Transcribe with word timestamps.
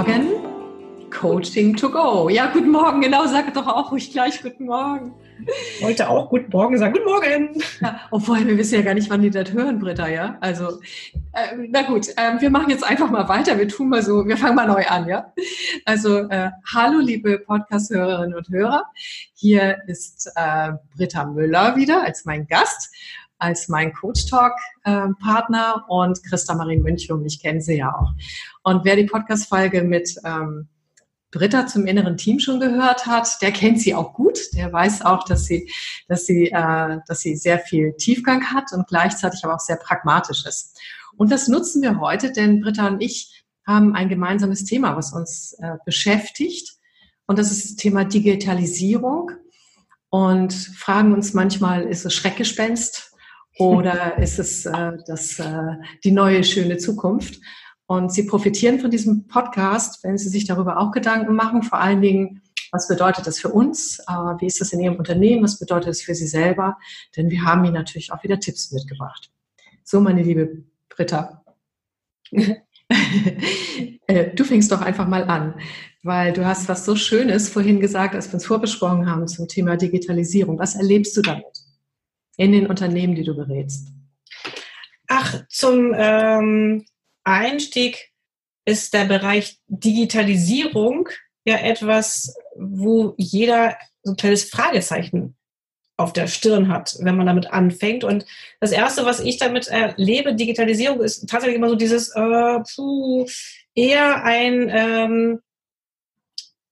Morgen. 0.00 0.30
Coaching 1.10 1.76
to 1.76 1.90
go. 1.90 2.30
Ja, 2.30 2.46
guten 2.50 2.70
Morgen, 2.70 3.02
genau, 3.02 3.26
sag 3.26 3.52
doch 3.52 3.66
auch 3.66 3.92
ruhig 3.92 4.10
gleich 4.10 4.40
guten 4.40 4.64
Morgen. 4.64 5.12
Ich 5.76 5.84
wollte 5.84 6.08
auch 6.08 6.30
guten 6.30 6.50
Morgen 6.50 6.78
sagen, 6.78 6.94
guten 6.94 7.04
Morgen. 7.04 7.62
Ja, 7.82 8.00
obwohl, 8.10 8.46
wir 8.46 8.56
wissen 8.56 8.76
ja 8.76 8.80
gar 8.80 8.94
nicht, 8.94 9.10
wann 9.10 9.20
die 9.20 9.28
das 9.28 9.52
hören, 9.52 9.78
Britta, 9.78 10.08
ja? 10.08 10.38
Also, 10.40 10.80
äh, 11.34 11.54
na 11.68 11.82
gut, 11.82 12.08
äh, 12.16 12.40
wir 12.40 12.48
machen 12.48 12.70
jetzt 12.70 12.82
einfach 12.82 13.10
mal 13.10 13.28
weiter. 13.28 13.58
Wir 13.58 13.68
tun 13.68 13.90
mal 13.90 14.02
so, 14.02 14.26
wir 14.26 14.38
fangen 14.38 14.54
mal 14.54 14.66
neu 14.66 14.86
an, 14.86 15.06
ja? 15.06 15.34
Also, 15.84 16.30
äh, 16.30 16.48
hallo, 16.74 17.00
liebe 17.00 17.38
Podcast-Hörerinnen 17.40 18.34
und 18.34 18.48
Hörer. 18.48 18.84
Hier 19.34 19.82
ist 19.86 20.32
äh, 20.34 20.72
Britta 20.96 21.26
Müller 21.26 21.76
wieder 21.76 22.04
als 22.04 22.24
mein 22.24 22.46
Gast 22.46 22.90
als 23.40 23.68
mein 23.68 23.92
Coach 23.92 24.26
Talk 24.26 24.52
Partner 24.84 25.84
und 25.88 26.22
Christa 26.24 26.54
Marie 26.54 26.78
Münchum, 26.78 27.24
ich 27.24 27.40
kenne 27.40 27.60
sie 27.60 27.78
ja 27.78 27.94
auch. 27.94 28.10
Und 28.62 28.84
wer 28.84 28.96
die 28.96 29.04
Podcast-Folge 29.04 29.82
mit 29.82 30.14
ähm, 30.24 30.68
Britta 31.30 31.66
zum 31.66 31.86
inneren 31.86 32.16
Team 32.16 32.40
schon 32.40 32.58
gehört 32.58 33.06
hat, 33.06 33.40
der 33.40 33.52
kennt 33.52 33.80
sie 33.80 33.94
auch 33.94 34.14
gut. 34.14 34.38
Der 34.54 34.72
weiß 34.72 35.02
auch, 35.02 35.24
dass 35.24 35.44
sie, 35.44 35.70
dass 36.08 36.26
sie, 36.26 36.50
äh, 36.50 36.98
dass 37.06 37.20
sie 37.20 37.36
sehr 37.36 37.60
viel 37.60 37.94
Tiefgang 37.96 38.52
hat 38.52 38.72
und 38.72 38.88
gleichzeitig 38.88 39.44
aber 39.44 39.54
auch 39.54 39.60
sehr 39.60 39.76
pragmatisch 39.76 40.44
ist. 40.44 40.78
Und 41.16 41.30
das 41.30 41.48
nutzen 41.48 41.82
wir 41.82 42.00
heute, 42.00 42.32
denn 42.32 42.60
Britta 42.60 42.88
und 42.88 43.00
ich 43.00 43.44
haben 43.66 43.94
ein 43.94 44.08
gemeinsames 44.08 44.64
Thema, 44.64 44.96
was 44.96 45.12
uns 45.12 45.52
äh, 45.60 45.76
beschäftigt. 45.84 46.76
Und 47.26 47.38
das 47.38 47.52
ist 47.52 47.64
das 47.64 47.76
Thema 47.76 48.04
Digitalisierung. 48.04 49.30
Und 50.08 50.52
fragen 50.52 51.12
uns 51.12 51.34
manchmal, 51.34 51.84
ist 51.84 52.04
es 52.04 52.12
Schreckgespenst 52.14 53.09
oder 53.60 54.18
ist 54.18 54.38
es 54.38 54.64
äh, 54.64 54.92
das, 55.06 55.38
äh, 55.38 55.74
die 56.02 56.12
neue 56.12 56.42
schöne 56.44 56.78
Zukunft? 56.78 57.40
Und 57.86 58.12
Sie 58.12 58.22
profitieren 58.22 58.80
von 58.80 58.90
diesem 58.90 59.26
Podcast, 59.26 60.02
wenn 60.02 60.16
Sie 60.16 60.28
sich 60.28 60.46
darüber 60.46 60.78
auch 60.78 60.92
Gedanken 60.92 61.34
machen, 61.34 61.62
vor 61.62 61.78
allen 61.78 62.00
Dingen, 62.00 62.42
was 62.72 62.88
bedeutet 62.88 63.26
das 63.26 63.38
für 63.38 63.50
uns? 63.50 63.98
Äh, 64.08 64.12
wie 64.38 64.46
ist 64.46 64.60
das 64.60 64.72
in 64.72 64.80
Ihrem 64.80 64.96
Unternehmen? 64.96 65.42
Was 65.42 65.58
bedeutet 65.58 65.88
das 65.88 66.00
für 66.00 66.14
Sie 66.14 66.26
selber? 66.26 66.78
Denn 67.16 67.30
wir 67.30 67.44
haben 67.44 67.64
Ihnen 67.64 67.74
natürlich 67.74 68.12
auch 68.12 68.22
wieder 68.22 68.40
Tipps 68.40 68.72
mitgebracht. 68.72 69.30
So, 69.84 70.00
meine 70.00 70.22
liebe 70.22 70.64
Britta. 70.88 71.44
Äh, 74.08 74.34
du 74.34 74.42
fängst 74.42 74.72
doch 74.72 74.80
einfach 74.80 75.06
mal 75.06 75.22
an, 75.22 75.54
weil 76.02 76.32
du 76.32 76.44
hast 76.44 76.68
was 76.68 76.84
so 76.84 76.96
Schönes 76.96 77.48
vorhin 77.48 77.78
gesagt, 77.78 78.16
als 78.16 78.26
wir 78.26 78.34
uns 78.34 78.44
vorbesprochen 78.44 79.08
haben 79.08 79.28
zum 79.28 79.46
Thema 79.46 79.76
Digitalisierung. 79.76 80.58
Was 80.58 80.74
erlebst 80.74 81.16
du 81.16 81.22
damit? 81.22 81.69
In 82.40 82.52
den 82.52 82.66
Unternehmen, 82.66 83.14
die 83.14 83.22
du 83.22 83.36
berätst? 83.36 83.88
Ach, 85.08 85.46
zum 85.48 85.92
ähm, 85.94 86.86
Einstieg 87.22 88.12
ist 88.64 88.94
der 88.94 89.04
Bereich 89.04 89.58
Digitalisierung 89.66 91.10
ja 91.44 91.58
etwas, 91.58 92.34
wo 92.56 93.14
jeder 93.18 93.76
so 94.02 94.12
ein 94.12 94.16
kleines 94.16 94.44
Fragezeichen 94.44 95.36
auf 95.98 96.14
der 96.14 96.28
Stirn 96.28 96.68
hat, 96.68 96.96
wenn 97.00 97.16
man 97.16 97.26
damit 97.26 97.52
anfängt. 97.52 98.04
Und 98.04 98.24
das 98.58 98.72
Erste, 98.72 99.04
was 99.04 99.20
ich 99.20 99.36
damit 99.36 99.68
erlebe, 99.68 100.34
Digitalisierung, 100.34 101.02
ist 101.02 101.28
tatsächlich 101.28 101.56
immer 101.56 101.68
so 101.68 101.76
dieses 101.76 102.08
äh, 102.16 102.60
puh, 102.74 103.26
eher 103.74 104.24
ein 104.24 104.70
ähm, 104.72 105.40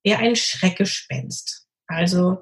eher 0.02 0.20
ein 0.20 0.34
Schreckgespenst. 0.34 1.66
Also 1.86 2.40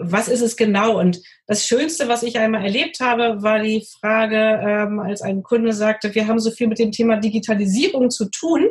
was 0.00 0.28
ist 0.28 0.40
es 0.40 0.56
genau? 0.56 0.98
Und 0.98 1.20
das 1.46 1.66
Schönste, 1.66 2.08
was 2.08 2.22
ich 2.22 2.38
einmal 2.38 2.64
erlebt 2.64 3.00
habe, 3.00 3.42
war 3.42 3.60
die 3.60 3.86
Frage, 4.00 4.36
ähm, 4.36 5.00
als 5.00 5.22
ein 5.22 5.42
Kunde 5.42 5.72
sagte, 5.72 6.14
wir 6.14 6.26
haben 6.26 6.38
so 6.38 6.50
viel 6.50 6.66
mit 6.66 6.78
dem 6.78 6.92
Thema 6.92 7.16
Digitalisierung 7.16 8.10
zu 8.10 8.26
tun. 8.30 8.68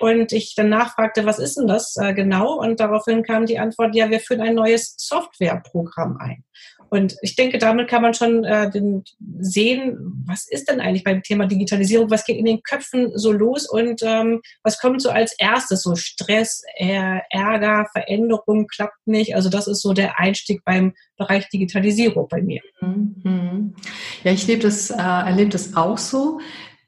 Und 0.00 0.32
ich 0.32 0.54
dann 0.54 0.68
nachfragte, 0.68 1.26
was 1.26 1.38
ist 1.38 1.58
denn 1.58 1.66
das 1.66 1.96
äh, 1.96 2.14
genau? 2.14 2.58
Und 2.60 2.78
daraufhin 2.78 3.24
kam 3.24 3.46
die 3.46 3.58
Antwort, 3.58 3.94
ja, 3.94 4.10
wir 4.10 4.20
führen 4.20 4.40
ein 4.40 4.54
neues 4.54 4.94
Softwareprogramm 4.96 6.18
ein. 6.18 6.44
Und 6.92 7.16
ich 7.22 7.36
denke, 7.36 7.56
damit 7.56 7.88
kann 7.88 8.02
man 8.02 8.12
schon 8.12 8.44
äh, 8.44 8.70
den, 8.70 9.02
sehen, 9.40 9.96
was 10.26 10.46
ist 10.46 10.68
denn 10.68 10.78
eigentlich 10.78 11.04
beim 11.04 11.22
Thema 11.22 11.46
Digitalisierung, 11.46 12.10
was 12.10 12.26
geht 12.26 12.36
in 12.36 12.44
den 12.44 12.62
Köpfen 12.62 13.12
so 13.14 13.32
los 13.32 13.66
und 13.66 14.02
ähm, 14.02 14.42
was 14.62 14.78
kommt 14.78 15.00
so 15.00 15.08
als 15.08 15.34
erstes, 15.38 15.84
so 15.84 15.96
Stress, 15.96 16.62
Ärger, 16.76 17.86
Veränderung, 17.92 18.66
klappt 18.66 19.06
nicht. 19.06 19.34
Also 19.34 19.48
das 19.48 19.68
ist 19.68 19.80
so 19.80 19.94
der 19.94 20.18
Einstieg 20.18 20.66
beim 20.66 20.92
Bereich 21.16 21.48
Digitalisierung 21.48 22.28
bei 22.28 22.42
mir. 22.42 22.60
Mhm. 22.82 23.74
Ja, 24.22 24.32
ich 24.32 24.46
lebe 24.46 24.60
das, 24.60 24.90
äh, 24.90 24.96
erlebe 24.96 25.48
das 25.48 25.74
auch 25.74 25.96
so 25.96 26.40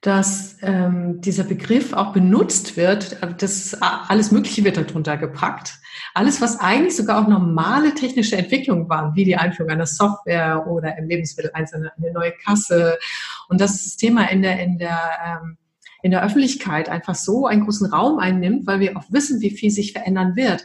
dass 0.02 0.58
ähm, 0.60 1.22
dieser 1.22 1.44
Begriff 1.44 1.94
auch 1.94 2.12
benutzt 2.12 2.76
wird, 2.76 3.22
äh, 3.22 3.28
das 3.38 3.74
alles 3.80 4.32
Mögliche 4.32 4.62
wird 4.62 4.76
darunter 4.76 5.16
gepackt. 5.16 5.78
Alles, 6.14 6.40
was 6.40 6.60
eigentlich 6.60 6.96
sogar 6.96 7.22
auch 7.22 7.28
normale 7.28 7.92
technische 7.94 8.36
Entwicklungen 8.36 8.88
waren, 8.88 9.14
wie 9.16 9.24
die 9.24 9.36
Einführung 9.36 9.72
einer 9.72 9.86
Software 9.86 10.66
oder 10.68 10.96
im 10.96 11.08
Lebensmittel 11.08 11.50
eine 11.52 11.92
neue 12.12 12.32
Kasse. 12.32 12.98
Und 13.48 13.60
das 13.60 13.96
Thema 13.96 14.30
in 14.30 14.42
der, 14.42 14.60
in 14.60 14.78
der, 14.78 15.40
ähm, 15.42 15.58
in 16.02 16.12
der 16.12 16.24
Öffentlichkeit 16.24 16.88
einfach 16.88 17.16
so 17.16 17.46
einen 17.46 17.64
großen 17.64 17.92
Raum 17.92 18.18
einnimmt, 18.18 18.66
weil 18.66 18.80
wir 18.80 18.96
auch 18.96 19.04
wissen, 19.08 19.40
wie 19.40 19.50
viel 19.50 19.70
sich 19.70 19.92
verändern 19.92 20.36
wird 20.36 20.64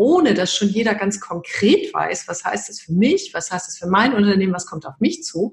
ohne 0.00 0.32
dass 0.32 0.56
schon 0.56 0.70
jeder 0.70 0.94
ganz 0.94 1.20
konkret 1.20 1.92
weiß, 1.92 2.26
was 2.26 2.42
heißt 2.42 2.70
das 2.70 2.80
für 2.80 2.92
mich, 2.94 3.34
was 3.34 3.52
heißt 3.52 3.68
das 3.68 3.76
für 3.76 3.86
mein 3.86 4.14
Unternehmen, 4.14 4.54
was 4.54 4.64
kommt 4.64 4.86
auf 4.86 4.98
mich 4.98 5.24
zu, 5.24 5.52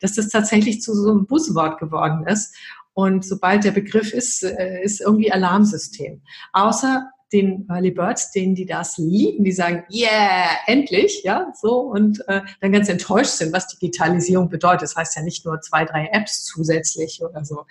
dass 0.00 0.14
das 0.14 0.30
tatsächlich 0.30 0.82
zu 0.82 0.94
so 0.94 1.10
einem 1.10 1.26
Buzzword 1.26 1.78
geworden 1.78 2.26
ist. 2.26 2.56
Und 2.92 3.24
sobald 3.24 3.62
der 3.62 3.70
Begriff 3.70 4.12
ist, 4.12 4.42
äh, 4.42 4.82
ist 4.82 5.00
irgendwie 5.00 5.30
Alarmsystem. 5.30 6.22
Außer 6.52 7.08
den 7.34 7.66
Early 7.68 7.90
Birds, 7.90 8.30
denen 8.30 8.54
die 8.54 8.64
das 8.64 8.96
lieben, 8.96 9.44
die 9.44 9.52
sagen, 9.52 9.84
yeah, 9.92 10.48
endlich, 10.66 11.22
ja, 11.24 11.52
so 11.60 11.80
und 11.80 12.26
äh, 12.28 12.40
dann 12.60 12.72
ganz 12.72 12.88
enttäuscht 12.88 13.32
sind, 13.32 13.52
was 13.52 13.68
Digitalisierung 13.68 14.48
bedeutet. 14.48 14.82
Das 14.82 14.96
heißt 14.96 15.16
ja 15.16 15.22
nicht 15.22 15.44
nur 15.44 15.60
zwei, 15.60 15.84
drei 15.84 16.08
Apps 16.12 16.44
zusätzlich 16.44 17.20
oder 17.22 17.44
so. 17.44 17.66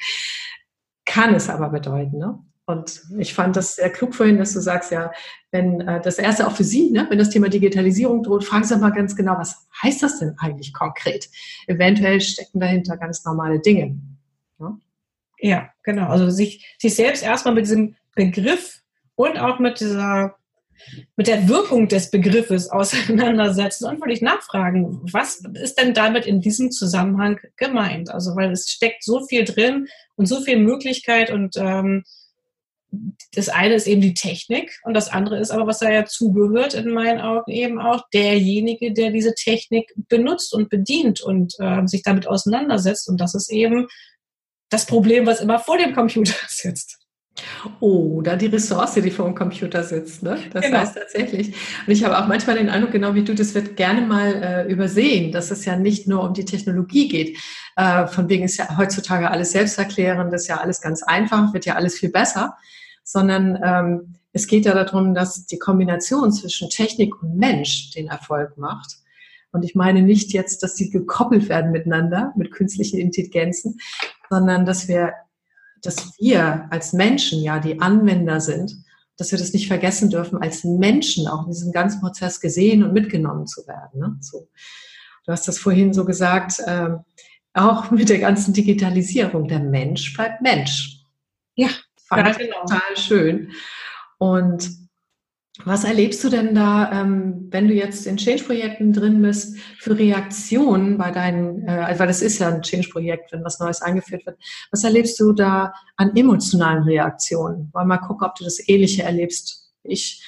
Kann 1.05 1.33
es 1.33 1.49
aber 1.49 1.69
bedeuten, 1.69 2.17
ne? 2.17 2.39
Und 2.65 3.01
ich 3.17 3.33
fand 3.33 3.57
das 3.57 3.75
sehr 3.75 3.89
klug 3.89 4.15
vorhin, 4.15 4.37
dass 4.37 4.53
du 4.53 4.61
sagst, 4.61 4.91
ja, 4.91 5.11
wenn 5.51 5.81
äh, 5.81 5.99
das 6.01 6.17
erste 6.17 6.47
auch 6.47 6.55
für 6.55 6.63
Sie, 6.63 6.91
ne, 6.91 7.05
wenn 7.09 7.17
das 7.17 7.29
Thema 7.29 7.49
Digitalisierung 7.49 8.23
droht, 8.23 8.45
fragen 8.45 8.63
Sie 8.63 8.77
mal 8.77 8.91
ganz 8.91 9.17
genau, 9.17 9.33
was 9.37 9.67
heißt 9.81 10.01
das 10.01 10.19
denn 10.19 10.35
eigentlich 10.37 10.73
konkret? 10.73 11.29
Eventuell 11.67 12.21
stecken 12.21 12.61
dahinter 12.61 12.95
ganz 12.95 13.25
normale 13.25 13.59
Dinge. 13.59 13.99
Ne? 14.59 14.79
Ja, 15.39 15.69
genau. 15.83 16.07
Also 16.07 16.29
sich, 16.29 16.77
sich 16.79 16.95
selbst 16.95 17.21
erstmal 17.21 17.53
mit 17.53 17.65
diesem 17.65 17.97
Begriff 18.15 18.82
und 19.15 19.39
auch 19.39 19.59
mit 19.59 19.79
dieser 19.79 20.35
mit 21.15 21.27
der 21.27 21.47
Wirkung 21.47 21.87
des 21.87 22.09
Begriffes 22.09 22.69
auseinandersetzen 22.71 23.85
und 23.85 24.01
wirklich 24.01 24.21
nachfragen, 24.21 25.01
was 25.11 25.43
ist 25.53 25.79
denn 25.79 25.93
damit 25.93 26.25
in 26.25 26.41
diesem 26.41 26.71
Zusammenhang 26.71 27.39
gemeint? 27.57 28.09
Also 28.09 28.35
weil 28.35 28.51
es 28.51 28.69
steckt 28.69 29.03
so 29.03 29.25
viel 29.25 29.45
drin 29.45 29.87
und 30.15 30.25
so 30.25 30.41
viel 30.41 30.57
Möglichkeit 30.57 31.31
und 31.31 31.55
ähm, 31.57 32.03
das 33.33 33.49
eine 33.49 33.73
ist 33.73 33.87
eben 33.87 34.01
die 34.01 34.13
Technik 34.13 34.79
und 34.83 34.93
das 34.93 35.09
andere 35.09 35.39
ist 35.39 35.51
aber, 35.51 35.65
was 35.65 35.79
da 35.79 35.91
ja 35.91 36.05
zugehört, 36.05 36.75
in 36.75 36.93
meinen 36.93 37.21
Augen 37.21 37.51
eben 37.51 37.79
auch 37.79 38.03
derjenige, 38.13 38.93
der 38.93 39.09
diese 39.09 39.33
Technik 39.33 39.93
benutzt 40.09 40.53
und 40.53 40.69
bedient 40.69 41.21
und 41.21 41.55
äh, 41.59 41.87
sich 41.87 42.03
damit 42.03 42.27
auseinandersetzt. 42.27 43.09
Und 43.09 43.19
das 43.19 43.33
ist 43.33 43.51
eben 43.51 43.87
das 44.69 44.85
Problem, 44.85 45.25
was 45.25 45.41
immer 45.41 45.59
vor 45.59 45.77
dem 45.77 45.95
Computer 45.95 46.35
sitzt. 46.47 47.02
Oder 47.79 48.37
die 48.37 48.45
Ressource, 48.45 48.93
die 48.93 49.09
vor 49.09 49.25
dem 49.25 49.33
Computer 49.33 49.83
sitzt. 49.83 50.21
Ne? 50.21 50.37
Das 50.51 50.65
genau. 50.65 50.79
heißt 50.79 50.95
tatsächlich. 50.95 51.47
Und 51.47 51.91
ich 51.91 52.03
habe 52.03 52.17
auch 52.17 52.27
manchmal 52.27 52.57
den 52.57 52.69
Eindruck, 52.69 52.91
genau 52.91 53.15
wie 53.15 53.23
du, 53.23 53.33
das 53.33 53.55
wird 53.55 53.75
gerne 53.75 54.01
mal 54.01 54.33
äh, 54.43 54.71
übersehen, 54.71 55.31
dass 55.31 55.49
es 55.49 55.65
ja 55.65 55.75
nicht 55.75 56.07
nur 56.07 56.23
um 56.23 56.33
die 56.33 56.45
Technologie 56.45 57.07
geht. 57.07 57.37
Äh, 57.75 58.05
von 58.07 58.29
wegen 58.29 58.43
ist 58.43 58.57
ja 58.57 58.77
heutzutage 58.77 59.31
alles 59.31 59.51
selbsterklärend, 59.51 60.31
das 60.31 60.43
ist 60.43 60.47
ja 60.47 60.57
alles 60.57 60.79
ganz 60.79 61.01
einfach, 61.01 61.53
wird 61.53 61.65
ja 61.65 61.75
alles 61.75 61.97
viel 61.97 62.09
besser 62.09 62.55
sondern 63.03 63.59
ähm, 63.63 64.15
es 64.31 64.47
geht 64.47 64.65
ja 64.65 64.73
darum, 64.73 65.13
dass 65.13 65.45
die 65.45 65.59
Kombination 65.59 66.31
zwischen 66.31 66.69
Technik 66.69 67.21
und 67.21 67.37
Mensch 67.37 67.91
den 67.91 68.07
Erfolg 68.07 68.57
macht. 68.57 68.97
Und 69.51 69.63
ich 69.63 69.75
meine 69.75 70.01
nicht 70.01 70.33
jetzt, 70.33 70.63
dass 70.63 70.75
sie 70.75 70.89
gekoppelt 70.89 71.47
werden 71.49 71.71
miteinander 71.71 72.33
mit 72.35 72.51
künstlichen 72.51 72.99
Intelligenzen, 72.99 73.79
sondern 74.29 74.65
dass 74.65 74.87
wir, 74.87 75.13
dass 75.83 76.17
wir 76.19 76.67
als 76.71 76.93
Menschen 76.93 77.43
ja 77.43 77.59
die 77.59 77.79
Anwender 77.79 78.41
sind, 78.41 78.83
dass 79.17 79.31
wir 79.31 79.37
das 79.37 79.53
nicht 79.53 79.67
vergessen 79.67 80.09
dürfen, 80.09 80.41
als 80.41 80.63
Menschen 80.63 81.27
auch 81.27 81.45
in 81.45 81.51
diesem 81.51 81.71
ganzen 81.71 82.01
Prozess 82.01 82.39
gesehen 82.39 82.83
und 82.83 82.93
mitgenommen 82.93 83.45
zu 83.45 83.67
werden. 83.67 83.99
Ne? 83.99 84.17
So. 84.21 84.47
Du 85.25 85.31
hast 85.31 85.47
das 85.47 85.59
vorhin 85.59 85.93
so 85.93 86.05
gesagt, 86.05 86.59
äh, 86.59 86.89
auch 87.53 87.91
mit 87.91 88.09
der 88.09 88.19
ganzen 88.19 88.53
Digitalisierung. 88.53 89.47
Der 89.47 89.59
Mensch 89.59 90.13
bleibt 90.15 90.41
Mensch. 90.41 91.03
Ja, 91.55 91.69
Fand 92.07 92.27
ja, 92.27 92.33
genau. 92.33 92.61
total 92.61 92.97
schön. 92.97 93.51
Und 94.17 94.82
Was 95.65 95.83
erlebst 95.83 96.23
du 96.23 96.29
denn 96.29 96.55
da, 96.55 96.91
ähm, 96.91 97.47
wenn 97.51 97.67
du 97.67 97.75
jetzt 97.75 98.07
in 98.07 98.17
Change-Projekten 98.17 98.91
drin 98.91 99.21
bist, 99.21 99.59
für 99.77 99.97
Reaktionen 99.97 100.97
bei 100.97 101.11
deinen, 101.11 101.67
äh, 101.67 101.71
also 101.71 101.99
weil 101.99 102.07
das 102.07 102.23
ist 102.23 102.39
ja 102.39 102.49
ein 102.49 102.63
Change-Projekt, 102.63 103.31
wenn 103.31 103.43
was 103.43 103.59
Neues 103.59 103.81
eingeführt 103.83 104.25
wird. 104.25 104.39
Was 104.71 104.83
erlebst 104.83 105.19
du 105.19 105.31
da 105.31 105.71
an 105.95 106.15
emotionalen 106.15 106.83
Reaktionen? 106.83 107.69
Wollen 107.71 107.87
wir 107.87 107.97
mal 107.97 107.97
gucken, 107.99 108.27
ob 108.27 108.35
du 108.35 108.43
das 108.43 108.67
Ähnliche 108.67 109.03
erlebst 109.03 109.71
wie 109.83 109.91
ich, 109.93 110.25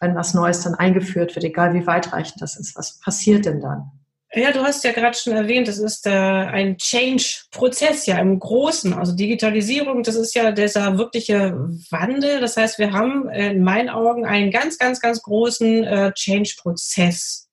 wenn 0.00 0.16
was 0.16 0.32
Neues 0.32 0.62
dann 0.62 0.74
eingeführt 0.74 1.34
wird, 1.34 1.44
egal 1.44 1.74
wie 1.74 1.86
weitreichend 1.86 2.40
das 2.40 2.58
ist. 2.58 2.74
Was 2.74 3.00
passiert 3.00 3.44
denn 3.44 3.60
dann? 3.60 3.97
Ja, 4.38 4.52
du 4.52 4.62
hast 4.62 4.84
ja 4.84 4.92
gerade 4.92 5.16
schon 5.16 5.32
erwähnt, 5.32 5.66
das 5.66 5.78
ist 5.78 6.06
äh, 6.06 6.10
ein 6.10 6.78
Change-Prozess 6.78 8.06
ja 8.06 8.18
im 8.18 8.38
Großen. 8.38 8.92
Also 8.92 9.12
Digitalisierung, 9.12 10.04
das 10.04 10.14
ist 10.14 10.32
ja 10.34 10.52
dieser 10.52 10.96
wirkliche 10.96 11.54
Wandel. 11.90 12.40
Das 12.40 12.56
heißt, 12.56 12.78
wir 12.78 12.92
haben 12.92 13.28
in 13.30 13.64
meinen 13.64 13.88
Augen 13.88 14.24
einen 14.26 14.52
ganz, 14.52 14.78
ganz, 14.78 15.00
ganz 15.00 15.22
großen 15.22 15.82
äh, 15.82 16.12
Change-Prozess 16.12 17.48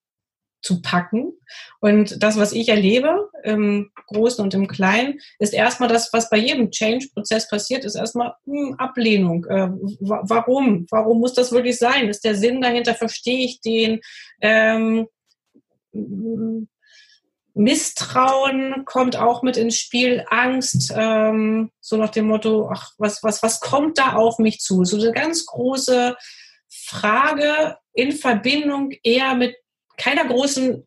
zu 0.61 0.81
packen. 0.83 1.33
Und 1.79 2.21
das, 2.21 2.37
was 2.37 2.51
ich 2.51 2.69
erlebe 2.69 3.29
im 3.43 3.91
Großen 4.07 4.43
und 4.43 4.53
im 4.53 4.67
Kleinen, 4.67 5.19
ist 5.39 5.53
erstmal 5.53 5.89
das, 5.89 6.13
was 6.13 6.29
bei 6.29 6.37
jedem 6.37 6.69
Change-Prozess 6.69 7.49
passiert, 7.49 7.83
ist 7.83 7.95
erstmal 7.95 8.35
hm, 8.45 8.75
Ablehnung. 8.77 9.45
Äh, 9.45 9.69
warum? 10.01 10.85
Warum 10.91 11.19
muss 11.19 11.33
das 11.33 11.51
wirklich 11.51 11.79
sein? 11.79 12.09
Ist 12.09 12.25
der 12.25 12.35
Sinn 12.35 12.61
dahinter? 12.61 12.93
Verstehe 12.93 13.45
ich 13.45 13.61
den? 13.61 14.01
Ähm, 14.39 15.07
Misstrauen 17.56 18.84
kommt 18.84 19.16
auch 19.16 19.42
mit 19.42 19.56
ins 19.56 19.78
Spiel, 19.78 20.25
Angst, 20.30 20.94
ähm, 20.94 21.72
so 21.80 21.96
nach 21.96 22.10
dem 22.10 22.28
Motto, 22.28 22.69
ach, 22.72 22.92
was, 22.98 23.24
was, 23.24 23.42
was 23.42 23.62
kommt 23.62 23.98
da 23.98 24.13
auf 24.13 24.40
mich 24.40 24.60
zu? 24.60 24.84
So 24.84 24.98
eine 24.98 25.13
ganz 25.13 25.46
große 25.46 26.18
Frage 26.69 27.78
in 27.94 28.12
Verbindung 28.12 28.92
eher 29.04 29.36
mit 29.36 29.56
keiner 29.98 30.25
großen 30.25 30.86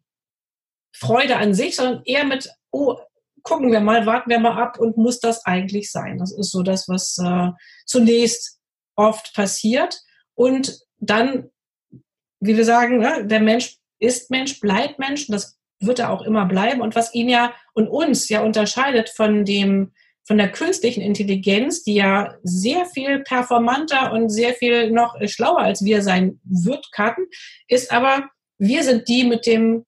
Freude 0.93 1.37
an 1.37 1.55
sich, 1.55 1.75
sondern 1.77 2.03
eher 2.05 2.25
mit, 2.25 2.51
oh, 2.71 2.99
gucken 3.43 3.73
wir 3.73 3.81
mal, 3.81 4.05
warten 4.05 4.29
wir 4.29 4.39
mal 4.39 4.63
ab 4.63 4.79
und 4.79 4.99
muss 4.99 5.21
das 5.21 5.47
eigentlich 5.47 5.91
sein? 5.91 6.19
Das 6.19 6.33
ist 6.33 6.51
so 6.51 6.63
das, 6.63 6.87
was 6.87 7.17
äh, 7.17 7.51
zunächst 7.87 8.61
oft 8.95 9.35
passiert. 9.35 10.03
Und 10.35 10.81
dann, 10.99 11.51
wie 12.41 12.59
wir 12.59 12.65
sagen, 12.67 12.99
ne, 12.99 13.27
der 13.27 13.41
Mensch 13.41 13.79
ist 13.99 14.31
Mensch, 14.31 14.61
bleibt 14.61 14.99
Mensch 14.99 15.27
das 15.29 15.58
wird 15.81 15.99
er 15.99 16.11
auch 16.11 16.23
immer 16.23 16.47
bleiben. 16.47 16.81
Und 16.81 16.95
was 16.95 17.15
ihn 17.15 17.29
ja 17.29 17.53
und 17.75 17.89
uns 17.89 18.29
ja 18.29 18.43
unterscheidet 18.43 19.11
von 19.11 19.45
dem, 19.45 19.93
von 20.27 20.39
der 20.39 20.51
künstlichen 20.51 21.01
Intelligenz, 21.01 21.85
die 21.85 21.95
ja 21.95 22.35
sehr 22.43 22.87
viel 22.87 23.21
performanter 23.21 24.13
und 24.13 24.29
sehr 24.29 24.55
viel 24.55 24.91
noch 24.91 25.15
schlauer 25.27 25.61
als 25.61 25.85
wir 25.85 26.03
sein 26.03 26.41
wird 26.45 26.91
kann, 26.93 27.15
ist 27.69 27.93
aber, 27.93 28.29
wir 28.59 28.83
sind 28.83 29.09
die 29.09 29.25
mit 29.25 29.47
dem 29.47 29.85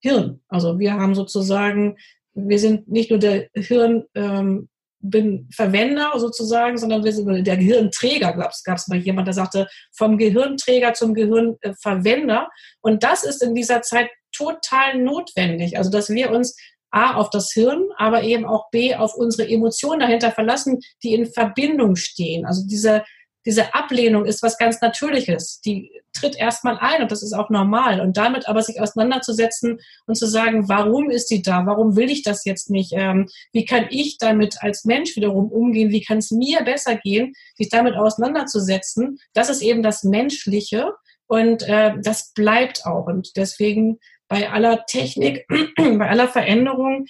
Hirn. 0.00 0.40
Also 0.48 0.78
wir 0.78 0.94
haben 0.94 1.14
sozusagen, 1.14 1.96
wir 2.34 2.58
sind 2.58 2.88
nicht 2.88 3.10
nur 3.10 3.18
der 3.18 3.48
Hirn, 3.54 4.04
ähm, 4.14 4.68
bin 5.02 5.48
Verwender 5.50 6.12
sozusagen, 6.16 6.76
sondern 6.76 7.02
wir 7.04 7.12
sind 7.12 7.46
der 7.46 7.56
Gehirnträger, 7.56 8.34
gab 8.34 8.76
es 8.76 8.88
mal 8.88 8.98
jemand, 8.98 9.28
der 9.28 9.34
sagte, 9.34 9.66
vom 9.92 10.18
Gehirnträger 10.18 10.92
zum 10.92 11.14
Gehirnverwender. 11.14 12.50
Und 12.82 13.02
das 13.02 13.24
ist 13.24 13.42
in 13.42 13.54
dieser 13.54 13.80
Zeit 13.80 14.10
total 14.40 14.98
notwendig. 14.98 15.76
Also, 15.76 15.90
dass 15.90 16.10
wir 16.10 16.30
uns 16.30 16.56
A 16.90 17.14
auf 17.14 17.30
das 17.30 17.52
Hirn, 17.52 17.88
aber 17.98 18.22
eben 18.22 18.44
auch 18.44 18.70
B 18.70 18.94
auf 18.96 19.14
unsere 19.14 19.48
Emotionen 19.48 20.00
dahinter 20.00 20.32
verlassen, 20.32 20.80
die 21.02 21.14
in 21.14 21.26
Verbindung 21.26 21.94
stehen. 21.94 22.44
Also 22.44 22.66
diese 22.66 23.04
diese 23.46 23.74
Ablehnung 23.74 24.26
ist 24.26 24.42
was 24.42 24.58
ganz 24.58 24.80
Natürliches. 24.80 25.60
Die 25.64 25.90
tritt 26.12 26.36
erstmal 26.36 26.78
ein 26.78 27.02
und 27.02 27.10
das 27.10 27.22
ist 27.22 27.32
auch 27.32 27.48
normal. 27.48 28.00
Und 28.00 28.16
damit 28.16 28.48
aber 28.48 28.62
sich 28.62 28.80
auseinanderzusetzen 28.80 29.78
und 30.06 30.14
zu 30.14 30.26
sagen, 30.26 30.68
warum 30.68 31.10
ist 31.10 31.30
die 31.30 31.40
da? 31.40 31.64
Warum 31.64 31.96
will 31.96 32.10
ich 32.10 32.22
das 32.22 32.44
jetzt 32.44 32.70
nicht? 32.70 32.92
Ähm, 32.94 33.28
wie 33.52 33.64
kann 33.64 33.86
ich 33.90 34.18
damit 34.18 34.62
als 34.62 34.84
Mensch 34.84 35.16
wiederum 35.16 35.50
umgehen? 35.50 35.90
Wie 35.90 36.02
kann 36.02 36.18
es 36.18 36.30
mir 36.30 36.62
besser 36.64 36.96
gehen, 36.96 37.32
sich 37.54 37.70
damit 37.70 37.94
auseinanderzusetzen? 37.94 39.18
Das 39.32 39.48
ist 39.48 39.62
eben 39.62 39.82
das 39.82 40.04
Menschliche 40.04 40.92
und 41.26 41.62
äh, 41.62 41.94
das 42.02 42.32
bleibt 42.34 42.84
auch. 42.84 43.06
Und 43.06 43.36
deswegen 43.36 43.98
bei 44.30 44.48
aller 44.48 44.86
Technik, 44.86 45.44
bei 45.76 46.08
aller 46.08 46.28
Veränderung, 46.28 47.04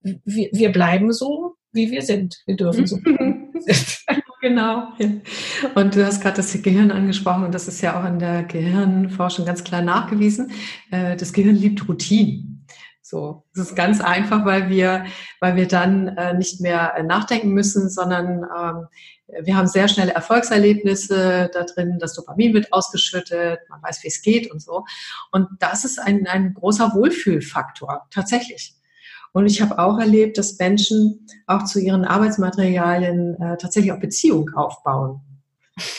wir, 0.00 0.48
wir 0.52 0.72
bleiben 0.72 1.12
so, 1.12 1.54
wie 1.72 1.90
wir 1.90 2.02
sind. 2.02 2.42
Wir 2.46 2.56
dürfen 2.56 2.86
so. 2.86 2.98
Genau. 4.40 4.88
Und 5.74 5.96
du 5.96 6.04
hast 6.04 6.20
gerade 6.20 6.36
das 6.36 6.60
Gehirn 6.60 6.90
angesprochen 6.90 7.44
und 7.44 7.54
das 7.54 7.66
ist 7.66 7.80
ja 7.80 7.98
auch 7.98 8.06
in 8.06 8.18
der 8.18 8.42
Gehirnforschung 8.42 9.46
ganz 9.46 9.64
klar 9.64 9.80
nachgewiesen. 9.80 10.50
Äh, 10.90 11.16
das 11.16 11.32
Gehirn 11.32 11.56
liebt 11.56 11.88
Routinen. 11.88 12.53
So, 13.14 13.44
das 13.54 13.68
ist 13.68 13.76
ganz 13.76 14.00
einfach, 14.00 14.44
weil 14.44 14.68
wir, 14.68 15.04
weil 15.38 15.54
wir 15.54 15.68
dann 15.68 16.08
äh, 16.16 16.34
nicht 16.34 16.60
mehr 16.60 17.00
nachdenken 17.04 17.50
müssen, 17.50 17.88
sondern 17.88 18.42
ähm, 18.42 18.88
wir 19.44 19.56
haben 19.56 19.68
sehr 19.68 19.86
schnelle 19.86 20.12
Erfolgserlebnisse 20.12 21.48
da 21.54 21.62
drin, 21.62 21.98
das 22.00 22.14
Dopamin 22.14 22.54
wird 22.54 22.72
ausgeschüttet, 22.72 23.60
man 23.68 23.80
weiß, 23.84 24.02
wie 24.02 24.08
es 24.08 24.20
geht 24.20 24.50
und 24.50 24.60
so. 24.60 24.84
Und 25.30 25.46
das 25.60 25.84
ist 25.84 26.00
ein, 26.00 26.26
ein 26.26 26.54
großer 26.54 26.90
Wohlfühlfaktor, 26.92 28.08
tatsächlich. 28.10 28.74
Und 29.30 29.46
ich 29.46 29.62
habe 29.62 29.78
auch 29.78 30.00
erlebt, 30.00 30.36
dass 30.36 30.58
Menschen 30.58 31.24
auch 31.46 31.66
zu 31.66 31.78
ihren 31.78 32.04
Arbeitsmaterialien 32.04 33.40
äh, 33.40 33.56
tatsächlich 33.58 33.92
auch 33.92 34.00
Beziehung 34.00 34.50
aufbauen. 34.56 35.20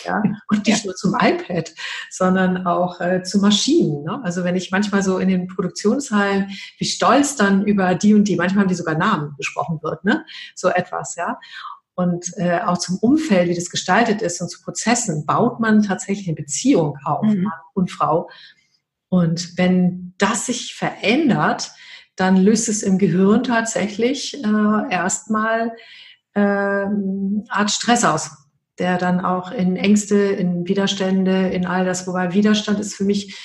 Ja, 0.05 0.23
und 0.49 0.65
nicht 0.65 0.85
nur 0.85 0.95
zum 0.95 1.15
iPad, 1.19 1.73
sondern 2.09 2.65
auch 2.65 3.01
äh, 3.01 3.23
zu 3.23 3.39
Maschinen. 3.39 4.03
Ne? 4.03 4.21
Also 4.23 4.43
wenn 4.43 4.55
ich 4.55 4.71
manchmal 4.71 5.03
so 5.03 5.17
in 5.17 5.27
den 5.27 5.47
Produktionshallen, 5.47 6.49
wie 6.77 6.85
stolz 6.85 7.35
dann 7.35 7.65
über 7.65 7.95
die 7.95 8.13
und 8.13 8.27
die, 8.27 8.35
manchmal 8.35 8.63
haben 8.63 8.69
die 8.69 8.75
sogar 8.75 8.97
Namen 8.97 9.35
gesprochen 9.37 9.79
wird, 9.81 10.03
ne? 10.03 10.25
So 10.55 10.69
etwas, 10.69 11.15
ja. 11.15 11.37
Und 11.95 12.31
äh, 12.37 12.59
auch 12.59 12.77
zum 12.77 12.97
Umfeld, 12.99 13.49
wie 13.49 13.55
das 13.55 13.69
gestaltet 13.69 14.21
ist 14.21 14.41
und 14.41 14.49
zu 14.49 14.61
Prozessen, 14.61 15.25
baut 15.25 15.61
man 15.61 15.81
tatsächlich 15.81 16.27
eine 16.27 16.35
Beziehung 16.35 16.97
auf, 17.05 17.23
mhm. 17.23 17.43
Mann 17.43 17.59
und 17.73 17.89
Frau. 17.89 18.29
Und 19.07 19.57
wenn 19.57 20.13
das 20.17 20.45
sich 20.45 20.75
verändert, 20.75 21.71
dann 22.17 22.37
löst 22.37 22.69
es 22.69 22.83
im 22.83 22.97
Gehirn 22.97 23.43
tatsächlich 23.43 24.33
äh, 24.43 24.89
erstmal 24.89 25.73
äh, 26.33 26.41
Art 26.41 27.71
Stress 27.71 28.03
aus, 28.03 28.31
der 28.79 28.97
dann 28.97 29.23
auch 29.23 29.51
in 29.51 29.75
Ängste, 29.77 30.15
in 30.15 30.67
Widerstände, 30.67 31.49
in 31.49 31.65
all 31.65 31.85
das, 31.85 32.07
wobei 32.07 32.33
Widerstand 32.33 32.79
ist 32.79 32.95
für 32.95 33.05
mich 33.05 33.35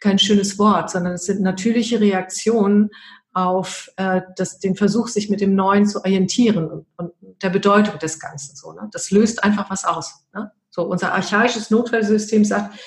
kein 0.00 0.18
schönes 0.18 0.58
Wort, 0.58 0.90
sondern 0.90 1.12
es 1.14 1.26
sind 1.26 1.42
natürliche 1.42 2.00
Reaktionen 2.00 2.90
auf 3.32 3.90
äh, 3.96 4.22
das, 4.36 4.58
den 4.58 4.74
Versuch, 4.74 5.08
sich 5.08 5.30
mit 5.30 5.40
dem 5.40 5.54
Neuen 5.54 5.86
zu 5.86 5.98
orientieren 6.00 6.68
und, 6.68 6.86
und 6.96 7.12
der 7.42 7.50
Bedeutung 7.50 7.98
des 7.98 8.18
Ganzen. 8.18 8.56
So, 8.56 8.72
ne? 8.72 8.88
Das 8.92 9.10
löst 9.10 9.44
einfach 9.44 9.70
was 9.70 9.84
aus. 9.84 10.26
Ne? 10.34 10.50
So, 10.70 10.82
unser 10.82 11.12
archaisches 11.12 11.70
Notfallsystem 11.70 12.44
sagt, 12.44 12.78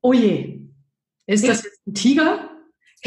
oh 0.00 0.12
je, 0.12 0.60
ist 1.26 1.46
das 1.46 1.62
jetzt 1.62 1.86
ein 1.86 1.94
Tiger 1.94 2.50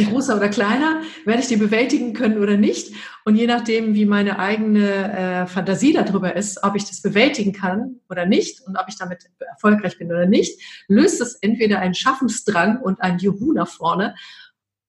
großer 0.05 0.35
oder 0.35 0.49
kleiner, 0.49 1.01
werde 1.25 1.41
ich 1.41 1.47
die 1.47 1.57
bewältigen 1.57 2.13
können 2.13 2.39
oder 2.39 2.57
nicht. 2.57 2.93
Und 3.25 3.35
je 3.35 3.47
nachdem, 3.47 3.95
wie 3.95 4.05
meine 4.05 4.39
eigene 4.39 5.11
äh, 5.11 5.47
Fantasie 5.47 5.93
darüber 5.93 6.35
ist, 6.35 6.63
ob 6.63 6.75
ich 6.75 6.85
das 6.85 7.01
bewältigen 7.01 7.53
kann 7.53 7.99
oder 8.09 8.25
nicht 8.25 8.61
und 8.61 8.77
ob 8.77 8.85
ich 8.87 8.97
damit 8.97 9.29
erfolgreich 9.39 9.97
bin 9.97 10.09
oder 10.09 10.25
nicht, 10.25 10.61
löst 10.87 11.21
es 11.21 11.35
entweder 11.35 11.79
einen 11.79 11.95
Schaffensdrang 11.95 12.81
und 12.81 13.01
ein 13.01 13.19
Juhu 13.19 13.53
nach 13.53 13.67
vorne 13.67 14.15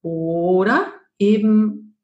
oder 0.03 0.93
eben 1.19 1.97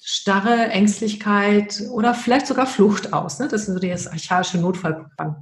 starre 0.00 0.68
Ängstlichkeit 0.68 1.82
oder 1.90 2.14
vielleicht 2.14 2.46
sogar 2.46 2.66
Flucht 2.66 3.12
aus. 3.12 3.38
Ne? 3.38 3.48
Das 3.48 3.68
ist 3.68 3.74
so 3.74 3.78
das 3.78 4.06
archaische 4.06 4.58
Notfallprogramm. 4.58 5.40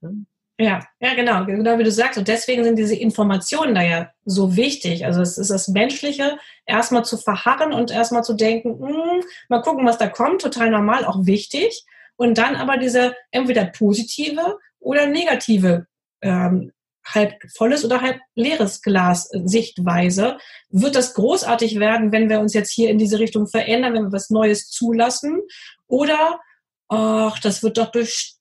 Ne? 0.00 0.26
Ja, 0.58 0.86
ja, 1.00 1.14
genau, 1.14 1.44
genau 1.46 1.78
wie 1.78 1.84
du 1.84 1.90
sagst. 1.90 2.16
Und 2.16 2.28
deswegen 2.28 2.62
sind 2.62 2.76
diese 2.78 2.94
Informationen 2.94 3.74
da 3.74 3.82
ja 3.82 4.10
so 4.24 4.54
wichtig. 4.56 5.04
Also 5.04 5.20
es 5.20 5.36
ist 5.36 5.50
das 5.50 5.66
Menschliche, 5.66 6.38
erstmal 6.64 7.04
zu 7.04 7.16
verharren 7.16 7.72
und 7.72 7.90
erstmal 7.90 8.22
zu 8.22 8.34
denken, 8.34 8.78
mh, 8.78 8.88
hm, 8.88 9.24
mal 9.48 9.62
gucken, 9.62 9.84
was 9.84 9.98
da 9.98 10.08
kommt, 10.08 10.42
total 10.42 10.70
normal, 10.70 11.04
auch 11.06 11.26
wichtig. 11.26 11.84
Und 12.16 12.38
dann 12.38 12.54
aber 12.54 12.76
diese 12.76 13.16
entweder 13.32 13.64
positive 13.64 14.58
oder 14.78 15.06
negative, 15.06 15.86
ähm, 16.22 16.70
halb 17.04 17.34
volles 17.52 17.84
oder 17.84 18.00
halb 18.00 18.20
leeres 18.36 18.80
Glas 18.80 19.28
Sichtweise. 19.44 20.38
Wird 20.70 20.94
das 20.94 21.14
großartig 21.14 21.80
werden, 21.80 22.12
wenn 22.12 22.30
wir 22.30 22.38
uns 22.40 22.54
jetzt 22.54 22.70
hier 22.70 22.90
in 22.90 22.98
diese 22.98 23.18
Richtung 23.18 23.48
verändern, 23.48 23.92
wenn 23.94 24.04
wir 24.04 24.12
was 24.12 24.30
Neues 24.30 24.70
zulassen? 24.70 25.42
Oder 25.88 26.40
ach, 26.88 27.38
das 27.40 27.62
wird 27.64 27.76
doch 27.76 27.90
bestimmt 27.90 28.33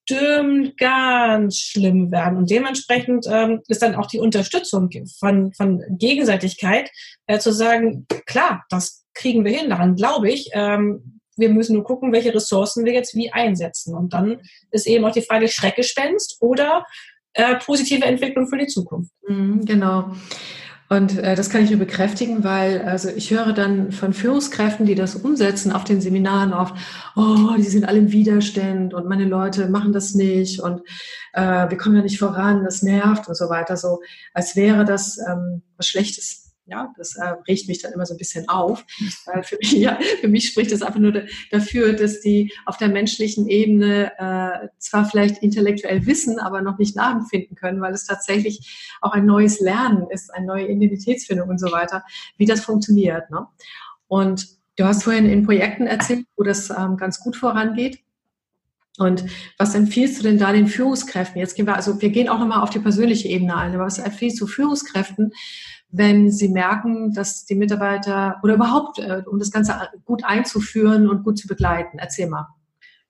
ganz 0.78 1.58
schlimm 1.58 2.12
werden. 2.12 2.38
Und 2.38 2.50
dementsprechend 2.50 3.26
ähm, 3.30 3.62
ist 3.68 3.82
dann 3.82 3.96
auch 3.96 4.08
die 4.08 4.20
Unterstützung 4.20 4.90
von, 5.20 5.54
von 5.54 5.82
Gegenseitigkeit 5.90 6.90
äh, 7.28 7.40
zu 7.40 7.52
sagen, 7.52 8.06
klar, 8.26 8.66
das 8.70 9.06
kriegen 9.14 9.46
wir 9.46 9.58
hin, 9.58 9.70
daran 9.70 9.96
glaube 9.96 10.30
ich. 10.30 10.50
Ähm, 10.54 11.20
wir 11.36 11.50
müssen 11.50 11.74
nur 11.74 11.84
gucken, 11.84 12.12
welche 12.12 12.34
Ressourcen 12.34 12.86
wir 12.86 12.94
jetzt 12.94 13.16
wie 13.16 13.32
einsetzen. 13.32 13.96
Und 13.96 14.14
dann 14.14 14.42
ist 14.72 14.88
eben 14.88 15.06
auch 15.06 15.14
die 15.14 15.22
Frage 15.22 15.48
Schreckgespenst 15.48 16.38
oder 16.42 16.86
äh, 17.34 17.56
positive 17.56 18.06
Entwicklung 18.06 18.48
für 18.48 18.58
die 18.58 18.68
Zukunft. 18.68 19.12
Mhm, 19.28 19.66
genau. 19.66 20.16
Und 20.90 21.18
äh, 21.18 21.36
das 21.36 21.50
kann 21.50 21.64
ich 21.64 21.70
nur 21.70 21.80
bekräftigen, 21.80 22.44
weil 22.44 22.82
also 22.84 23.10
ich 23.10 23.32
höre 23.32 23.54
dann 23.54 23.92
von 23.92 24.14
Führungskräften, 24.14 24.86
die 24.86 24.96
das 24.96 25.16
umsetzen 25.16 25.72
auf 25.72 25.84
den 25.84 26.02
Seminaren 26.02 26.54
oft, 26.54 26.76
oh, 27.16 27.56
die 27.58 27.64
sind 27.64 27.88
alle 27.88 28.00
im 28.00 28.12
Widerstand 28.12 28.94
und 28.94 29.08
meine 29.08 29.26
Leute 29.26 29.70
machen 29.70 29.94
das 29.94 30.14
nicht 30.14 30.60
und 30.60 30.82
äh, 31.34 31.70
wir 31.70 31.78
kommen 31.78 31.96
ja 31.96 32.02
nicht 32.04 32.20
voran, 32.20 32.64
das 32.64 32.84
nervt 32.84 33.28
und 33.28 33.36
so 33.36 33.50
weiter, 33.50 33.78
so 33.78 34.02
als 34.34 34.56
wäre 34.56 34.86
das 34.86 35.18
ähm, 35.18 35.62
was 35.78 35.88
Schlechtes 35.88 36.43
ja, 36.66 36.94
das 36.98 37.16
äh, 37.16 37.36
regt 37.48 37.68
mich 37.68 37.82
dann 37.82 37.92
immer 37.92 38.06
so 38.06 38.14
ein 38.14 38.18
bisschen 38.18 38.48
auf. 38.48 38.86
Äh, 39.28 39.44
für, 39.44 39.58
mich, 39.58 39.72
ja, 39.74 40.00
für 40.22 40.28
mich 40.28 40.48
spricht 40.48 40.72
das 40.72 40.82
einfach 40.82 41.00
nur 41.00 41.26
dafür, 41.52 41.94
dass 41.94 42.22
die 42.22 42.54
auf 42.66 42.78
der 42.78 42.90
menschlichen 42.90 43.48
Ebene 43.48 44.12
äh, 44.18 44.68
zwar 44.78 45.06
vielleicht 45.06 45.44
intellektuell 45.44 46.06
wissen, 46.06 46.40
aber 46.40 46.62
noch 46.62 46.78
nicht 46.78 46.96
nachempfinden 46.96 47.56
können, 47.56 47.82
weil 47.82 47.94
es 47.94 48.06
tatsächlich 48.06 48.98
auch 49.02 49.12
ein 49.12 49.26
neues 49.26 49.60
Lernen 49.60 50.10
ist, 50.10 50.34
eine 50.34 50.46
neue 50.46 50.68
Identitätsfindung 50.68 51.50
und 51.50 51.60
so 51.60 51.72
weiter, 51.72 52.04
wie 52.38 52.46
das 52.46 52.62
funktioniert. 52.64 53.30
Ne? 53.30 53.46
Und 54.08 54.48
du 54.78 54.86
hast 54.86 55.04
vorhin 55.04 55.26
in 55.26 55.46
Projekten 55.46 55.88
erzählt, 55.88 56.26
wo 56.38 56.44
das 56.44 56.70
ähm, 56.70 56.98
ganz 56.98 57.20
gut 57.20 57.36
vorangeht. 57.36 58.00
Und 59.00 59.26
was 59.58 59.74
empfiehlst 59.74 60.20
du 60.20 60.24
denn 60.24 60.38
da 60.38 60.54
den 60.54 60.68
Führungskräften? 60.68 61.40
Jetzt 61.40 61.56
gehen 61.56 61.66
wir, 61.66 61.76
also 61.76 62.00
wir 62.00 62.10
gehen 62.10 62.30
auch 62.30 62.38
nochmal 62.38 62.62
auf 62.62 62.70
die 62.70 62.80
persönliche 62.80 63.28
Ebene 63.28 63.58
ein, 63.58 63.74
aber 63.74 63.86
was 63.86 63.98
empfiehlst 63.98 64.40
du 64.40 64.46
Führungskräften, 64.46 65.34
wenn 65.94 66.32
sie 66.32 66.50
merken, 66.50 67.14
dass 67.14 67.46
die 67.46 67.56
Mitarbeiter 67.56 68.40
oder 68.44 68.56
überhaupt, 68.56 69.00
äh, 69.00 69.22
um 69.26 69.38
das 69.40 69.52
Ganze 69.52 69.76
gut 70.06 70.26
einzuführen 70.26 71.08
und 71.08 71.24
gut 71.24 71.38
zu 71.38 71.48
begleiten? 71.48 72.00
Erzähl 72.00 72.28
mal. 72.28 72.48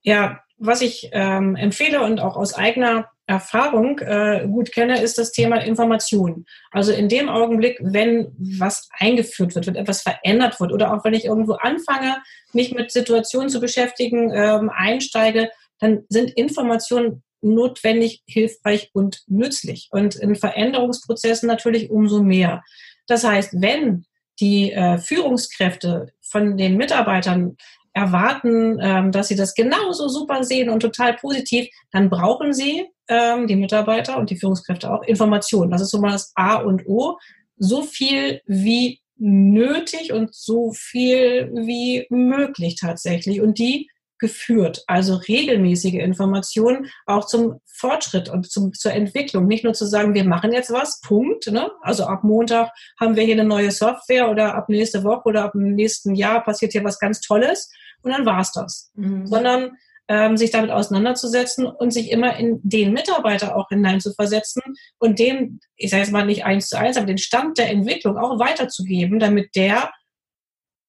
Ja, 0.02 0.40
was 0.58 0.82
ich 0.82 1.08
ähm, 1.12 1.56
empfehle 1.56 2.02
und 2.02 2.20
auch 2.20 2.36
aus 2.36 2.54
eigener 2.54 3.08
Erfahrung 3.26 3.98
äh, 4.00 4.46
gut 4.46 4.70
kenne, 4.70 5.00
ist 5.00 5.16
das 5.16 5.32
Thema 5.32 5.56
Information. 5.56 6.44
Also 6.70 6.92
in 6.92 7.08
dem 7.08 7.30
Augenblick, 7.30 7.78
wenn 7.80 8.32
was 8.38 8.88
eingeführt 8.98 9.54
wird, 9.54 9.66
wenn 9.66 9.76
etwas 9.76 10.02
verändert 10.02 10.60
wird 10.60 10.70
oder 10.70 10.92
auch 10.92 11.04
wenn 11.04 11.14
ich 11.14 11.24
irgendwo 11.24 11.54
anfange, 11.54 12.18
mich 12.52 12.74
mit 12.74 12.92
Situationen 12.92 13.48
zu 13.48 13.60
beschäftigen, 13.60 14.30
ähm, 14.30 14.70
einsteige, 14.70 15.48
dann 15.80 16.04
sind 16.10 16.30
Informationen 16.32 17.22
notwendig, 17.44 18.22
hilfreich 18.26 18.90
und 18.92 19.22
nützlich. 19.26 19.88
Und 19.92 20.16
in 20.16 20.34
Veränderungsprozessen 20.34 21.46
natürlich 21.46 21.90
umso 21.90 22.22
mehr. 22.22 22.62
Das 23.06 23.24
heißt, 23.24 23.60
wenn 23.60 24.06
die 24.40 24.72
äh, 24.72 24.98
Führungskräfte 24.98 26.12
von 26.22 26.56
den 26.56 26.76
Mitarbeitern 26.76 27.56
erwarten, 27.92 28.78
ähm, 28.80 29.12
dass 29.12 29.28
sie 29.28 29.36
das 29.36 29.54
genauso 29.54 30.08
super 30.08 30.42
sehen 30.42 30.68
und 30.68 30.80
total 30.80 31.14
positiv, 31.14 31.68
dann 31.92 32.10
brauchen 32.10 32.52
sie, 32.52 32.86
ähm, 33.08 33.46
die 33.46 33.56
Mitarbeiter 33.56 34.18
und 34.18 34.30
die 34.30 34.36
Führungskräfte 34.36 34.92
auch, 34.92 35.02
Informationen. 35.02 35.70
Das 35.70 35.80
ist 35.80 35.90
so 35.90 36.00
mal 36.00 36.12
das 36.12 36.32
A 36.34 36.56
und 36.56 36.86
O. 36.86 37.18
So 37.56 37.82
viel 37.82 38.40
wie 38.46 39.00
nötig 39.16 40.12
und 40.12 40.34
so 40.34 40.72
viel 40.72 41.50
wie 41.54 42.06
möglich 42.10 42.76
tatsächlich. 42.80 43.40
Und 43.40 43.58
die 43.58 43.88
geführt. 44.24 44.82
Also 44.86 45.16
regelmäßige 45.16 45.94
Informationen 45.94 46.90
auch 47.04 47.26
zum 47.26 47.60
Fortschritt 47.66 48.30
und 48.30 48.50
zum, 48.50 48.72
zur 48.72 48.92
Entwicklung. 48.92 49.46
Nicht 49.46 49.64
nur 49.64 49.74
zu 49.74 49.84
sagen, 49.84 50.14
wir 50.14 50.24
machen 50.24 50.50
jetzt 50.50 50.72
was, 50.72 51.02
Punkt. 51.02 51.46
Ne? 51.52 51.70
Also 51.82 52.04
ab 52.04 52.24
Montag 52.24 52.70
haben 52.98 53.16
wir 53.16 53.22
hier 53.22 53.34
eine 53.34 53.44
neue 53.44 53.70
Software 53.70 54.30
oder 54.30 54.54
ab 54.54 54.70
nächste 54.70 55.04
Woche 55.04 55.28
oder 55.28 55.44
ab 55.44 55.52
dem 55.52 55.74
nächsten 55.74 56.14
Jahr 56.14 56.42
passiert 56.42 56.72
hier 56.72 56.84
was 56.84 56.98
ganz 56.98 57.20
Tolles 57.20 57.70
und 58.00 58.12
dann 58.12 58.24
war's 58.24 58.52
das. 58.52 58.90
Mhm. 58.94 59.26
Sondern 59.26 59.76
ähm, 60.08 60.38
sich 60.38 60.50
damit 60.50 60.70
auseinanderzusetzen 60.70 61.66
und 61.66 61.92
sich 61.92 62.10
immer 62.10 62.36
in 62.38 62.60
den 62.62 62.94
Mitarbeiter 62.94 63.56
auch 63.56 63.68
hineinzuversetzen 63.68 64.62
und 64.98 65.18
dem, 65.18 65.60
ich 65.76 65.90
sage 65.90 66.02
jetzt 66.02 66.12
mal 66.12 66.24
nicht 66.24 66.46
eins 66.46 66.68
zu 66.68 66.78
eins, 66.78 66.96
aber 66.96 67.06
den 67.06 67.18
Stand 67.18 67.58
der 67.58 67.70
Entwicklung 67.70 68.16
auch 68.16 68.38
weiterzugeben, 68.38 69.18
damit 69.18 69.54
der 69.54 69.92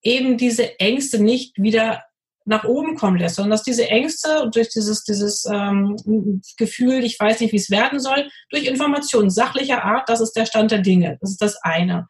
eben 0.01 0.37
diese 0.37 0.79
Ängste 0.79 1.21
nicht 1.21 1.53
wieder 1.57 2.03
nach 2.45 2.63
oben 2.63 2.95
kommen 2.95 3.17
lässt, 3.17 3.35
sondern 3.35 3.51
dass 3.51 3.63
diese 3.63 3.89
Ängste 3.89 4.43
und 4.43 4.55
durch 4.55 4.69
dieses, 4.69 5.03
dieses 5.03 5.45
ähm, 5.45 6.41
Gefühl, 6.57 7.03
ich 7.03 7.19
weiß 7.19 7.39
nicht, 7.39 7.51
wie 7.51 7.57
es 7.57 7.71
werden 7.71 7.99
soll, 7.99 8.29
durch 8.51 8.65
Informationen 8.65 9.31
sachlicher 9.31 9.83
Art, 9.83 10.07
das 10.07 10.21
ist 10.21 10.33
der 10.33 10.45
Stand 10.45 10.71
der 10.71 10.79
Dinge. 10.79 11.17
Das 11.21 11.31
ist 11.31 11.41
das 11.41 11.57
eine. 11.63 12.07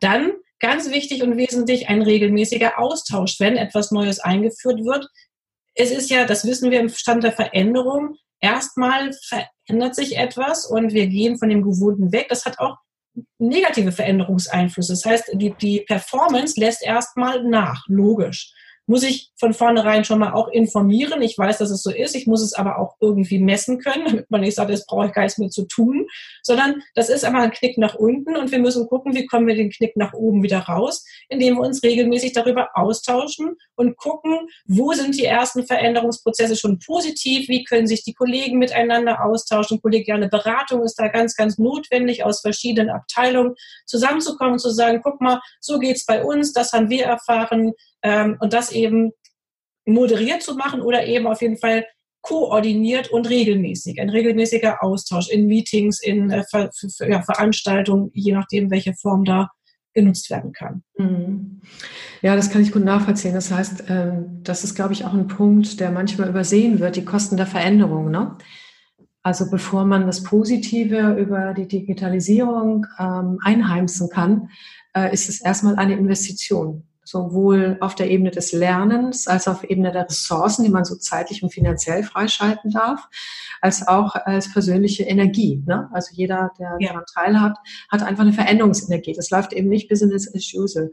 Dann 0.00 0.32
ganz 0.58 0.90
wichtig 0.90 1.22
und 1.22 1.36
wesentlich 1.36 1.88
ein 1.88 2.02
regelmäßiger 2.02 2.78
Austausch, 2.78 3.38
wenn 3.38 3.56
etwas 3.56 3.92
Neues 3.92 4.18
eingeführt 4.18 4.84
wird. 4.84 5.08
Es 5.74 5.92
ist 5.92 6.10
ja, 6.10 6.24
das 6.24 6.44
wissen 6.44 6.72
wir 6.72 6.80
im 6.80 6.88
Stand 6.88 7.22
der 7.22 7.32
Veränderung, 7.32 8.16
erstmal 8.40 9.12
verändert 9.28 9.94
sich 9.94 10.16
etwas 10.16 10.66
und 10.66 10.92
wir 10.92 11.06
gehen 11.06 11.38
von 11.38 11.48
dem 11.48 11.62
Gewohnten 11.62 12.10
weg. 12.10 12.26
Das 12.28 12.44
hat 12.44 12.58
auch 12.58 12.78
negative 13.38 13.92
Veränderungseinflüsse. 13.92 14.92
Das 14.92 15.04
heißt, 15.04 15.30
die, 15.34 15.54
die 15.60 15.80
Performance 15.82 16.58
lässt 16.58 16.82
erstmal 16.82 17.44
nach, 17.44 17.84
logisch 17.86 18.52
muss 18.88 19.02
ich 19.02 19.30
von 19.38 19.52
vornherein 19.52 20.04
schon 20.04 20.18
mal 20.18 20.32
auch 20.32 20.48
informieren. 20.48 21.20
Ich 21.20 21.36
weiß, 21.36 21.58
dass 21.58 21.70
es 21.70 21.82
so 21.82 21.90
ist. 21.90 22.16
Ich 22.16 22.26
muss 22.26 22.42
es 22.42 22.54
aber 22.54 22.78
auch 22.78 22.96
irgendwie 23.00 23.38
messen 23.38 23.78
können, 23.78 24.04
damit 24.06 24.30
man 24.30 24.40
nicht 24.40 24.54
sagt, 24.54 24.70
jetzt 24.70 24.86
brauche 24.86 25.06
ich 25.06 25.12
gar 25.12 25.22
nichts 25.22 25.38
mehr 25.38 25.50
zu 25.50 25.66
tun, 25.66 26.06
sondern 26.42 26.82
das 26.94 27.10
ist 27.10 27.24
einfach 27.24 27.42
ein 27.42 27.50
Knick 27.50 27.76
nach 27.76 27.94
unten 27.94 28.36
und 28.36 28.50
wir 28.50 28.58
müssen 28.58 28.88
gucken, 28.88 29.14
wie 29.14 29.26
kommen 29.26 29.46
wir 29.46 29.54
den 29.54 29.70
Knick 29.70 29.96
nach 29.96 30.14
oben 30.14 30.42
wieder 30.42 30.60
raus, 30.60 31.04
indem 31.28 31.56
wir 31.56 31.66
uns 31.66 31.82
regelmäßig 31.82 32.32
darüber 32.32 32.70
austauschen 32.74 33.56
und 33.76 33.96
gucken, 33.98 34.48
wo 34.66 34.92
sind 34.94 35.14
die 35.16 35.26
ersten 35.26 35.66
Veränderungsprozesse 35.66 36.56
schon 36.56 36.78
positiv, 36.78 37.48
wie 37.48 37.64
können 37.64 37.86
sich 37.86 38.02
die 38.04 38.14
Kollegen 38.14 38.58
miteinander 38.58 39.22
austauschen. 39.22 39.82
Kollegiale 39.82 40.28
Beratung 40.28 40.82
ist 40.82 40.98
da 40.98 41.08
ganz, 41.08 41.36
ganz 41.36 41.58
notwendig, 41.58 42.24
aus 42.24 42.40
verschiedenen 42.40 42.88
Abteilungen 42.88 43.54
zusammenzukommen 43.84 44.58
zu 44.58 44.70
sagen, 44.70 45.00
guck 45.02 45.20
mal, 45.20 45.40
so 45.60 45.78
geht's 45.78 46.06
bei 46.06 46.24
uns, 46.24 46.54
das 46.54 46.72
haben 46.72 46.88
wir 46.88 47.04
erfahren, 47.04 47.74
ähm, 48.02 48.36
und 48.40 48.52
das 48.52 48.72
eben 48.72 49.12
moderiert 49.86 50.42
zu 50.42 50.54
machen 50.54 50.80
oder 50.82 51.06
eben 51.06 51.26
auf 51.26 51.40
jeden 51.42 51.58
Fall 51.58 51.86
koordiniert 52.20 53.10
und 53.10 53.28
regelmäßig. 53.28 54.00
Ein 54.00 54.10
regelmäßiger 54.10 54.82
Austausch 54.82 55.30
in 55.30 55.46
Meetings, 55.46 56.00
in 56.02 56.30
äh, 56.30 56.44
Ver 56.50 56.70
ja, 57.08 57.22
Veranstaltungen, 57.22 58.10
je 58.12 58.32
nachdem, 58.32 58.70
welche 58.70 58.94
Form 58.94 59.24
da 59.24 59.48
genutzt 59.94 60.30
werden 60.30 60.52
kann. 60.52 60.82
Mhm. 60.98 61.60
Ja, 62.20 62.36
das 62.36 62.50
kann 62.50 62.62
ich 62.62 62.72
gut 62.72 62.84
nachvollziehen. 62.84 63.34
Das 63.34 63.50
heißt, 63.50 63.84
ähm, 63.88 64.40
das 64.42 64.64
ist, 64.64 64.74
glaube 64.74 64.92
ich, 64.92 65.04
auch 65.04 65.14
ein 65.14 65.28
Punkt, 65.28 65.80
der 65.80 65.90
manchmal 65.90 66.28
übersehen 66.28 66.80
wird, 66.80 66.96
die 66.96 67.04
Kosten 67.04 67.36
der 67.36 67.46
Veränderung. 67.46 68.10
Ne? 68.10 68.36
Also 69.22 69.50
bevor 69.50 69.84
man 69.84 70.06
das 70.06 70.22
Positive 70.22 71.16
über 71.18 71.54
die 71.54 71.68
Digitalisierung 71.68 72.86
ähm, 72.98 73.38
einheimsen 73.42 74.08
kann, 74.10 74.50
äh, 74.94 75.12
ist 75.12 75.28
es 75.28 75.40
erstmal 75.40 75.76
eine 75.76 75.94
Investition 75.94 76.87
sowohl 77.08 77.78
auf 77.80 77.94
der 77.94 78.10
Ebene 78.10 78.30
des 78.30 78.52
Lernens 78.52 79.28
als 79.28 79.48
auf 79.48 79.64
Ebene 79.64 79.92
der 79.92 80.04
Ressourcen, 80.04 80.62
die 80.62 80.70
man 80.70 80.84
so 80.84 80.94
zeitlich 80.94 81.42
und 81.42 81.54
finanziell 81.54 82.02
freischalten 82.02 82.70
darf, 82.70 83.08
als 83.62 83.88
auch 83.88 84.14
als 84.14 84.52
persönliche 84.52 85.04
Energie. 85.04 85.62
Ne? 85.66 85.88
Also 85.92 86.10
jeder, 86.12 86.50
der 86.58 86.76
ja. 86.80 86.88
daran 86.88 87.04
teilhat, 87.12 87.56
hat 87.90 88.02
einfach 88.02 88.24
eine 88.24 88.34
Veränderungsenergie. 88.34 89.14
Das 89.14 89.30
läuft 89.30 89.54
eben 89.54 89.70
nicht 89.70 89.88
Business 89.88 90.28
as 90.34 90.52
usual. 90.54 90.90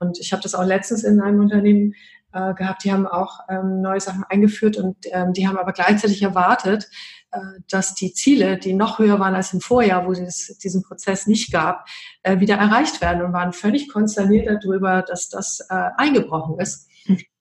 Und 0.00 0.18
ich 0.18 0.32
habe 0.32 0.42
das 0.42 0.56
auch 0.56 0.64
letztens 0.64 1.04
in 1.04 1.20
einem 1.20 1.38
Unternehmen 1.38 1.94
äh, 2.32 2.54
gehabt, 2.54 2.84
die 2.84 2.92
haben 2.92 3.06
auch 3.06 3.40
ähm, 3.48 3.80
neue 3.80 4.00
Sachen 4.00 4.24
eingeführt 4.28 4.76
und 4.76 4.96
ähm, 5.10 5.32
die 5.32 5.46
haben 5.46 5.58
aber 5.58 5.72
gleichzeitig 5.72 6.22
erwartet, 6.22 6.88
äh, 7.30 7.38
dass 7.70 7.94
die 7.94 8.12
Ziele, 8.12 8.58
die 8.58 8.74
noch 8.74 8.98
höher 8.98 9.18
waren 9.18 9.34
als 9.34 9.52
im 9.52 9.60
Vorjahr, 9.60 10.06
wo 10.06 10.12
es 10.12 10.58
diesen 10.58 10.82
Prozess 10.82 11.26
nicht 11.26 11.52
gab, 11.52 11.86
äh, 12.22 12.40
wieder 12.40 12.56
erreicht 12.56 13.00
werden 13.00 13.22
und 13.22 13.32
waren 13.32 13.52
völlig 13.52 13.88
konsterniert 13.88 14.46
darüber, 14.46 15.02
dass 15.02 15.28
das 15.28 15.60
äh, 15.70 15.90
eingebrochen 15.96 16.58
ist. 16.58 16.88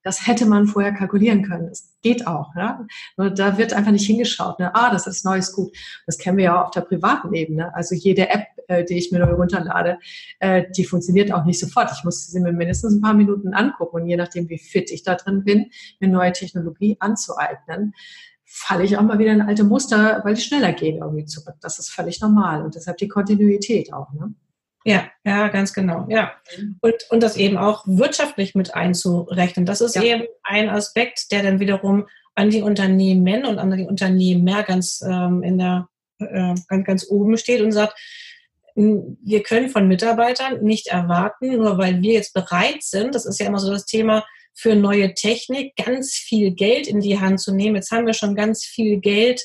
Das 0.03 0.25
hätte 0.27 0.45
man 0.45 0.67
vorher 0.67 0.93
kalkulieren 0.93 1.43
können. 1.43 1.67
Das 1.67 1.95
geht 2.01 2.25
auch. 2.27 2.55
Ja? 2.55 2.85
Nur 3.17 3.29
da 3.29 3.57
wird 3.57 3.73
einfach 3.73 3.91
nicht 3.91 4.05
hingeschaut. 4.05 4.59
Ne? 4.59 4.73
Ah, 4.73 4.91
das 4.91 5.07
ist 5.07 5.25
neues 5.25 5.53
gut. 5.53 5.75
Das 6.05 6.17
kennen 6.17 6.37
wir 6.37 6.45
ja 6.45 6.59
auch 6.59 6.65
auf 6.65 6.71
der 6.71 6.81
privaten 6.81 7.33
Ebene. 7.33 7.73
Also 7.75 7.95
jede 7.95 8.29
App, 8.29 8.47
die 8.89 8.97
ich 8.97 9.11
mir 9.11 9.19
neu 9.19 9.33
runterlade, 9.33 9.99
die 10.75 10.85
funktioniert 10.85 11.33
auch 11.33 11.45
nicht 11.45 11.59
sofort. 11.59 11.91
Ich 11.95 12.03
muss 12.03 12.27
sie 12.27 12.39
mir 12.39 12.53
mindestens 12.53 12.93
ein 12.93 13.01
paar 13.01 13.13
Minuten 13.13 13.53
angucken 13.53 13.97
und 13.97 14.07
je 14.07 14.15
nachdem, 14.15 14.49
wie 14.49 14.57
fit 14.57 14.91
ich 14.91 15.03
da 15.03 15.15
drin 15.15 15.43
bin, 15.43 15.71
mir 15.99 16.07
neue 16.07 16.31
Technologie 16.31 16.97
anzueignen, 16.99 17.93
falle 18.45 18.83
ich 18.83 18.97
auch 18.97 19.03
mal 19.03 19.19
wieder 19.19 19.31
in 19.31 19.41
alte 19.41 19.63
Muster, 19.63 20.21
weil 20.23 20.35
die 20.35 20.41
schneller 20.41 20.73
gehen 20.73 20.97
irgendwie 20.97 21.25
zurück. 21.25 21.55
Das 21.61 21.79
ist 21.79 21.89
völlig 21.89 22.21
normal 22.21 22.63
und 22.63 22.75
deshalb 22.75 22.97
die 22.97 23.07
Kontinuität 23.07 23.93
auch. 23.93 24.11
Ne? 24.13 24.33
Ja, 24.83 25.09
ja, 25.23 25.47
ganz 25.49 25.73
genau. 25.73 26.07
Ja. 26.09 26.33
Und, 26.81 26.95
und 27.09 27.21
das 27.21 27.37
eben 27.37 27.57
auch 27.57 27.83
wirtschaftlich 27.85 28.55
mit 28.55 28.73
einzurechnen. 28.73 29.65
Das 29.65 29.81
ist 29.81 29.95
ja. 29.95 30.01
eben 30.01 30.23
ein 30.43 30.69
Aspekt, 30.69 31.31
der 31.31 31.43
dann 31.43 31.59
wiederum 31.59 32.07
an 32.33 32.49
die 32.49 32.61
Unternehmen 32.61 33.45
und 33.45 33.59
an 33.59 33.75
die 33.75 33.85
Unternehmer 33.85 34.63
ganz 34.63 35.01
ähm, 35.01 35.43
in 35.43 35.57
der 35.57 35.87
äh, 36.19 36.55
ganz, 36.67 36.85
ganz 36.85 37.07
oben 37.09 37.37
steht 37.37 37.61
und 37.61 37.71
sagt, 37.71 37.97
wir 38.75 39.43
können 39.43 39.69
von 39.69 39.87
Mitarbeitern 39.87 40.63
nicht 40.63 40.87
erwarten, 40.87 41.57
nur 41.57 41.77
weil 41.77 42.01
wir 42.01 42.13
jetzt 42.13 42.33
bereit 42.33 42.81
sind, 42.81 43.15
das 43.15 43.25
ist 43.25 43.39
ja 43.39 43.47
immer 43.47 43.59
so 43.59 43.69
das 43.69 43.85
Thema, 43.85 44.25
für 44.53 44.75
neue 44.75 45.13
Technik 45.13 45.75
ganz 45.75 46.13
viel 46.13 46.51
Geld 46.51 46.87
in 46.87 46.99
die 46.99 47.19
Hand 47.19 47.39
zu 47.39 47.53
nehmen. 47.53 47.75
Jetzt 47.75 47.91
haben 47.91 48.05
wir 48.05 48.13
schon 48.13 48.35
ganz 48.35 48.65
viel 48.65 48.99
Geld 48.99 49.41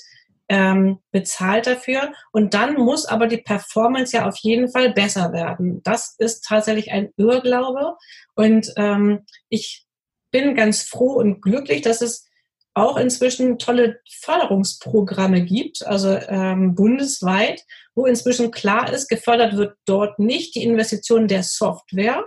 ähm, 0.49 0.99
bezahlt 1.11 1.67
dafür. 1.67 2.13
Und 2.33 2.55
dann 2.55 2.75
muss 2.75 3.07
aber 3.07 3.27
die 3.27 3.39
Performance 3.39 4.17
ja 4.17 4.29
auf 4.29 4.37
jeden 4.39 4.69
Fall 4.71 4.93
besser 4.93 5.33
werden. 5.33 5.83
Das 5.83 6.15
ist 6.19 6.45
tatsächlich 6.45 6.93
ein 6.93 7.11
Irrglaube. 7.17 7.97
Und 8.35 8.73
ähm, 8.77 9.25
ich 9.49 9.87
bin 10.31 10.55
ganz 10.55 10.83
froh 10.83 11.15
und 11.15 11.41
glücklich, 11.41 11.83
dass 11.83 12.01
es 12.01 12.27
auch 12.75 12.99
inzwischen 12.99 13.59
tolle 13.59 14.01
Förderungsprogramme 14.21 15.43
gibt, 15.43 15.87
also 15.87 16.11
ähm, 16.11 16.75
bundesweit, 16.75 17.65
wo 17.95 18.05
inzwischen 18.05 18.51
klar 18.51 18.93
ist, 18.93 19.09
gefördert 19.09 19.57
wird 19.57 19.77
dort 19.87 20.19
nicht 20.19 20.55
die 20.55 20.63
Investition 20.63 21.27
der 21.27 21.43
Software 21.43 22.23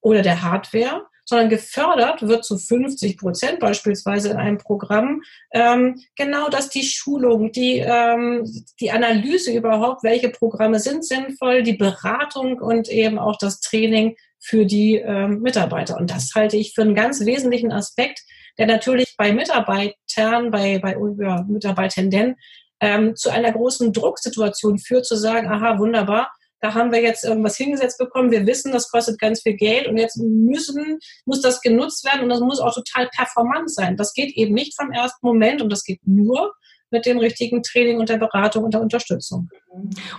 oder 0.00 0.22
der 0.22 0.42
Hardware, 0.42 1.07
sondern 1.28 1.50
gefördert 1.50 2.26
wird 2.26 2.42
zu 2.42 2.56
50 2.56 3.18
Prozent 3.18 3.60
beispielsweise 3.60 4.30
in 4.30 4.38
einem 4.38 4.56
Programm 4.56 5.20
ähm, 5.52 6.00
genau 6.16 6.48
das 6.48 6.70
die 6.70 6.82
Schulung, 6.82 7.52
die, 7.52 7.80
ähm, 7.80 8.50
die 8.80 8.90
Analyse 8.90 9.52
überhaupt, 9.52 10.02
welche 10.04 10.30
Programme 10.30 10.80
sind 10.80 11.04
sinnvoll, 11.04 11.62
die 11.62 11.74
Beratung 11.74 12.58
und 12.58 12.88
eben 12.88 13.18
auch 13.18 13.36
das 13.36 13.60
Training 13.60 14.16
für 14.40 14.64
die 14.64 14.94
ähm, 14.94 15.40
Mitarbeiter. 15.42 15.98
Und 15.98 16.10
das 16.10 16.30
halte 16.34 16.56
ich 16.56 16.72
für 16.74 16.80
einen 16.80 16.94
ganz 16.94 17.22
wesentlichen 17.26 17.72
Aspekt, 17.72 18.20
der 18.56 18.66
natürlich 18.66 19.14
bei 19.18 19.30
Mitarbeitern, 19.30 20.50
bei, 20.50 20.78
bei 20.78 20.96
ja, 21.18 21.44
Mitarbeitenden 21.46 22.36
ähm, 22.80 23.16
zu 23.16 23.28
einer 23.28 23.52
großen 23.52 23.92
Drucksituation 23.92 24.78
führt, 24.78 25.04
zu 25.04 25.16
sagen, 25.16 25.48
aha, 25.48 25.78
wunderbar, 25.78 26.32
da 26.60 26.74
haben 26.74 26.92
wir 26.92 27.00
jetzt 27.00 27.24
irgendwas 27.24 27.56
hingesetzt 27.56 27.98
bekommen, 27.98 28.30
wir 28.30 28.46
wissen, 28.46 28.72
das 28.72 28.90
kostet 28.90 29.18
ganz 29.18 29.42
viel 29.42 29.54
Geld 29.54 29.86
und 29.86 29.96
jetzt 29.96 30.16
müssen, 30.16 30.98
muss 31.24 31.40
das 31.40 31.60
genutzt 31.60 32.04
werden 32.04 32.22
und 32.22 32.28
das 32.28 32.40
muss 32.40 32.60
auch 32.60 32.74
total 32.74 33.08
performant 33.14 33.72
sein. 33.72 33.96
Das 33.96 34.12
geht 34.12 34.36
eben 34.36 34.54
nicht 34.54 34.74
vom 34.76 34.90
ersten 34.92 35.26
Moment 35.26 35.62
und 35.62 35.70
das 35.70 35.84
geht 35.84 36.00
nur 36.06 36.52
mit 36.90 37.04
dem 37.06 37.18
richtigen 37.18 37.62
Training 37.62 37.98
und 37.98 38.08
der 38.08 38.16
Beratung 38.16 38.64
und 38.64 38.74
der 38.74 38.80
Unterstützung. 38.80 39.50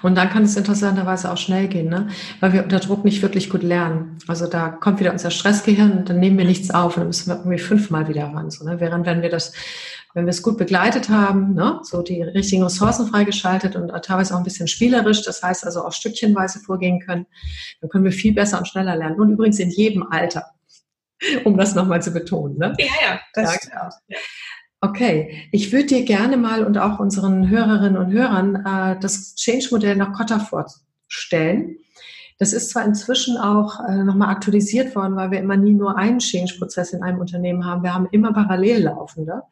Und 0.03 0.15
dann 0.15 0.29
kann 0.29 0.43
es 0.43 0.55
interessanterweise 0.55 1.31
auch 1.31 1.37
schnell 1.37 1.67
gehen, 1.67 1.89
ne? 1.89 2.09
weil 2.39 2.53
wir 2.53 2.63
unter 2.63 2.79
Druck 2.79 3.03
nicht 3.03 3.21
wirklich 3.21 3.49
gut 3.49 3.63
lernen. 3.63 4.19
Also 4.27 4.47
da 4.47 4.69
kommt 4.69 4.99
wieder 4.99 5.11
unser 5.11 5.31
Stressgehirn 5.31 5.91
und 5.91 6.09
dann 6.09 6.19
nehmen 6.19 6.37
wir 6.37 6.45
nichts 6.45 6.69
auf 6.71 6.95
und 6.95 7.01
dann 7.01 7.07
müssen 7.07 7.29
wir 7.29 7.37
irgendwie 7.37 7.57
fünfmal 7.57 8.07
wieder 8.07 8.25
ran. 8.25 8.51
So, 8.51 8.65
ne? 8.65 8.79
Während 8.79 9.05
wenn 9.05 9.21
wir 9.21 9.29
das 9.29 9.53
wenn 10.13 10.25
wir 10.25 10.31
es 10.31 10.41
gut 10.41 10.57
begleitet 10.57 11.09
haben, 11.09 11.53
ne, 11.53 11.79
so 11.83 12.01
die 12.01 12.21
richtigen 12.21 12.63
Ressourcen 12.63 13.07
freigeschaltet 13.07 13.75
und 13.75 13.89
teilweise 14.03 14.33
auch 14.33 14.39
ein 14.39 14.43
bisschen 14.43 14.67
spielerisch, 14.67 15.23
das 15.23 15.43
heißt 15.43 15.65
also 15.65 15.85
auch 15.85 15.93
stückchenweise 15.93 16.59
vorgehen 16.59 16.99
können, 16.99 17.27
dann 17.81 17.89
können 17.89 18.05
wir 18.05 18.11
viel 18.11 18.33
besser 18.33 18.57
und 18.57 18.67
schneller 18.67 18.95
lernen. 18.95 19.19
Und 19.19 19.31
übrigens 19.31 19.59
in 19.59 19.69
jedem 19.69 20.03
Alter, 20.03 20.45
um 21.43 21.57
das 21.57 21.75
nochmal 21.75 22.01
zu 22.01 22.11
betonen. 22.11 22.57
Ne? 22.57 22.73
Ja, 22.79 22.85
ja, 23.01 23.19
das 23.33 23.53
ja, 23.53 23.59
genau. 23.69 23.89
Okay, 24.81 25.49
ich 25.51 25.73
würde 25.73 25.87
dir 25.87 26.05
gerne 26.05 26.37
mal 26.37 26.63
und 26.63 26.77
auch 26.77 26.99
unseren 26.99 27.49
Hörerinnen 27.49 27.97
und 27.97 28.11
Hörern 28.13 28.55
äh, 28.55 28.99
das 28.99 29.35
Change-Modell 29.35 29.97
nach 29.97 30.13
Kotta 30.13 30.39
vorstellen. 30.39 31.77
Das 32.39 32.53
ist 32.53 32.69
zwar 32.69 32.85
inzwischen 32.85 33.37
auch 33.37 33.81
äh, 33.85 34.03
nochmal 34.03 34.29
aktualisiert 34.29 34.95
worden, 34.95 35.17
weil 35.17 35.29
wir 35.29 35.39
immer 35.39 35.57
nie 35.57 35.73
nur 35.73 35.97
einen 35.97 36.19
Change-Prozess 36.19 36.93
in 36.93 37.03
einem 37.03 37.19
Unternehmen 37.19 37.65
haben. 37.65 37.83
Wir 37.83 37.93
haben 37.93 38.07
immer 38.11 38.33
parallel 38.33 38.83
laufende. 38.83 39.43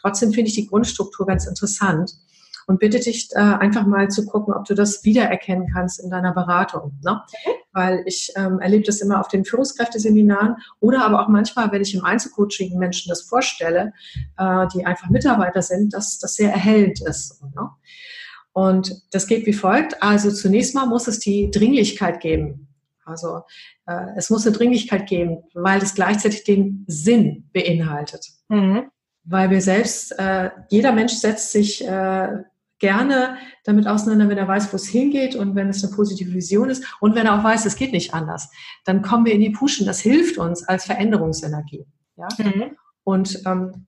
Trotzdem 0.00 0.32
finde 0.32 0.48
ich 0.48 0.54
die 0.54 0.66
Grundstruktur 0.66 1.26
ganz 1.26 1.46
interessant 1.46 2.14
und 2.66 2.78
bitte 2.78 2.98
dich 2.98 3.28
äh, 3.34 3.40
einfach 3.40 3.84
mal 3.84 4.08
zu 4.08 4.24
gucken, 4.24 4.54
ob 4.54 4.64
du 4.64 4.74
das 4.74 5.04
wiedererkennen 5.04 5.68
kannst 5.70 6.02
in 6.02 6.08
deiner 6.08 6.32
Beratung. 6.32 6.98
Ne? 7.04 7.20
Weil 7.72 8.02
ich 8.06 8.32
ähm, 8.36 8.58
erlebe 8.58 8.84
das 8.84 9.02
immer 9.02 9.20
auf 9.20 9.28
den 9.28 9.44
Führungskräfteseminaren 9.44 10.56
oder 10.80 11.04
aber 11.04 11.22
auch 11.22 11.28
manchmal, 11.28 11.70
wenn 11.72 11.82
ich 11.82 11.94
im 11.94 12.04
Einzelcoaching 12.04 12.78
Menschen 12.78 13.10
das 13.10 13.20
vorstelle, 13.22 13.92
äh, 14.38 14.66
die 14.74 14.86
einfach 14.86 15.10
Mitarbeiter 15.10 15.60
sind, 15.60 15.92
dass 15.92 16.18
das 16.18 16.36
sehr 16.36 16.52
erhellend 16.52 17.02
ist. 17.02 17.42
Ne? 17.42 17.68
Und 18.52 19.02
das 19.12 19.26
geht 19.26 19.46
wie 19.46 19.52
folgt. 19.52 20.02
Also 20.02 20.30
zunächst 20.30 20.74
mal 20.74 20.86
muss 20.86 21.06
es 21.08 21.18
die 21.18 21.50
Dringlichkeit 21.50 22.20
geben. 22.20 22.68
Also 23.04 23.42
äh, 23.86 24.06
es 24.16 24.30
muss 24.30 24.46
eine 24.46 24.56
Dringlichkeit 24.56 25.06
geben, 25.06 25.44
weil 25.54 25.82
es 25.82 25.94
gleichzeitig 25.94 26.44
den 26.44 26.84
Sinn 26.86 27.48
beinhaltet. 27.52 28.26
Mhm. 28.48 28.90
Weil 29.24 29.50
wir 29.50 29.60
selbst, 29.60 30.18
äh, 30.18 30.50
jeder 30.70 30.92
Mensch 30.92 31.12
setzt 31.12 31.52
sich 31.52 31.86
äh, 31.86 32.28
gerne 32.78 33.36
damit 33.64 33.86
auseinander, 33.86 34.28
wenn 34.28 34.38
er 34.38 34.48
weiß, 34.48 34.72
wo 34.72 34.76
es 34.76 34.88
hingeht 34.88 35.36
und 35.36 35.54
wenn 35.54 35.68
es 35.68 35.84
eine 35.84 35.94
positive 35.94 36.32
Vision 36.32 36.70
ist 36.70 36.84
und 37.00 37.14
wenn 37.14 37.26
er 37.26 37.38
auch 37.38 37.44
weiß, 37.44 37.66
es 37.66 37.76
geht 37.76 37.92
nicht 37.92 38.14
anders. 38.14 38.50
Dann 38.84 39.02
kommen 39.02 39.26
wir 39.26 39.34
in 39.34 39.40
die 39.40 39.50
Pushen. 39.50 39.86
Das 39.86 40.00
hilft 40.00 40.38
uns 40.38 40.66
als 40.66 40.86
Veränderungsenergie. 40.86 41.86
Ja? 42.16 42.28
Mhm. 42.38 42.76
Und 43.04 43.42
ähm, 43.46 43.86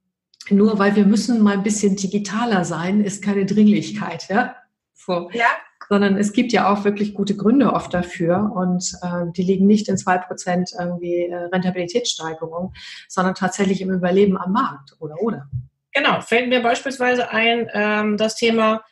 nur 0.50 0.78
weil 0.78 0.96
wir 0.96 1.06
müssen 1.06 1.40
mal 1.40 1.54
ein 1.54 1.62
bisschen 1.62 1.96
digitaler 1.96 2.64
sein, 2.64 3.02
ist 3.02 3.22
keine 3.22 3.46
Dringlichkeit. 3.46 4.28
Ja? 4.28 4.56
So. 4.94 5.30
ja. 5.32 5.46
Sondern 5.88 6.16
es 6.16 6.32
gibt 6.32 6.52
ja 6.52 6.72
auch 6.72 6.84
wirklich 6.84 7.14
gute 7.14 7.36
Gründe 7.36 7.72
oft 7.72 7.92
dafür 7.92 8.52
und 8.54 8.92
äh, 9.02 9.30
die 9.36 9.42
liegen 9.42 9.66
nicht 9.66 9.88
in 9.88 9.98
zwei 9.98 10.18
Prozent 10.18 10.70
irgendwie 10.78 11.26
äh, 11.26 11.34
Rentabilitätssteigerung, 11.52 12.72
sondern 13.08 13.34
tatsächlich 13.34 13.80
im 13.80 13.90
Überleben 13.90 14.38
am 14.38 14.52
Markt 14.52 14.96
oder 15.00 15.16
oder. 15.20 15.48
Genau, 15.92 16.20
fällt 16.22 16.48
mir 16.48 16.62
beispielsweise 16.62 17.30
ein 17.30 17.68
ähm, 17.74 18.16
das 18.16 18.36
Thema 18.36 18.82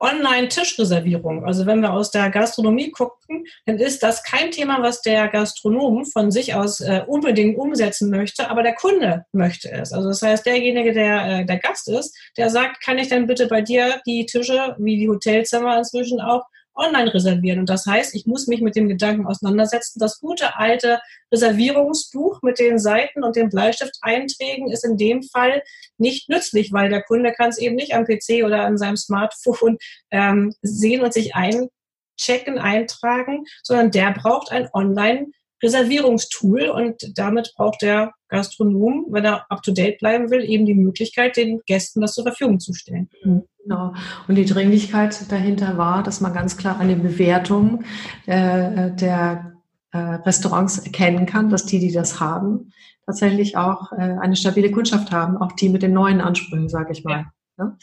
Online-Tischreservierung. 0.00 1.44
Also 1.44 1.66
wenn 1.66 1.80
wir 1.80 1.92
aus 1.92 2.10
der 2.10 2.30
Gastronomie 2.30 2.90
gucken, 2.90 3.46
dann 3.66 3.78
ist 3.78 4.02
das 4.02 4.22
kein 4.22 4.50
Thema, 4.50 4.82
was 4.82 5.02
der 5.02 5.28
Gastronom 5.28 6.04
von 6.04 6.30
sich 6.30 6.54
aus 6.54 6.80
äh, 6.80 7.02
unbedingt 7.06 7.56
umsetzen 7.56 8.10
möchte, 8.10 8.50
aber 8.50 8.62
der 8.62 8.74
Kunde 8.74 9.24
möchte 9.32 9.70
es. 9.70 9.92
Also 9.92 10.08
das 10.08 10.22
heißt, 10.22 10.44
derjenige, 10.46 10.92
der 10.92 11.40
äh, 11.40 11.44
der 11.44 11.58
Gast 11.58 11.88
ist, 11.88 12.16
der 12.36 12.50
sagt, 12.50 12.82
kann 12.82 12.98
ich 12.98 13.08
denn 13.08 13.26
bitte 13.26 13.46
bei 13.46 13.62
dir 13.62 14.00
die 14.06 14.26
Tische, 14.26 14.76
wie 14.78 14.98
die 14.98 15.08
Hotelzimmer 15.08 15.78
inzwischen 15.78 16.20
auch, 16.20 16.44
online 16.74 17.12
reservieren. 17.12 17.60
Und 17.60 17.68
das 17.68 17.86
heißt, 17.86 18.14
ich 18.14 18.26
muss 18.26 18.46
mich 18.46 18.60
mit 18.60 18.76
dem 18.76 18.88
Gedanken 18.88 19.26
auseinandersetzen. 19.26 19.98
Das 19.98 20.20
gute 20.20 20.56
alte 20.56 21.00
Reservierungsbuch 21.32 22.42
mit 22.42 22.58
den 22.58 22.78
Seiten 22.78 23.22
und 23.22 23.36
den 23.36 23.48
Bleistift-Einträgen 23.48 24.70
ist 24.70 24.84
in 24.84 24.96
dem 24.96 25.22
Fall 25.22 25.62
nicht 25.98 26.28
nützlich, 26.28 26.72
weil 26.72 26.90
der 26.90 27.02
Kunde 27.02 27.32
kann 27.32 27.50
es 27.50 27.58
eben 27.58 27.76
nicht 27.76 27.94
am 27.94 28.04
PC 28.04 28.44
oder 28.44 28.64
an 28.64 28.78
seinem 28.78 28.96
Smartphone 28.96 29.78
ähm, 30.10 30.54
sehen 30.62 31.02
und 31.02 31.12
sich 31.12 31.34
einchecken, 31.34 32.58
eintragen, 32.58 33.44
sondern 33.62 33.90
der 33.90 34.12
braucht 34.12 34.50
ein 34.50 34.68
Online- 34.72 35.26
Reservierungstool 35.62 36.68
und 36.68 37.16
damit 37.16 37.54
braucht 37.56 37.80
der 37.80 38.12
Gastronom, 38.28 39.06
wenn 39.08 39.24
er 39.24 39.50
up-to-date 39.50 39.98
bleiben 39.98 40.30
will, 40.30 40.44
eben 40.44 40.66
die 40.66 40.74
Möglichkeit, 40.74 41.36
den 41.36 41.62
Gästen 41.66 42.02
das 42.02 42.12
zur 42.12 42.24
Verfügung 42.24 42.60
zu 42.60 42.74
stellen. 42.74 43.08
Mhm. 43.22 43.44
Genau. 43.64 43.94
Und 44.28 44.34
die 44.34 44.44
Dringlichkeit 44.44 45.30
dahinter 45.32 45.78
war, 45.78 46.02
dass 46.02 46.20
man 46.20 46.34
ganz 46.34 46.56
klar 46.56 46.78
an 46.78 46.88
den 46.88 47.02
Bewertungen 47.02 47.84
äh, 48.26 48.90
der 48.90 49.54
äh, 49.92 49.98
Restaurants 49.98 50.78
erkennen 50.78 51.24
kann, 51.24 51.48
dass 51.48 51.64
die, 51.64 51.78
die 51.78 51.92
das 51.92 52.20
haben, 52.20 52.72
tatsächlich 53.06 53.56
auch 53.56 53.92
äh, 53.92 54.16
eine 54.20 54.36
stabile 54.36 54.70
Kundschaft 54.70 55.12
haben, 55.12 55.38
auch 55.38 55.52
die 55.52 55.70
mit 55.70 55.82
den 55.82 55.94
neuen 55.94 56.20
Ansprüchen, 56.20 56.68
sage 56.68 56.92
ich 56.92 57.04
mal. 57.04 57.12
Ja. 57.12 57.24
Ne? 57.56 57.76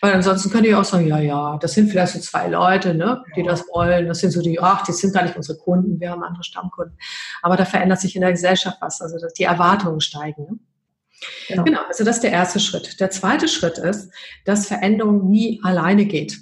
Weil 0.00 0.14
ansonsten 0.14 0.50
könnt 0.50 0.66
ihr 0.66 0.78
auch 0.78 0.84
sagen, 0.84 1.08
ja, 1.08 1.18
ja, 1.18 1.58
das 1.58 1.74
sind 1.74 1.90
vielleicht 1.90 2.12
so 2.12 2.20
zwei 2.20 2.46
Leute, 2.46 2.94
ne, 2.94 3.24
die 3.34 3.42
das 3.42 3.64
wollen. 3.72 4.06
Das 4.06 4.20
sind 4.20 4.30
so 4.30 4.40
die, 4.40 4.60
ach, 4.60 4.84
die 4.84 4.92
sind 4.92 5.12
gar 5.12 5.24
nicht 5.24 5.36
unsere 5.36 5.58
Kunden, 5.58 5.98
wir 5.98 6.10
haben 6.10 6.22
andere 6.22 6.44
Stammkunden. 6.44 6.96
Aber 7.42 7.56
da 7.56 7.64
verändert 7.64 8.00
sich 8.00 8.14
in 8.14 8.22
der 8.22 8.30
Gesellschaft 8.30 8.78
was, 8.80 9.02
also 9.02 9.16
die 9.36 9.42
Erwartungen 9.42 10.00
steigen. 10.00 10.42
Ne? 10.44 10.58
Genau. 11.48 11.64
genau, 11.64 11.80
also 11.88 12.04
das 12.04 12.16
ist 12.16 12.22
der 12.22 12.32
erste 12.32 12.60
Schritt. 12.60 13.00
Der 13.00 13.10
zweite 13.10 13.48
Schritt 13.48 13.78
ist, 13.78 14.10
dass 14.44 14.66
Veränderung 14.66 15.30
nie 15.30 15.60
alleine 15.62 16.04
geht. 16.04 16.38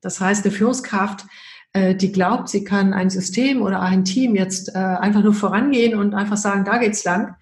Das 0.00 0.20
heißt, 0.20 0.44
eine 0.44 0.54
Führungskraft, 0.54 1.24
äh, 1.72 1.94
die 1.94 2.12
glaubt, 2.12 2.48
sie 2.48 2.64
kann 2.64 2.94
ein 2.94 3.10
System 3.10 3.62
oder 3.62 3.80
ein 3.80 4.04
Team 4.04 4.34
jetzt 4.34 4.74
äh, 4.74 4.78
einfach 4.78 5.22
nur 5.22 5.34
vorangehen 5.34 5.98
und 5.98 6.14
einfach 6.14 6.36
sagen, 6.36 6.64
da 6.64 6.78
geht's 6.78 7.04
lang, 7.04 7.36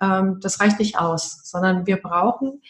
ähm, 0.00 0.38
das 0.40 0.60
reicht 0.60 0.78
nicht 0.78 0.98
aus, 0.98 1.40
sondern 1.44 1.86
wir 1.86 1.96
brauchen 1.96 2.62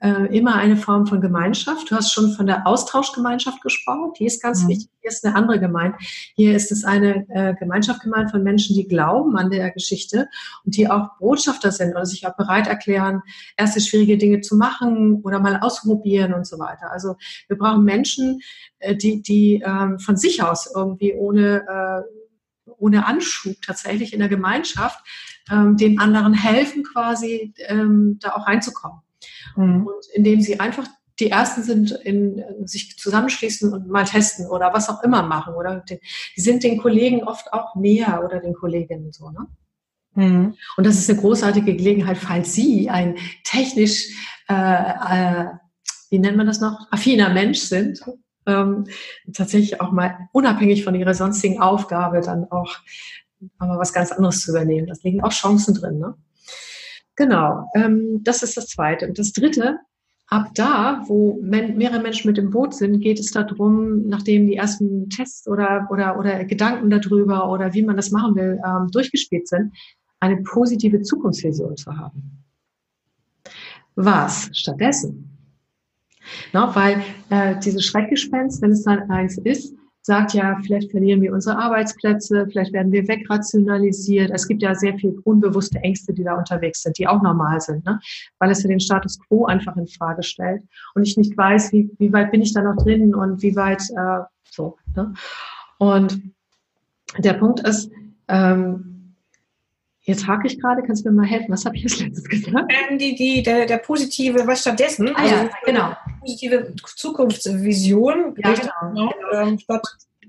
äh, 0.00 0.36
immer 0.36 0.54
eine 0.54 0.76
Form 0.76 1.06
von 1.06 1.20
Gemeinschaft. 1.20 1.90
Du 1.90 1.96
hast 1.96 2.12
schon 2.12 2.32
von 2.32 2.46
der 2.46 2.66
Austauschgemeinschaft 2.66 3.60
gesprochen. 3.62 4.12
Die 4.18 4.26
ist 4.26 4.42
ganz 4.42 4.62
mhm. 4.62 4.68
wichtig. 4.68 4.90
Hier 5.00 5.10
ist 5.10 5.24
eine 5.24 5.34
andere 5.34 5.58
gemeint. 5.58 5.96
Hier 6.34 6.54
ist 6.54 6.70
es 6.70 6.84
eine 6.84 7.26
äh, 7.30 7.54
Gemeinschaft 7.54 8.02
gemeint 8.02 8.30
von 8.30 8.42
Menschen, 8.42 8.76
die 8.76 8.86
glauben 8.86 9.36
an 9.36 9.50
der 9.50 9.70
Geschichte 9.70 10.28
und 10.64 10.76
die 10.76 10.88
auch 10.88 11.16
Botschafter 11.18 11.72
sind 11.72 11.90
oder 11.90 12.06
sich 12.06 12.26
auch 12.26 12.36
bereit 12.36 12.68
erklären, 12.68 13.22
erste 13.56 13.80
schwierige 13.80 14.18
Dinge 14.18 14.40
zu 14.40 14.56
machen 14.56 15.20
oder 15.24 15.40
mal 15.40 15.58
ausprobieren 15.60 16.32
und 16.32 16.46
so 16.46 16.58
weiter. 16.58 16.92
Also 16.92 17.16
wir 17.48 17.58
brauchen 17.58 17.84
Menschen, 17.84 18.40
äh, 18.78 18.94
die, 18.94 19.22
die 19.22 19.62
ähm, 19.64 19.98
von 19.98 20.16
sich 20.16 20.42
aus 20.42 20.70
irgendwie 20.72 21.14
ohne, 21.14 21.64
äh, 21.66 22.72
ohne 22.78 23.06
Anschub 23.06 23.56
tatsächlich 23.62 24.12
in 24.12 24.20
der 24.20 24.28
Gemeinschaft 24.28 25.00
ähm, 25.50 25.76
den 25.76 25.98
anderen 25.98 26.34
helfen, 26.34 26.84
quasi 26.84 27.52
ähm, 27.66 28.18
da 28.20 28.34
auch 28.34 28.46
reinzukommen. 28.46 29.00
Mhm. 29.58 29.86
Und 29.86 30.06
indem 30.14 30.40
sie 30.40 30.60
einfach 30.60 30.86
die 31.20 31.30
ersten 31.30 31.64
sind, 31.64 31.90
in, 31.90 32.44
sich 32.64 32.96
zusammenschließen 32.96 33.72
und 33.72 33.88
mal 33.88 34.04
testen 34.04 34.46
oder 34.46 34.72
was 34.72 34.88
auch 34.88 35.02
immer 35.02 35.22
machen. 35.22 35.54
Oder 35.54 35.82
die, 35.88 35.98
die 36.36 36.40
sind 36.40 36.62
den 36.62 36.78
Kollegen 36.78 37.24
oft 37.24 37.52
auch 37.52 37.74
näher 37.74 38.22
oder 38.24 38.38
den 38.38 38.54
Kolleginnen 38.54 39.10
so. 39.10 39.30
Ne? 39.30 39.46
Mhm. 40.14 40.54
Und 40.76 40.86
das 40.86 40.96
ist 40.96 41.10
eine 41.10 41.18
großartige 41.18 41.74
Gelegenheit, 41.74 42.18
falls 42.18 42.54
Sie 42.54 42.88
ein 42.88 43.16
technisch 43.42 44.14
äh, 44.48 44.54
äh, 44.54 45.46
wie 46.10 46.18
nennt 46.18 46.36
man 46.36 46.46
das 46.46 46.60
noch, 46.60 46.86
affiner 46.90 47.28
Mensch 47.30 47.60
sind, 47.60 48.00
ähm, 48.46 48.86
tatsächlich 49.32 49.80
auch 49.80 49.92
mal 49.92 50.28
unabhängig 50.32 50.84
von 50.84 50.94
ihrer 50.94 51.14
sonstigen 51.14 51.60
Aufgabe 51.60 52.20
dann 52.20 52.50
auch 52.50 52.78
mal 53.58 53.78
was 53.78 53.92
ganz 53.92 54.10
anderes 54.10 54.40
zu 54.40 54.50
übernehmen. 54.50 54.86
Da 54.86 54.94
liegen 55.02 55.22
auch 55.22 55.32
Chancen 55.32 55.74
drin. 55.74 55.98
Ne? 55.98 56.14
Genau, 57.18 57.68
ähm, 57.74 58.22
das 58.22 58.44
ist 58.44 58.56
das 58.56 58.68
Zweite. 58.68 59.08
Und 59.08 59.18
das 59.18 59.32
Dritte, 59.32 59.80
ab 60.28 60.50
da, 60.54 61.02
wo 61.08 61.40
mehrere 61.42 62.00
Menschen 62.00 62.28
mit 62.28 62.38
im 62.38 62.50
Boot 62.50 62.74
sind, 62.74 63.00
geht 63.00 63.18
es 63.18 63.32
darum, 63.32 64.06
nachdem 64.06 64.46
die 64.46 64.54
ersten 64.54 65.10
Tests 65.10 65.48
oder, 65.48 65.88
oder, 65.90 66.16
oder 66.16 66.44
Gedanken 66.44 66.90
darüber 66.90 67.50
oder 67.50 67.74
wie 67.74 67.82
man 67.82 67.96
das 67.96 68.12
machen 68.12 68.36
will, 68.36 68.60
ähm, 68.64 68.86
durchgespielt 68.92 69.48
sind, 69.48 69.74
eine 70.20 70.36
positive 70.42 71.02
Zukunftsvision 71.02 71.76
zu 71.76 71.98
haben. 71.98 72.44
Was 73.96 74.48
stattdessen? 74.52 75.28
No, 76.52 76.72
weil 76.76 77.02
äh, 77.30 77.58
dieses 77.58 77.84
Schreckgespenst, 77.84 78.62
wenn 78.62 78.70
es 78.70 78.84
dann 78.84 79.10
eins 79.10 79.38
ist, 79.38 79.74
sagt 80.08 80.32
ja, 80.32 80.58
vielleicht 80.64 80.90
verlieren 80.90 81.20
wir 81.20 81.34
unsere 81.34 81.58
Arbeitsplätze, 81.58 82.46
vielleicht 82.50 82.72
werden 82.72 82.90
wir 82.90 83.06
wegrationalisiert. 83.06 84.30
Es 84.32 84.48
gibt 84.48 84.62
ja 84.62 84.74
sehr 84.74 84.96
viel 84.96 85.20
unbewusste 85.24 85.78
Ängste, 85.80 86.14
die 86.14 86.24
da 86.24 86.34
unterwegs 86.34 86.82
sind, 86.82 86.98
die 86.98 87.06
auch 87.06 87.20
normal 87.20 87.60
sind, 87.60 87.84
ne? 87.84 88.00
weil 88.38 88.50
es 88.50 88.62
für 88.62 88.68
den 88.68 88.80
Status 88.80 89.18
quo 89.20 89.44
einfach 89.44 89.76
in 89.76 89.86
Frage 89.86 90.22
stellt 90.22 90.62
und 90.94 91.02
ich 91.02 91.18
nicht 91.18 91.36
weiß, 91.36 91.72
wie, 91.72 91.90
wie 91.98 92.10
weit 92.10 92.32
bin 92.32 92.40
ich 92.40 92.54
da 92.54 92.62
noch 92.62 92.76
drin 92.76 93.14
und 93.14 93.42
wie 93.42 93.54
weit 93.54 93.82
äh, 93.90 94.24
so. 94.50 94.78
Ne? 94.96 95.12
Und 95.76 96.22
der 97.18 97.34
Punkt 97.34 97.60
ist, 97.60 97.90
ähm, 98.28 98.97
Jetzt 100.08 100.26
hake 100.26 100.46
ich 100.46 100.58
gerade, 100.58 100.82
kannst 100.82 101.04
du 101.04 101.10
mir 101.10 101.16
mal 101.16 101.26
helfen? 101.26 101.52
Was 101.52 101.66
habe 101.66 101.76
ich 101.76 101.84
als 101.84 102.00
letztes 102.00 102.24
gesagt? 102.24 102.72
Ähm, 102.90 102.96
die, 102.96 103.14
die, 103.14 103.42
der, 103.42 103.66
der 103.66 103.76
positive, 103.76 104.46
was 104.46 104.62
stattdessen? 104.62 105.14
Ah, 105.14 105.26
ja, 105.26 105.50
genau. 105.66 105.94
Positive 106.20 106.74
Zukunftsvision. 106.96 108.34
Ja, 108.38 108.54
genau. 108.54 109.12
Ähm, 109.34 109.58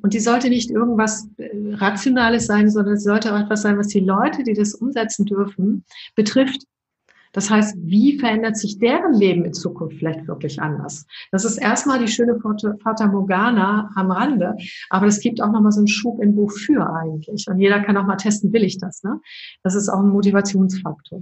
und 0.02 0.14
die 0.14 0.20
sollte 0.20 0.50
nicht 0.50 0.70
irgendwas 0.70 1.30
äh, 1.38 1.50
Rationales 1.76 2.46
sein, 2.46 2.70
sondern 2.70 2.96
es 2.96 3.06
sollte 3.06 3.34
auch 3.34 3.40
etwas 3.40 3.62
sein, 3.62 3.78
was 3.78 3.88
die 3.88 4.02
Leute, 4.02 4.44
die 4.44 4.54
das 4.54 4.76
umsetzen 4.76 5.26
dürfen, 5.26 5.86
betrifft. 6.14 6.64
Das 7.40 7.50
heißt, 7.50 7.78
wie 7.80 8.20
verändert 8.20 8.58
sich 8.58 8.80
deren 8.80 9.14
Leben 9.14 9.46
in 9.46 9.54
Zukunft 9.54 9.96
vielleicht 9.96 10.28
wirklich 10.28 10.62
anders? 10.62 11.08
Das 11.32 11.46
ist 11.46 11.56
erstmal 11.56 11.98
die 11.98 12.10
schöne 12.10 12.38
Fata 12.38 13.08
Morgana 13.08 13.92
am 13.96 14.12
Rande, 14.12 14.58
aber 14.90 15.08
es 15.08 15.22
gibt 15.22 15.42
auch 15.42 15.50
nochmal 15.50 15.72
so 15.72 15.80
einen 15.80 15.88
Schub 15.88 16.22
in 16.22 16.36
wofür 16.36 16.94
eigentlich. 16.94 17.48
Und 17.48 17.60
jeder 17.60 17.80
kann 17.80 17.96
auch 17.96 18.06
mal 18.06 18.18
testen, 18.18 18.52
will 18.52 18.66
ich 18.66 18.78
das? 18.78 19.04
Ne? 19.04 19.22
Das 19.64 19.74
ist 19.74 19.88
auch 19.88 20.00
ein 20.00 20.10
Motivationsfaktor. 20.10 21.22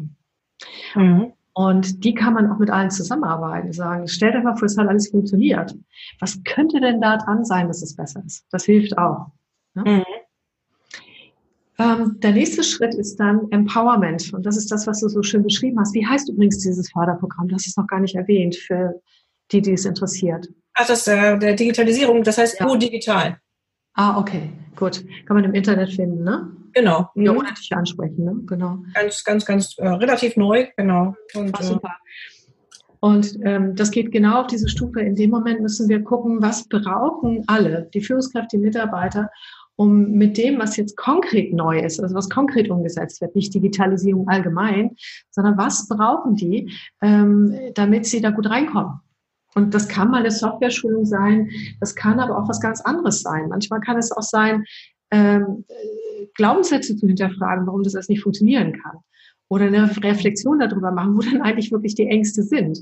Mhm. 0.95 1.33
Und 1.53 2.03
die 2.03 2.15
kann 2.15 2.33
man 2.33 2.51
auch 2.51 2.57
mit 2.57 2.71
allen 2.71 2.89
zusammenarbeiten. 2.89 3.71
Sagen, 3.71 4.07
stellt 4.07 4.35
euch 4.35 4.43
mal 4.43 4.55
vor, 4.55 4.65
es 4.65 4.75
hat 4.75 4.87
alles 4.87 5.11
funktioniert. 5.11 5.75
Was 6.19 6.41
könnte 6.45 6.81
denn 6.81 6.99
da 6.99 7.17
dran 7.17 7.45
sein, 7.45 7.67
dass 7.67 7.83
es 7.83 7.95
besser 7.95 8.23
ist? 8.25 8.43
Das 8.49 8.65
hilft 8.65 8.97
auch. 8.97 9.27
Ne? 9.75 9.83
Mhm. 9.97 10.16
Ähm, 11.79 12.19
der 12.19 12.31
nächste 12.31 12.63
Schritt 12.63 12.95
ist 12.95 13.17
dann 13.17 13.47
Empowerment. 13.51 14.33
Und 14.33 14.45
das 14.45 14.57
ist 14.57 14.71
das, 14.71 14.87
was 14.87 14.99
du 15.01 15.09
so 15.09 15.21
schön 15.21 15.43
beschrieben 15.43 15.79
hast. 15.79 15.93
Wie 15.93 16.05
heißt 16.05 16.29
übrigens 16.29 16.57
dieses 16.59 16.89
Förderprogramm? 16.91 17.49
Das 17.49 17.67
ist 17.67 17.77
noch 17.77 17.87
gar 17.87 17.99
nicht 17.99 18.15
erwähnt 18.15 18.55
für 18.55 18.99
die, 19.51 19.61
die 19.61 19.73
es 19.73 19.85
interessiert. 19.85 20.47
Ach, 20.73 20.87
das 20.87 20.99
ist 20.99 21.07
äh, 21.07 21.37
der 21.37 21.53
Digitalisierung, 21.53 22.23
das 22.23 22.37
heißt 22.37 22.59
ja. 22.59 22.75
digital. 22.75 23.39
Ah, 23.93 24.19
okay, 24.19 24.51
gut. 24.75 25.03
Kann 25.25 25.35
man 25.35 25.43
im 25.43 25.53
Internet 25.53 25.91
finden, 25.91 26.23
ne? 26.23 26.51
Genau. 26.73 27.09
Ja, 27.15 27.31
mhm. 27.31 27.39
ohne 27.39 27.53
dich 27.53 27.71
ansprechen, 27.75 28.25
ne? 28.25 28.35
Genau. 28.45 28.79
Ganz, 28.93 29.23
ganz, 29.23 29.45
ganz 29.45 29.75
äh, 29.77 29.87
relativ 29.87 30.37
neu, 30.37 30.67
genau. 30.77 31.15
Und, 31.33 31.51
Ach, 31.53 31.63
super. 31.63 31.95
Und 32.99 33.37
ähm, 33.43 33.75
das 33.75 33.91
geht 33.91 34.11
genau 34.11 34.41
auf 34.41 34.47
diese 34.47 34.69
Stufe. 34.69 35.01
In 35.01 35.15
dem 35.15 35.29
Moment 35.29 35.61
müssen 35.61 35.89
wir 35.89 36.03
gucken, 36.03 36.41
was 36.41 36.67
brauchen 36.67 37.43
alle, 37.47 37.89
die 37.93 38.01
Führungskräfte, 38.01 38.57
die 38.57 38.63
Mitarbeiter, 38.63 39.29
um 39.77 40.11
mit 40.11 40.37
dem, 40.37 40.59
was 40.59 40.75
jetzt 40.75 40.97
konkret 40.97 41.53
neu 41.53 41.79
ist, 41.79 42.01
also 42.01 42.15
was 42.15 42.29
konkret 42.29 42.69
umgesetzt 42.69 43.21
wird, 43.21 43.35
nicht 43.35 43.53
Digitalisierung 43.53 44.27
allgemein, 44.27 44.95
sondern 45.31 45.57
was 45.57 45.87
brauchen 45.87 46.35
die, 46.35 46.71
ähm, 47.01 47.55
damit 47.75 48.05
sie 48.05 48.19
da 48.19 48.31
gut 48.31 48.49
reinkommen. 48.49 48.99
Und 49.55 49.73
das 49.73 49.87
kann 49.87 50.11
mal 50.11 50.19
eine 50.19 50.31
Software-Schulung 50.31 51.05
sein, 51.05 51.49
das 51.79 51.95
kann 51.95 52.19
aber 52.19 52.37
auch 52.37 52.49
was 52.49 52.59
ganz 52.59 52.81
anderes 52.81 53.21
sein. 53.21 53.49
Manchmal 53.49 53.79
kann 53.79 53.97
es 53.97 54.11
auch 54.11 54.23
sein, 54.23 54.65
ähm, 55.11 55.63
Glaubenssätze 56.33 56.95
zu 56.95 57.07
hinterfragen, 57.07 57.65
warum 57.65 57.83
das 57.83 57.95
alles 57.95 58.09
nicht 58.09 58.23
funktionieren 58.23 58.73
kann. 58.73 58.97
Oder 59.49 59.65
eine 59.65 59.89
Reflexion 60.03 60.59
darüber 60.59 60.91
machen, 60.91 61.15
wo 61.15 61.21
dann 61.21 61.41
eigentlich 61.43 61.71
wirklich 61.71 61.95
die 61.95 62.07
Ängste 62.07 62.43
sind 62.43 62.79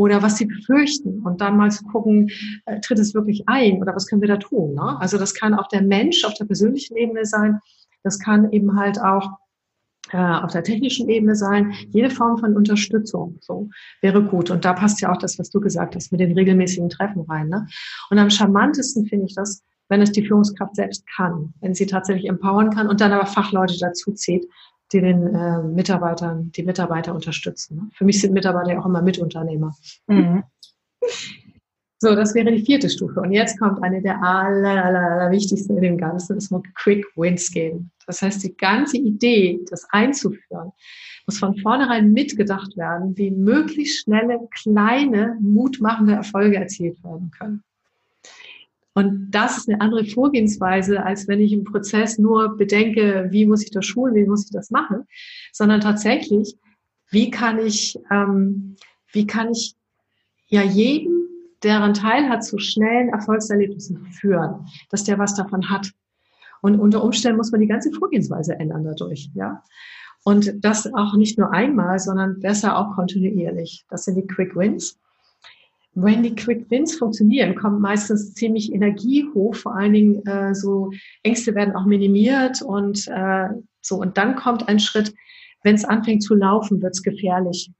oder 0.00 0.22
was 0.22 0.38
sie 0.38 0.46
befürchten 0.46 1.20
und 1.20 1.42
dann 1.42 1.58
mal 1.58 1.70
zu 1.70 1.84
gucken, 1.84 2.30
äh, 2.64 2.80
tritt 2.80 2.98
es 2.98 3.12
wirklich 3.12 3.42
ein 3.46 3.82
oder 3.82 3.94
was 3.94 4.06
können 4.06 4.22
wir 4.22 4.28
da 4.28 4.38
tun. 4.38 4.74
Ne? 4.74 4.98
Also 4.98 5.18
das 5.18 5.34
kann 5.34 5.52
auch 5.52 5.68
der 5.68 5.82
Mensch 5.82 6.24
auf 6.24 6.32
der 6.32 6.46
persönlichen 6.46 6.96
Ebene 6.96 7.26
sein, 7.26 7.60
das 8.02 8.18
kann 8.18 8.50
eben 8.50 8.80
halt 8.80 8.98
auch 8.98 9.28
äh, 10.10 10.16
auf 10.16 10.52
der 10.52 10.64
technischen 10.64 11.10
Ebene 11.10 11.36
sein. 11.36 11.74
Jede 11.90 12.08
Form 12.08 12.38
von 12.38 12.56
Unterstützung 12.56 13.36
so 13.42 13.68
wäre 14.00 14.24
gut. 14.24 14.50
Und 14.50 14.64
da 14.64 14.72
passt 14.72 15.02
ja 15.02 15.12
auch 15.12 15.18
das, 15.18 15.38
was 15.38 15.50
du 15.50 15.60
gesagt 15.60 15.94
hast, 15.94 16.10
mit 16.12 16.20
den 16.22 16.32
regelmäßigen 16.32 16.88
Treffen 16.88 17.20
rein. 17.28 17.48
Ne? 17.48 17.66
Und 18.08 18.18
am 18.18 18.30
charmantesten 18.30 19.04
finde 19.04 19.26
ich 19.26 19.34
das, 19.34 19.62
wenn 19.90 20.00
es 20.00 20.12
die 20.12 20.26
Führungskraft 20.26 20.76
selbst 20.76 21.04
kann, 21.14 21.52
wenn 21.60 21.74
sie 21.74 21.84
tatsächlich 21.84 22.26
empowern 22.26 22.70
kann 22.70 22.88
und 22.88 23.02
dann 23.02 23.12
aber 23.12 23.26
Fachleute 23.26 23.76
dazu 23.78 24.12
zieht, 24.12 24.46
die 24.92 25.00
den 25.00 25.34
äh, 25.34 25.62
Mitarbeitern, 25.62 26.50
die 26.52 26.62
Mitarbeiter 26.62 27.14
unterstützen. 27.14 27.76
Ne? 27.76 27.90
Für 27.94 28.04
mich 28.04 28.20
sind 28.20 28.32
Mitarbeiter 28.32 28.72
ja 28.72 28.80
auch 28.80 28.86
immer 28.86 29.02
Mitunternehmer. 29.02 29.74
Mhm. 30.06 30.42
So, 32.02 32.14
das 32.14 32.34
wäre 32.34 32.50
die 32.50 32.64
vierte 32.64 32.88
Stufe. 32.88 33.20
Und 33.20 33.32
jetzt 33.32 33.58
kommt 33.58 33.82
eine 33.82 34.00
der 34.00 34.22
aller, 34.22 34.84
aller, 34.84 35.10
aller 35.10 35.30
wichtigsten 35.30 35.76
in 35.76 35.82
dem 35.82 35.98
Ganzen, 35.98 36.38
es 36.38 36.50
muss 36.50 36.62
Quick 36.74 37.04
Wins 37.14 37.50
geben. 37.50 37.90
Das 38.06 38.22
heißt, 38.22 38.42
die 38.42 38.56
ganze 38.56 38.96
Idee, 38.96 39.60
das 39.68 39.86
einzuführen, 39.90 40.72
muss 41.26 41.38
von 41.38 41.56
vornherein 41.58 42.12
mitgedacht 42.12 42.74
werden, 42.78 43.16
wie 43.18 43.30
möglichst 43.30 44.04
schnelle, 44.04 44.48
kleine, 44.50 45.36
mutmachende 45.40 46.14
Erfolge 46.14 46.56
erzielt 46.56 47.04
werden 47.04 47.30
können. 47.30 47.62
Und 49.00 49.30
das 49.30 49.56
ist 49.56 49.68
eine 49.68 49.80
andere 49.80 50.04
Vorgehensweise, 50.04 51.02
als 51.02 51.26
wenn 51.26 51.40
ich 51.40 51.54
im 51.54 51.64
Prozess 51.64 52.18
nur 52.18 52.58
bedenke, 52.58 53.28
wie 53.30 53.46
muss 53.46 53.62
ich 53.62 53.70
das 53.70 53.86
schulen, 53.86 54.14
wie 54.14 54.26
muss 54.26 54.44
ich 54.44 54.50
das 54.50 54.70
machen, 54.70 55.06
sondern 55.52 55.80
tatsächlich, 55.80 56.54
wie 57.10 57.30
kann 57.30 57.58
ich, 57.58 57.98
ähm, 58.10 58.76
wie 59.12 59.26
kann 59.26 59.52
ich 59.52 59.74
ja 60.48 60.62
jeden, 60.62 61.26
deren 61.62 61.94
Teil 61.94 62.28
hat, 62.28 62.44
zu 62.44 62.58
schnellen 62.58 63.08
Erfolgserlebnissen 63.08 64.04
führen, 64.12 64.66
dass 64.90 65.04
der 65.04 65.18
was 65.18 65.34
davon 65.34 65.70
hat. 65.70 65.90
Und 66.60 66.78
unter 66.78 67.02
Umständen 67.02 67.38
muss 67.38 67.52
man 67.52 67.62
die 67.62 67.68
ganze 67.68 67.90
Vorgehensweise 67.92 68.54
ändern 68.56 68.84
dadurch, 68.84 69.30
ja. 69.32 69.62
Und 70.24 70.62
das 70.62 70.92
auch 70.92 71.14
nicht 71.14 71.38
nur 71.38 71.50
einmal, 71.52 71.98
sondern 71.98 72.38
besser 72.40 72.76
auch 72.76 72.94
kontinuierlich. 72.94 73.86
Das 73.88 74.04
sind 74.04 74.16
die 74.16 74.26
Quick 74.26 74.54
Wins. 74.54 74.98
Wenn 75.94 76.22
die 76.22 76.34
Quick 76.34 76.70
Wins 76.70 76.96
funktionieren, 76.96 77.56
kommt 77.56 77.80
meistens 77.80 78.34
ziemlich 78.34 78.72
Energie 78.72 79.26
hoch. 79.34 79.56
Vor 79.56 79.74
allen 79.74 79.92
Dingen 79.92 80.26
äh, 80.26 80.54
so 80.54 80.92
Ängste 81.24 81.54
werden 81.54 81.74
auch 81.74 81.84
minimiert 81.84 82.62
und 82.62 83.08
äh, 83.08 83.48
so. 83.80 83.96
Und 83.96 84.16
dann 84.16 84.36
kommt 84.36 84.68
ein 84.68 84.78
Schritt, 84.78 85.12
wenn 85.62 85.74
es 85.74 85.84
anfängt 85.84 86.22
zu 86.22 86.34
laufen, 86.34 86.80
wird 86.80 86.92
es 86.92 87.02
gefährlich. 87.02 87.70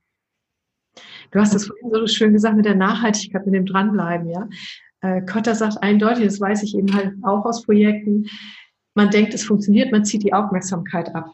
Du 1.31 1.39
hast 1.39 1.55
das 1.55 1.67
vorhin 1.67 1.91
so 1.93 2.07
schön 2.09 2.33
gesagt 2.33 2.57
mit 2.57 2.65
der 2.65 2.75
Nachhaltigkeit, 2.75 3.47
mit 3.47 3.55
dem 3.55 3.67
Dranbleiben, 3.67 4.29
ja. 4.29 4.49
Äh, 5.03 5.23
Kotter 5.23 5.55
sagt 5.55 5.83
eindeutig, 5.83 6.25
das 6.25 6.41
weiß 6.41 6.63
ich 6.63 6.77
eben 6.77 6.93
halt 6.95 7.15
auch 7.23 7.45
aus 7.45 7.63
Projekten. 7.65 8.27
Man 8.95 9.11
denkt, 9.11 9.33
es 9.33 9.45
funktioniert, 9.45 9.93
man 9.93 10.05
zieht 10.05 10.25
die 10.25 10.33
Aufmerksamkeit 10.33 11.15
ab. 11.15 11.33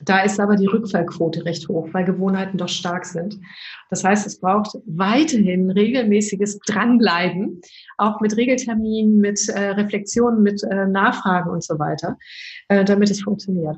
Da 0.00 0.22
ist 0.22 0.40
aber 0.40 0.56
die 0.56 0.66
Rückfallquote 0.66 1.44
recht 1.44 1.68
hoch, 1.68 1.88
weil 1.92 2.04
Gewohnheiten 2.04 2.58
doch 2.58 2.68
stark 2.68 3.04
sind. 3.04 3.38
Das 3.90 4.02
heißt, 4.02 4.26
es 4.26 4.40
braucht 4.40 4.78
weiterhin 4.86 5.70
regelmäßiges 5.70 6.58
Dranbleiben, 6.60 7.60
auch 7.98 8.20
mit 8.20 8.36
Regelterminen, 8.36 9.18
mit 9.18 9.48
äh, 9.48 9.70
Reflexionen, 9.70 10.42
mit 10.42 10.62
äh, 10.64 10.86
Nachfragen 10.86 11.50
und 11.50 11.62
so 11.62 11.78
weiter, 11.78 12.16
äh, 12.68 12.84
damit 12.84 13.10
es 13.10 13.22
funktioniert. 13.22 13.76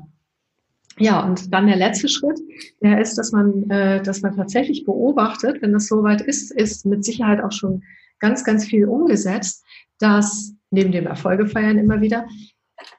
Ja, 0.97 1.25
und 1.25 1.53
dann 1.53 1.67
der 1.67 1.75
letzte 1.75 2.07
Schritt, 2.07 2.39
der 2.81 3.01
ist, 3.01 3.17
dass 3.17 3.33
man, 3.33 3.69
äh, 3.69 4.01
dass 4.01 4.21
man 4.21 4.35
tatsächlich 4.35 4.85
beobachtet, 4.85 5.61
wenn 5.61 5.73
das 5.73 5.87
soweit 5.87 6.21
ist, 6.21 6.51
ist 6.51 6.85
mit 6.85 7.03
Sicherheit 7.03 7.43
auch 7.43 7.51
schon 7.51 7.83
ganz, 8.19 8.45
ganz 8.45 8.65
viel 8.65 8.85
umgesetzt, 8.87 9.65
dass 9.99 10.53
neben 10.71 10.93
dem 10.93 11.05
Erfolge 11.05 11.47
feiern 11.47 11.77
immer 11.77 11.99
wieder, 11.99 12.25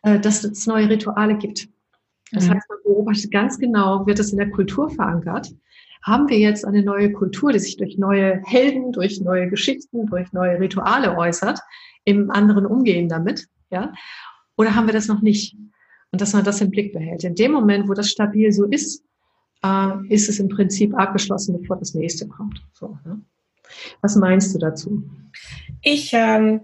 äh, 0.02 0.20
dass 0.20 0.44
es 0.44 0.66
neue 0.66 0.90
Rituale 0.90 1.38
gibt. 1.38 1.68
Das 2.33 2.47
mhm. 2.47 2.55
heißt, 2.55 2.69
man 2.69 2.79
beobachtet 2.85 3.31
ganz 3.31 3.59
genau, 3.59 4.07
wird 4.07 4.19
es 4.19 4.33
in 4.33 4.39
der 4.39 4.51
Kultur 4.51 4.91
verankert? 4.91 5.55
Haben 6.03 6.29
wir 6.29 6.39
jetzt 6.39 6.65
eine 6.65 6.83
neue 6.83 7.12
Kultur, 7.12 7.53
die 7.53 7.59
sich 7.59 7.77
durch 7.77 7.99
neue 7.99 8.41
Helden, 8.45 8.93
durch 8.93 9.21
neue 9.21 9.49
Geschichten, 9.49 10.07
durch 10.07 10.33
neue 10.33 10.61
Rituale 10.61 11.17
äußert, 11.17 11.61
im 12.05 12.31
anderen 12.31 12.67
Umgehen 12.67 13.09
damit? 13.09 13.49
Ja? 13.71 13.93
Oder 14.57 14.75
haben 14.75 14.87
wir 14.87 14.93
das 14.93 15.09
noch 15.09 15.23
nicht? 15.23 15.57
Und 16.12 16.21
dass 16.21 16.33
man 16.33 16.45
das 16.45 16.61
im 16.61 16.71
Blick 16.71 16.93
behält. 16.93 17.25
In 17.25 17.35
dem 17.35 17.53
Moment, 17.53 17.89
wo 17.89 17.95
das 17.95 18.11
stabil 18.11 18.53
so 18.53 18.65
ist, 18.65 19.03
äh, 19.65 19.89
ist 20.09 20.29
es 20.29 20.39
im 20.39 20.49
Prinzip 20.49 20.95
abgeschlossen, 20.95 21.61
bevor 21.61 21.77
das 21.77 21.95
nächste 21.95 22.29
kommt. 22.29 22.65
So, 22.73 22.99
ne? 23.05 23.21
Was 24.01 24.17
meinst 24.17 24.55
du 24.55 24.59
dazu? 24.59 25.03
Ich 25.83 26.12
ähm, 26.12 26.61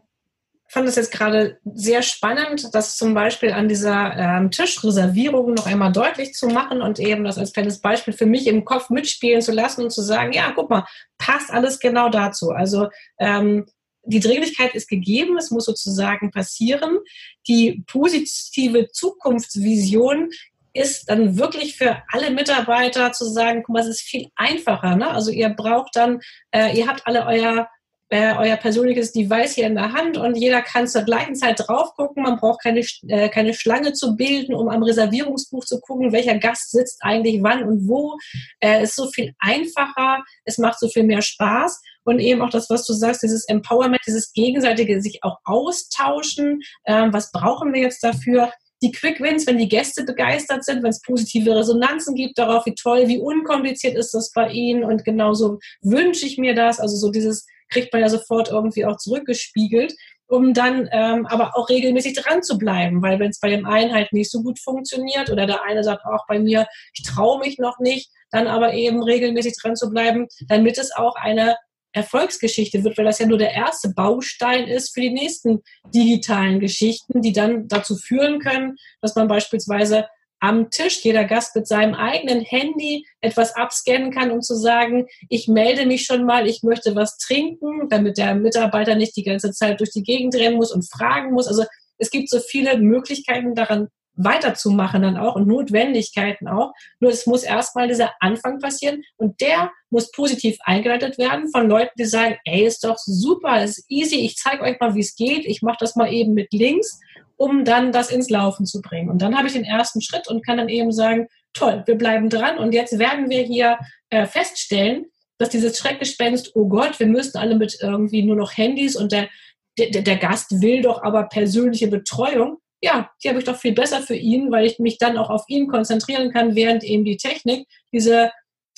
fand 0.73 0.89
es 0.89 0.97
jetzt 0.97 1.13
gerade 1.13 1.59
sehr 1.65 2.01
spannend, 2.01 2.75
das 2.75 2.97
zum 2.97 3.13
Beispiel 3.13 3.53
an 3.53 3.69
dieser 3.69 4.17
ähm, 4.17 4.51
Tischreservierung 4.51 5.53
noch 5.53 5.67
einmal 5.67 5.93
deutlich 5.93 6.33
zu 6.33 6.47
machen 6.49 6.81
und 6.81 6.99
eben 6.99 7.25
das 7.25 7.37
als 7.37 7.53
kleines 7.53 7.81
Beispiel 7.81 8.15
für 8.15 8.25
mich 8.25 8.47
im 8.47 8.65
Kopf 8.65 8.89
mitspielen 8.89 9.43
zu 9.43 9.53
lassen 9.53 9.85
und 9.85 9.91
zu 9.91 10.01
sagen, 10.01 10.33
ja, 10.33 10.51
guck 10.55 10.71
mal, 10.71 10.87
passt 11.19 11.51
alles 11.51 11.79
genau 11.79 12.09
dazu. 12.09 12.53
Also 12.53 12.89
ähm, 13.19 13.67
die 14.05 14.21
Dringlichkeit 14.21 14.75
ist 14.75 14.89
gegeben, 14.89 15.37
es 15.37 15.51
muss 15.51 15.67
sozusagen 15.67 16.31
passieren. 16.31 17.01
Die 17.49 17.85
positive 17.87 18.89
Zukunftsvision 18.91 20.31
ist 20.73 21.11
dann 21.11 21.37
wirklich 21.37 21.77
für 21.77 22.03
alle 22.09 22.31
Mitarbeiter 22.31 23.13
zu 23.13 23.27
sagen, 23.27 23.63
guck 23.63 23.75
mal, 23.75 23.83
es 23.83 23.89
ist 23.89 24.01
viel 24.01 24.29
einfacher. 24.37 24.97
Ne? 24.97 25.11
Also 25.11 25.31
ihr 25.31 25.51
braucht 25.51 25.97
dann, 25.97 26.21
äh, 26.51 26.75
ihr 26.75 26.87
habt 26.87 27.07
alle 27.07 27.27
euer 27.27 27.69
äh, 28.13 28.35
euer 28.37 28.57
persönliches 28.57 29.13
Device 29.13 29.55
hier 29.55 29.67
in 29.67 29.75
der 29.75 29.95
Hand 29.95 30.19
und 30.19 30.37
jeder 30.37 30.61
kann 30.61 30.87
zur 30.87 31.01
gleichen 31.01 31.35
Zeit 31.35 31.67
drauf 31.67 31.95
gucken. 31.95 32.23
Man 32.23 32.37
braucht 32.37 32.63
keine, 32.63 32.85
äh, 33.09 33.31
keine 33.31 33.55
Schlange 33.55 33.95
zu 33.95 34.17
bilden, 34.17 34.55
um 34.55 34.69
am 34.69 34.83
Reservierungsbuch 34.83 35.65
zu 35.65 35.81
gucken, 35.81 36.13
welcher 36.13 36.37
Gast 36.37 36.73
sitzt 36.73 36.99
eigentlich 37.01 37.43
wann 37.43 37.63
und 37.63 37.89
wo. 37.89 38.19
Äh, 38.61 38.83
ist 38.83 38.97
so 38.97 39.09
viel 39.11 39.33
einfacher, 39.39 40.23
es 40.45 40.59
macht 40.59 40.79
so 40.79 40.89
viel 40.89 41.05
mehr 41.05 41.23
Spaß 41.23 41.81
und 42.05 42.19
eben 42.19 42.43
auch 42.43 42.51
das, 42.51 42.69
was 42.69 42.85
du 42.85 42.93
sagst, 42.93 43.23
dieses 43.23 43.49
Empowerment, 43.49 44.03
dieses 44.07 44.35
gegenseitige 44.35 45.01
sich 45.01 45.21
auch 45.23 45.39
austauschen. 45.45 46.61
Ähm, 46.85 47.15
was 47.15 47.33
brauchen 47.33 47.73
wir 47.73 47.81
jetzt 47.81 48.05
dafür? 48.05 48.53
die 48.83 48.91
Quick 48.91 49.21
Wins, 49.21 49.47
wenn 49.47 49.59
die 49.59 49.69
Gäste 49.69 50.03
begeistert 50.03 50.65
sind, 50.65 50.83
wenn 50.83 50.91
es 50.91 51.01
positive 51.03 51.55
Resonanzen 51.55 52.17
gibt 52.17 52.37
darauf, 52.37 52.67
wie 52.67 52.75
toll, 52.75 53.07
wie 53.07 53.21
unkompliziert 53.21 53.97
ist 53.97 54.13
das 54.13 54.33
bei 54.33 54.51
ihnen 54.51 54.83
und 54.83 55.05
genauso 55.05 55.61
wünsche 55.83 56.27
ich 56.27 56.37
mir 56.37 56.57
das. 56.57 56.81
Also 56.81 56.97
so 56.97 57.13
dieses 57.13 57.47
kriegt 57.73 57.93
man 57.93 58.03
ja 58.03 58.09
sofort 58.09 58.51
irgendwie 58.51 58.85
auch 58.85 58.97
zurückgespiegelt, 58.97 59.95
um 60.27 60.55
dann 60.55 60.89
ähm, 60.93 61.27
aber 61.27 61.57
auch 61.57 61.69
regelmäßig 61.69 62.15
dran 62.15 62.43
zu 62.43 62.59
bleiben, 62.59 63.03
weil 63.03 63.19
wenn 63.19 63.31
es 63.31 63.41
bei 63.41 63.51
dem 63.51 63.67
einen 63.67 63.93
halt 63.93 64.13
nicht 64.13 64.31
so 64.31 64.43
gut 64.43 64.59
funktioniert 64.59 65.31
oder 65.31 65.47
der 65.47 65.65
eine 65.65 65.85
sagt 65.85 66.05
auch 66.07 66.27
bei 66.27 66.39
mir, 66.39 66.67
ich 66.95 67.05
traue 67.05 67.39
mich 67.41 67.59
noch 67.59 67.79
nicht, 67.81 68.11
dann 68.31 68.47
aber 68.47 68.73
eben 68.73 69.03
regelmäßig 69.03 69.57
dran 69.61 69.77
zu 69.77 69.91
bleiben, 69.91 70.27
damit 70.49 70.79
es 70.79 70.93
auch 70.95 71.17
eine 71.17 71.57
Erfolgsgeschichte 71.93 72.83
wird, 72.85 72.97
weil 72.97 73.05
das 73.05 73.19
ja 73.19 73.27
nur 73.27 73.39
der 73.39 73.53
erste 73.53 73.91
Baustein 73.91 74.67
ist 74.67 74.95
für 74.95 75.03
die 75.03 75.11
nächsten 75.11 75.61
digitalen 75.95 76.59
Geschichten, 76.59 77.21
die 77.21 77.33
dann 77.33 77.69
dazu 77.69 77.97
führen 77.97 78.41
können, 78.41 78.77
dass 79.03 79.15
man 79.15 79.29
beispielsweise 79.29 80.07
am 80.43 80.71
Tisch 80.71 81.05
jeder 81.05 81.25
Gast 81.25 81.55
mit 81.55 81.69
seinem 81.69 81.95
eigenen 81.95 82.41
Handy 82.41 83.07
etwas 83.21 83.55
abscannen 83.55 84.11
kann, 84.11 84.33
um 84.33 84.43
zu 84.43 84.57
sagen, 84.57 85.07
ich 85.29 85.47
melde 85.47 85.87
mich 85.87 86.05
schon 86.05 86.25
mal, 86.25 86.49
ich 86.49 86.65
möchte 86.65 86.97
was 86.97 87.17
trinken, 87.17 87.89
damit 87.89 88.19
der 88.19 88.35
Mitarbeiter 88.35 88.97
nicht 88.97 89.17
die 89.17 89.23
ganze 89.23 89.53
Zeit 89.53 89.79
durch 89.79 89.93
die 89.93 90.03
Gegend 90.03 90.35
rennen 90.35 90.57
muss 90.57 90.73
und 90.73 90.91
fragen 90.91 91.33
muss. 91.33 91.47
Also 91.47 91.65
es 91.99 92.11
gibt 92.11 92.29
so 92.29 92.41
viele 92.41 92.77
Möglichkeiten 92.79 93.55
daran 93.55 93.87
weiterzumachen 94.15 95.03
dann 95.03 95.17
auch 95.17 95.37
und 95.37 95.47
Notwendigkeiten 95.47 96.49
auch. 96.49 96.73
Nur 96.99 97.13
es 97.13 97.25
muss 97.27 97.45
erstmal 97.45 97.87
dieser 97.87 98.11
Anfang 98.19 98.59
passieren 98.59 99.03
und 99.17 99.41
der 99.41 99.71
muss 99.91 100.11
positiv 100.11 100.59
eingeleitet 100.65 101.19
werden 101.19 101.51
von 101.53 101.69
Leuten, 101.69 101.93
die 101.99 102.05
sagen, 102.05 102.37
ey, 102.45 102.67
ist 102.67 102.85
doch 102.85 102.99
super, 102.99 103.63
ist 103.63 103.85
easy, 103.89 104.17
ich 104.17 104.37
zeige 104.37 104.63
euch 104.63 104.79
mal, 104.81 104.95
wie 104.97 105.01
es 105.01 105.15
geht, 105.15 105.47
ich 105.47 105.63
mache 105.63 105.79
das 105.81 105.95
mal 105.95 106.13
eben 106.13 106.35
mit 106.35 106.53
links 106.53 106.99
um 107.43 107.65
dann 107.65 107.91
das 107.91 108.13
ins 108.13 108.31
Laufen 108.31 108.67
zu 108.67 108.81
bringen. 108.81 109.11
Und 109.11 109.21
dann 109.21 109.37
habe 109.37 109.49
ich 109.49 109.55
den 109.55 109.65
ersten 109.65 110.01
Schritt 110.01 110.29
und 110.29 110.47
kann 110.47 110.59
dann 110.59 110.69
eben 110.69 110.93
sagen, 110.93 111.27
toll, 111.55 111.83
wir 111.87 111.97
bleiben 111.97 112.29
dran 112.29 112.57
und 112.57 112.73
jetzt 112.73 113.01
werden 113.01 113.31
wir 113.31 113.43
hier 113.43 113.79
äh, 114.11 114.27
feststellen, 114.27 115.07
dass 115.39 115.49
dieses 115.49 115.77
Schreckgespenst, 115.77 116.53
oh 116.55 116.69
Gott, 116.69 117.01
wir 117.01 117.09
müssen 117.09 117.39
alle 117.39 117.57
mit 117.57 117.79
irgendwie 117.83 118.23
nur 118.23 118.37
noch 118.37 118.57
Handys 118.57 118.95
und 118.95 119.11
der, 119.11 119.29
der, 119.77 120.03
der 120.03 120.17
Gast 120.19 120.63
will 120.63 120.83
doch 120.83 121.03
aber 121.03 121.25
persönliche 121.25 121.89
Betreuung. 121.89 122.59
Ja, 122.81 123.11
die 123.23 123.29
habe 123.29 123.41
ich 123.41 123.45
doch 123.45 123.57
viel 123.57 123.75
besser 123.75 124.03
für 124.03 124.15
ihn, 124.15 124.53
weil 124.53 124.65
ich 124.65 124.79
mich 124.79 124.99
dann 124.99 125.17
auch 125.17 125.29
auf 125.29 125.43
ihn 125.49 125.67
konzentrieren 125.67 126.31
kann, 126.31 126.55
während 126.55 126.85
eben 126.85 127.05
die 127.05 127.17
Technik 127.17 127.67
diese 127.93 128.31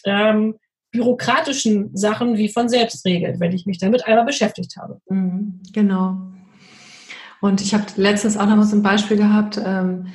ähm, 0.06 0.54
bürokratischen 0.90 1.94
Sachen 1.94 2.38
wie 2.38 2.48
von 2.48 2.70
selbst 2.70 3.04
regelt, 3.04 3.40
wenn 3.40 3.52
ich 3.52 3.66
mich 3.66 3.76
damit 3.76 4.06
einmal 4.06 4.24
beschäftigt 4.24 4.74
habe. 4.78 5.02
Mhm, 5.10 5.60
genau. 5.72 6.33
Und 7.44 7.60
ich 7.60 7.74
habe 7.74 7.84
letztens 7.96 8.38
auch 8.38 8.46
noch 8.46 8.56
mal 8.56 8.64
so 8.64 8.74
ein 8.74 8.82
Beispiel 8.82 9.18
gehabt, 9.18 9.60
ähm, 9.62 10.06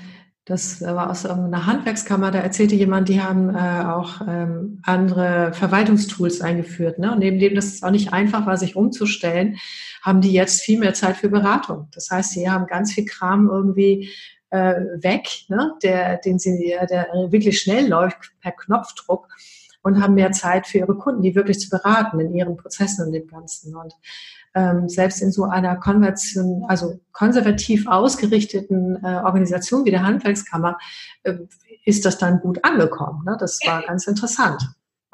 das 0.45 0.81
war 0.81 1.11
aus 1.11 1.25
irgendeiner 1.25 1.67
Handwerkskammer, 1.67 2.31
da 2.31 2.39
erzählte 2.39 2.73
jemand, 2.73 3.07
die 3.07 3.21
haben 3.21 3.53
äh, 3.55 3.83
auch 3.85 4.21
ähm, 4.27 4.79
andere 4.81 5.53
Verwaltungstools 5.53 6.41
eingeführt. 6.41 6.97
Ne? 6.97 7.11
Und 7.11 7.19
neben 7.19 7.37
dem, 7.37 7.53
dass 7.53 7.65
es 7.65 7.83
auch 7.83 7.91
nicht 7.91 8.13
einfach 8.13 8.47
war, 8.47 8.57
sich 8.57 8.75
umzustellen, 8.75 9.57
haben 10.01 10.21
die 10.21 10.33
jetzt 10.33 10.61
viel 10.61 10.79
mehr 10.79 10.95
Zeit 10.95 11.17
für 11.17 11.29
Beratung. 11.29 11.87
Das 11.93 12.09
heißt, 12.09 12.31
sie 12.31 12.49
haben 12.49 12.65
ganz 12.65 12.93
viel 12.93 13.05
Kram 13.05 13.47
irgendwie 13.47 14.09
äh, 14.49 14.73
weg, 14.95 15.29
ne? 15.49 15.73
der, 15.83 16.17
den 16.17 16.39
sie, 16.39 16.75
der 16.89 17.09
wirklich 17.29 17.61
schnell 17.61 17.87
läuft 17.87 18.31
per 18.41 18.53
Knopfdruck 18.53 19.27
und 19.83 20.01
haben 20.01 20.15
mehr 20.15 20.31
Zeit 20.31 20.65
für 20.65 20.79
ihre 20.79 20.95
Kunden, 20.95 21.21
die 21.21 21.35
wirklich 21.35 21.59
zu 21.59 21.69
beraten 21.69 22.19
in 22.19 22.33
ihren 22.33 22.57
Prozessen 22.57 23.05
und 23.05 23.11
dem 23.11 23.27
Ganzen. 23.27 23.75
Und 23.75 23.93
ähm, 24.55 24.89
selbst 24.89 25.21
in 25.21 25.31
so 25.31 25.43
einer 25.45 25.75
Konversion, 25.75 26.65
also 26.67 26.99
konservativ 27.11 27.87
ausgerichteten 27.87 28.97
äh, 29.03 29.21
Organisation 29.23 29.85
wie 29.85 29.91
der 29.91 30.03
Handwerkskammer 30.03 30.77
äh, 31.23 31.35
ist 31.85 32.05
das 32.05 32.17
dann 32.17 32.39
gut 32.39 32.63
angekommen. 32.63 33.23
Ne? 33.25 33.37
Das 33.39 33.59
war 33.65 33.81
ganz 33.83 34.07
interessant. 34.07 34.61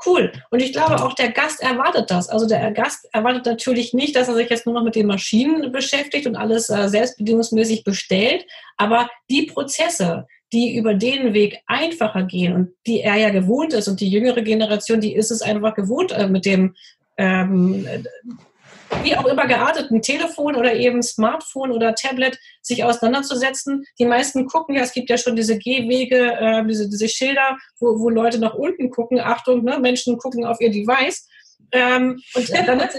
Cool. 0.06 0.32
Und 0.52 0.62
ich 0.62 0.74
glaube, 0.74 1.02
auch 1.02 1.14
der 1.14 1.32
Gast 1.32 1.62
erwartet 1.62 2.12
das. 2.12 2.28
Also 2.28 2.46
der 2.48 2.72
Gast 2.72 3.08
erwartet 3.14 3.46
natürlich 3.46 3.94
nicht, 3.94 4.16
dass 4.16 4.28
er 4.28 4.36
sich 4.36 4.50
jetzt 4.50 4.66
nur 4.66 4.76
noch 4.76 4.84
mit 4.84 4.96
den 4.96 5.08
Maschinen 5.08 5.72
beschäftigt 5.72 6.28
und 6.28 6.36
alles 6.36 6.70
äh, 6.70 6.90
selbstbedienungsmäßig 6.90 7.86
bestellt. 7.86 8.46
Aber 8.76 9.10
die 9.30 9.44
Prozesse, 9.44 10.28
die 10.52 10.76
über 10.76 10.94
den 10.94 11.34
Weg 11.34 11.62
einfacher 11.66 12.24
gehen 12.24 12.54
und 12.54 12.70
die 12.86 13.02
er 13.02 13.16
ja 13.16 13.30
gewohnt 13.30 13.74
ist 13.74 13.88
und 13.88 14.02
die 14.02 14.10
jüngere 14.10 14.42
Generation, 14.42 15.00
die 15.00 15.16
ist 15.16 15.32
es 15.32 15.42
einfach 15.42 15.76
gewohnt, 15.76 16.12
äh, 16.12 16.28
mit 16.28 16.46
dem 16.46 16.76
ähm, 17.18 17.88
wie 19.04 19.16
auch 19.16 19.26
immer 19.26 19.48
gearteten 19.48 20.02
Telefon 20.02 20.56
oder 20.56 20.74
eben 20.74 21.02
Smartphone 21.02 21.72
oder 21.72 21.96
Tablet 21.96 22.38
sich 22.62 22.84
auseinanderzusetzen. 22.84 23.86
Die 24.00 24.06
meisten 24.06 24.48
gucken 24.48 24.76
ja, 24.76 24.82
es 24.82 24.94
gibt 24.94 25.10
ja 25.10 25.18
schon 25.18 25.36
diese 25.36 25.58
Gehwege, 25.58 26.34
äh, 26.34 26.66
diese, 26.66 26.90
diese 26.90 27.10
Schilder, 27.10 27.58
wo, 27.80 28.00
wo 28.00 28.10
Leute 28.10 28.40
nach 28.40 28.54
unten 28.54 28.90
gucken. 28.90 29.20
Achtung, 29.20 29.64
ne, 29.64 29.80
Menschen 29.80 30.18
gucken 30.18 30.46
auf 30.46 30.60
ihr 30.62 30.72
Device. 30.72 31.28
Ähm, 31.72 32.22
und 32.34 32.50
damit, 32.52 32.90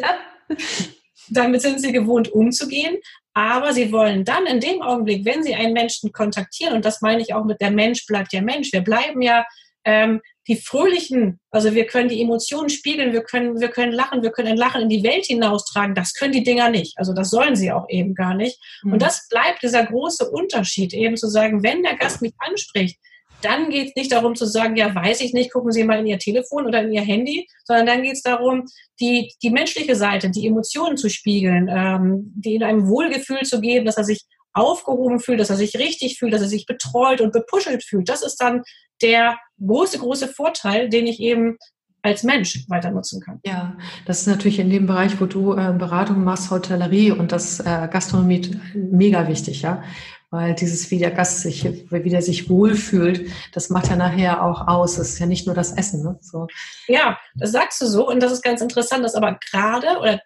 damit 1.28 1.62
sind 1.62 1.80
sie 1.80 1.92
gewohnt 1.92 2.28
umzugehen. 2.28 2.98
Aber 3.34 3.74
sie 3.74 3.92
wollen 3.92 4.24
dann 4.24 4.46
in 4.46 4.60
dem 4.60 4.80
Augenblick, 4.80 5.24
wenn 5.26 5.42
sie 5.42 5.54
einen 5.54 5.74
Menschen 5.74 6.10
kontaktieren, 6.10 6.74
und 6.74 6.84
das 6.84 7.02
meine 7.02 7.20
ich 7.20 7.34
auch 7.34 7.44
mit 7.44 7.60
der 7.60 7.70
Mensch 7.70 8.06
bleibt 8.06 8.32
ja 8.32 8.40
Mensch, 8.40 8.72
wir 8.72 8.80
bleiben 8.80 9.20
ja 9.20 9.44
ähm, 9.84 10.22
die 10.48 10.56
fröhlichen, 10.56 11.40
also 11.50 11.74
wir 11.74 11.86
können 11.86 12.08
die 12.08 12.22
Emotionen 12.22 12.68
spiegeln, 12.68 13.12
wir 13.12 13.22
können, 13.22 13.60
wir 13.60 13.68
können 13.68 13.92
lachen, 13.92 14.22
wir 14.22 14.30
können 14.30 14.48
ein 14.48 14.56
Lachen 14.56 14.82
in 14.82 14.88
die 14.88 15.02
Welt 15.02 15.26
hinaustragen. 15.26 15.94
Das 15.94 16.14
können 16.14 16.32
die 16.32 16.44
Dinger 16.44 16.70
nicht. 16.70 16.96
Also 16.98 17.12
das 17.12 17.30
sollen 17.30 17.56
sie 17.56 17.72
auch 17.72 17.86
eben 17.88 18.14
gar 18.14 18.34
nicht. 18.34 18.58
Mhm. 18.82 18.94
Und 18.94 19.02
das 19.02 19.28
bleibt 19.28 19.62
dieser 19.62 19.84
große 19.84 20.30
Unterschied, 20.30 20.94
eben 20.94 21.16
zu 21.16 21.28
sagen, 21.28 21.62
wenn 21.62 21.82
der 21.82 21.96
Gast 21.96 22.22
mich 22.22 22.34
anspricht, 22.38 22.98
dann 23.42 23.70
geht 23.70 23.88
es 23.88 23.96
nicht 23.96 24.12
darum 24.12 24.34
zu 24.34 24.46
sagen, 24.46 24.76
ja, 24.76 24.94
weiß 24.94 25.20
ich 25.20 25.34
nicht, 25.34 25.52
gucken 25.52 25.70
Sie 25.70 25.84
mal 25.84 25.98
in 25.98 26.06
Ihr 26.06 26.18
Telefon 26.18 26.66
oder 26.66 26.82
in 26.82 26.92
Ihr 26.92 27.02
Handy, 27.02 27.46
sondern 27.64 27.86
dann 27.86 28.02
geht 28.02 28.14
es 28.14 28.22
darum, 28.22 28.64
die, 28.98 29.32
die 29.42 29.50
menschliche 29.50 29.94
Seite, 29.94 30.30
die 30.30 30.46
Emotionen 30.46 30.96
zu 30.96 31.10
spiegeln, 31.10 31.68
ähm, 31.70 32.32
die 32.34 32.54
in 32.54 32.62
einem 32.62 32.88
Wohlgefühl 32.88 33.42
zu 33.42 33.60
geben, 33.60 33.84
dass 33.84 33.98
er 33.98 34.04
sich 34.04 34.22
aufgehoben 34.56 35.20
fühlt, 35.20 35.40
dass 35.40 35.50
er 35.50 35.56
sich 35.56 35.76
richtig 35.76 36.18
fühlt, 36.18 36.32
dass 36.32 36.42
er 36.42 36.48
sich 36.48 36.66
betreut 36.66 37.20
und 37.20 37.32
bepuschelt 37.32 37.84
fühlt. 37.84 38.08
Das 38.08 38.22
ist 38.22 38.36
dann 38.40 38.62
der 39.02 39.38
große, 39.64 39.98
große 39.98 40.28
Vorteil, 40.28 40.88
den 40.88 41.06
ich 41.06 41.20
eben 41.20 41.58
als 42.02 42.22
Mensch 42.22 42.64
weiter 42.68 42.90
nutzen 42.90 43.20
kann. 43.20 43.40
Ja, 43.44 43.76
das 44.06 44.20
ist 44.20 44.26
natürlich 44.28 44.58
in 44.58 44.70
dem 44.70 44.86
Bereich, 44.86 45.20
wo 45.20 45.26
du 45.26 45.52
äh, 45.52 45.74
Beratung 45.76 46.24
machst, 46.24 46.50
Hotellerie 46.50 47.10
und 47.10 47.32
das 47.32 47.60
äh, 47.60 47.88
Gastronomie 47.90 48.58
mega 48.74 49.28
wichtig, 49.28 49.62
ja. 49.62 49.82
Weil 50.30 50.54
dieses, 50.54 50.90
wie 50.90 50.98
der 50.98 51.12
Gast 51.12 51.40
sich, 51.40 51.64
wie 51.64 52.10
der 52.10 52.22
sich 52.22 52.48
wohlfühlt, 52.48 53.30
das 53.52 53.70
macht 53.70 53.88
ja 53.88 53.96
nachher 53.96 54.44
auch 54.44 54.66
aus. 54.66 54.96
Das 54.96 55.10
ist 55.10 55.18
ja 55.18 55.26
nicht 55.26 55.46
nur 55.46 55.54
das 55.54 55.72
Essen, 55.72 56.02
ne? 56.02 56.18
So. 56.20 56.48
Ja, 56.88 57.18
das 57.36 57.52
sagst 57.52 57.80
du 57.80 57.86
so 57.86 58.08
und 58.08 58.20
das 58.20 58.32
ist 58.32 58.42
ganz 58.42 58.60
interessant, 58.60 59.04
dass 59.04 59.14
aber 59.14 59.38
gerade 59.50 59.98
oder 60.00 60.20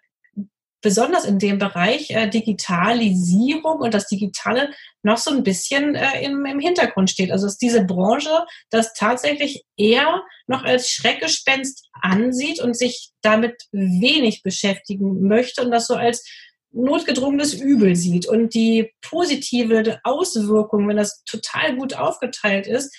besonders 0.81 1.25
in 1.25 1.39
dem 1.39 1.59
Bereich 1.59 2.09
äh, 2.09 2.27
Digitalisierung 2.27 3.79
und 3.79 3.93
das 3.93 4.07
Digitale 4.07 4.71
noch 5.03 5.17
so 5.17 5.31
ein 5.31 5.43
bisschen 5.43 5.95
äh, 5.95 6.23
im, 6.23 6.45
im 6.45 6.59
Hintergrund 6.59 7.09
steht. 7.09 7.31
Also 7.31 7.45
dass 7.45 7.57
diese 7.57 7.85
Branche 7.85 8.45
das 8.69 8.93
tatsächlich 8.93 9.63
eher 9.77 10.23
noch 10.47 10.63
als 10.63 10.89
Schreckgespenst 10.89 11.87
ansieht 11.93 12.61
und 12.61 12.77
sich 12.77 13.11
damit 13.21 13.63
wenig 13.71 14.43
beschäftigen 14.43 15.27
möchte 15.27 15.63
und 15.63 15.71
das 15.71 15.87
so 15.87 15.95
als 15.95 16.23
notgedrungenes 16.71 17.53
Übel 17.53 17.95
sieht. 17.95 18.27
Und 18.27 18.53
die 18.53 18.91
positive 19.01 19.99
Auswirkung, 20.03 20.87
wenn 20.87 20.97
das 20.97 21.23
total 21.25 21.75
gut 21.75 21.93
aufgeteilt 21.95 22.67
ist, 22.67 22.95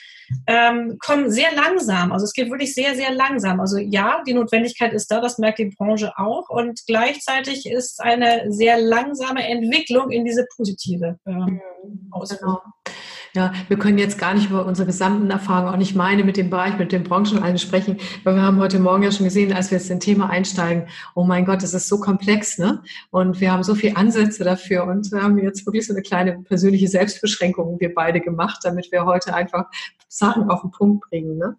ähm, 0.47 0.99
kommen 1.05 1.31
sehr 1.31 1.53
langsam. 1.55 2.13
Also 2.13 2.25
es 2.25 2.33
geht 2.33 2.51
wirklich 2.51 2.75
sehr, 2.75 2.95
sehr 2.95 3.13
langsam. 3.13 3.61
Also 3.61 3.79
ja, 3.79 4.23
die 4.27 4.35
Notwendigkeit 4.35 4.93
ist 4.93 5.11
da, 5.11 5.21
das 5.21 5.39
merkt 5.39 5.59
die 5.59 5.73
Branche 5.77 6.13
auch. 6.17 6.49
Und 6.49 6.81
gleichzeitig 6.87 7.67
ist 7.67 8.01
eine 8.01 8.53
sehr 8.53 8.79
langsame 8.81 9.47
Entwicklung 9.47 10.11
in 10.11 10.25
diese 10.25 10.47
positive 10.57 11.19
ähm, 11.27 11.61
mhm. 11.83 12.09
Auswirkung. 12.11 12.59
Genau. 12.85 12.97
Ja, 13.35 13.53
wir 13.69 13.79
können 13.79 13.97
jetzt 13.97 14.19
gar 14.19 14.35
nicht 14.35 14.51
über 14.51 14.67
unsere 14.67 14.87
gesamten 14.87 15.31
Erfahrungen, 15.31 15.73
auch 15.73 15.79
nicht 15.79 15.97
meine 15.97 16.23
mit 16.23 16.37
dem 16.37 16.51
Bereich, 16.51 16.79
mit 16.79 16.93
den 16.93 17.03
Branchen 17.03 17.43
allen 17.43 17.57
sprechen, 17.57 17.97
weil 18.25 18.35
wir 18.35 18.43
haben 18.43 18.59
heute 18.59 18.79
Morgen 18.79 19.03
ja 19.03 19.11
schon 19.11 19.25
gesehen, 19.25 19.55
als 19.55 19.71
wir 19.71 19.79
jetzt 19.79 19.91
in 19.91 20.01
Thema 20.01 20.29
einsteigen, 20.29 20.89
oh 21.15 21.25
mein 21.25 21.47
Gott, 21.47 21.63
das 21.63 21.73
ist 21.73 21.89
so 21.89 21.99
komplex, 21.99 22.59
ne? 22.59 22.83
Und 23.11 23.41
wir 23.41 23.51
haben 23.51 23.63
so 23.63 23.75
viele 23.75 23.97
Ansätze 23.97 24.45
dafür 24.45 24.85
und 24.85 25.11
wir 25.13 25.23
haben 25.23 25.39
jetzt 25.39 25.65
wirklich 25.65 25.87
so 25.87 25.95
eine 25.95 26.03
kleine 26.03 26.43
persönliche 26.43 26.89
Selbstbeschränkung 26.89 27.81
wir 27.81 27.95
beide 27.95 28.21
gemacht, 28.21 28.59
damit 28.65 28.93
wir 28.93 29.07
heute 29.07 29.35
einfach 29.35 29.65
Sachen 30.09 30.51
auf 30.51 30.61
den 30.61 30.71
Punkt 30.71 31.09
bringen, 31.09 31.39
ne? 31.39 31.57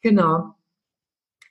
Genau. 0.00 0.54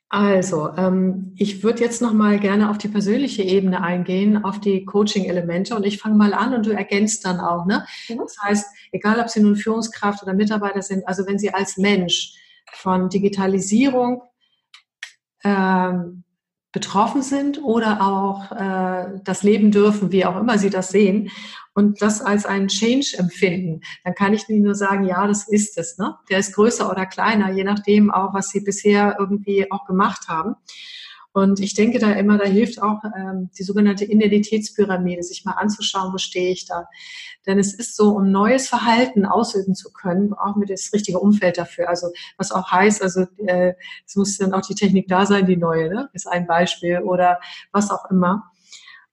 Also, 0.09 0.73
ähm, 0.77 1.33
ich 1.35 1.63
würde 1.63 1.83
jetzt 1.83 2.01
noch 2.01 2.13
mal 2.13 2.39
gerne 2.39 2.69
auf 2.69 2.77
die 2.77 2.87
persönliche 2.87 3.43
Ebene 3.43 3.83
eingehen, 3.83 4.45
auf 4.45 4.61
die 4.61 4.85
Coaching-Elemente 4.85 5.75
und 5.75 5.85
ich 5.85 5.99
fange 5.99 6.15
mal 6.15 6.33
an 6.33 6.53
und 6.53 6.65
du 6.65 6.71
ergänzt 6.71 7.25
dann 7.25 7.41
auch. 7.41 7.65
Ne? 7.65 7.85
Mhm. 8.07 8.19
Das 8.19 8.37
heißt, 8.41 8.65
egal 8.93 9.19
ob 9.19 9.29
Sie 9.29 9.41
nun 9.41 9.57
Führungskraft 9.57 10.23
oder 10.23 10.33
Mitarbeiter 10.33 10.81
sind, 10.81 11.05
also 11.07 11.27
wenn 11.27 11.37
Sie 11.39 11.53
als 11.53 11.77
Mensch 11.77 12.35
von 12.71 13.09
Digitalisierung 13.09 14.21
ähm, 15.43 16.23
betroffen 16.77 17.23
sind 17.23 17.63
oder 17.63 18.05
auch 18.05 18.51
äh, 18.51 19.19
das 19.23 19.41
Leben 19.41 19.71
dürfen, 19.71 20.11
wie 20.11 20.25
auch 20.25 20.39
immer 20.39 20.59
Sie 20.59 20.69
das 20.69 20.89
sehen, 20.89 21.31
und 21.73 22.03
das 22.03 22.21
als 22.21 22.45
einen 22.45 22.67
Change 22.67 23.15
empfinden, 23.17 23.81
dann 24.03 24.13
kann 24.13 24.33
ich 24.33 24.47
nur 24.47 24.75
sagen, 24.75 25.05
ja, 25.05 25.25
das 25.27 25.47
ist 25.47 25.77
es. 25.77 25.97
Ne? 25.97 26.15
Der 26.29 26.37
ist 26.37 26.53
größer 26.53 26.89
oder 26.89 27.07
kleiner, 27.07 27.51
je 27.51 27.63
nachdem 27.63 28.11
auch, 28.11 28.33
was 28.33 28.49
Sie 28.49 28.61
bisher 28.61 29.15
irgendwie 29.19 29.71
auch 29.71 29.85
gemacht 29.85 30.27
haben. 30.27 30.55
Und 31.37 31.59
ich 31.59 31.75
denke 31.75 31.99
da 31.99 32.13
immer, 32.13 32.39
da 32.39 32.45
hilft 32.45 32.81
auch 32.81 33.03
ähm, 33.15 33.51
die 33.55 33.61
sogenannte 33.61 34.05
Identitätspyramide, 34.05 35.21
sich 35.21 35.45
mal 35.45 35.51
anzuschauen, 35.51 36.11
wo 36.11 36.17
stehe 36.17 36.49
ich 36.49 36.65
da. 36.65 36.87
Denn 37.45 37.59
es 37.59 37.75
ist 37.75 37.95
so, 37.95 38.09
um 38.15 38.31
neues 38.31 38.67
Verhalten 38.67 39.23
ausüben 39.23 39.75
zu 39.75 39.93
können, 39.93 40.31
brauchen 40.31 40.61
wir 40.61 40.67
das 40.67 40.91
richtige 40.93 41.19
Umfeld 41.19 41.59
dafür. 41.59 41.89
Also 41.89 42.07
was 42.37 42.51
auch 42.51 42.71
heißt, 42.71 43.03
also 43.03 43.27
äh, 43.45 43.75
es 44.03 44.15
muss 44.15 44.39
dann 44.39 44.51
auch 44.55 44.65
die 44.65 44.73
Technik 44.73 45.09
da 45.09 45.27
sein, 45.27 45.45
die 45.45 45.57
neue, 45.57 45.93
ne? 45.93 46.09
ist 46.13 46.27
ein 46.27 46.47
Beispiel 46.47 47.01
oder 47.01 47.39
was 47.71 47.91
auch 47.91 48.09
immer. 48.09 48.51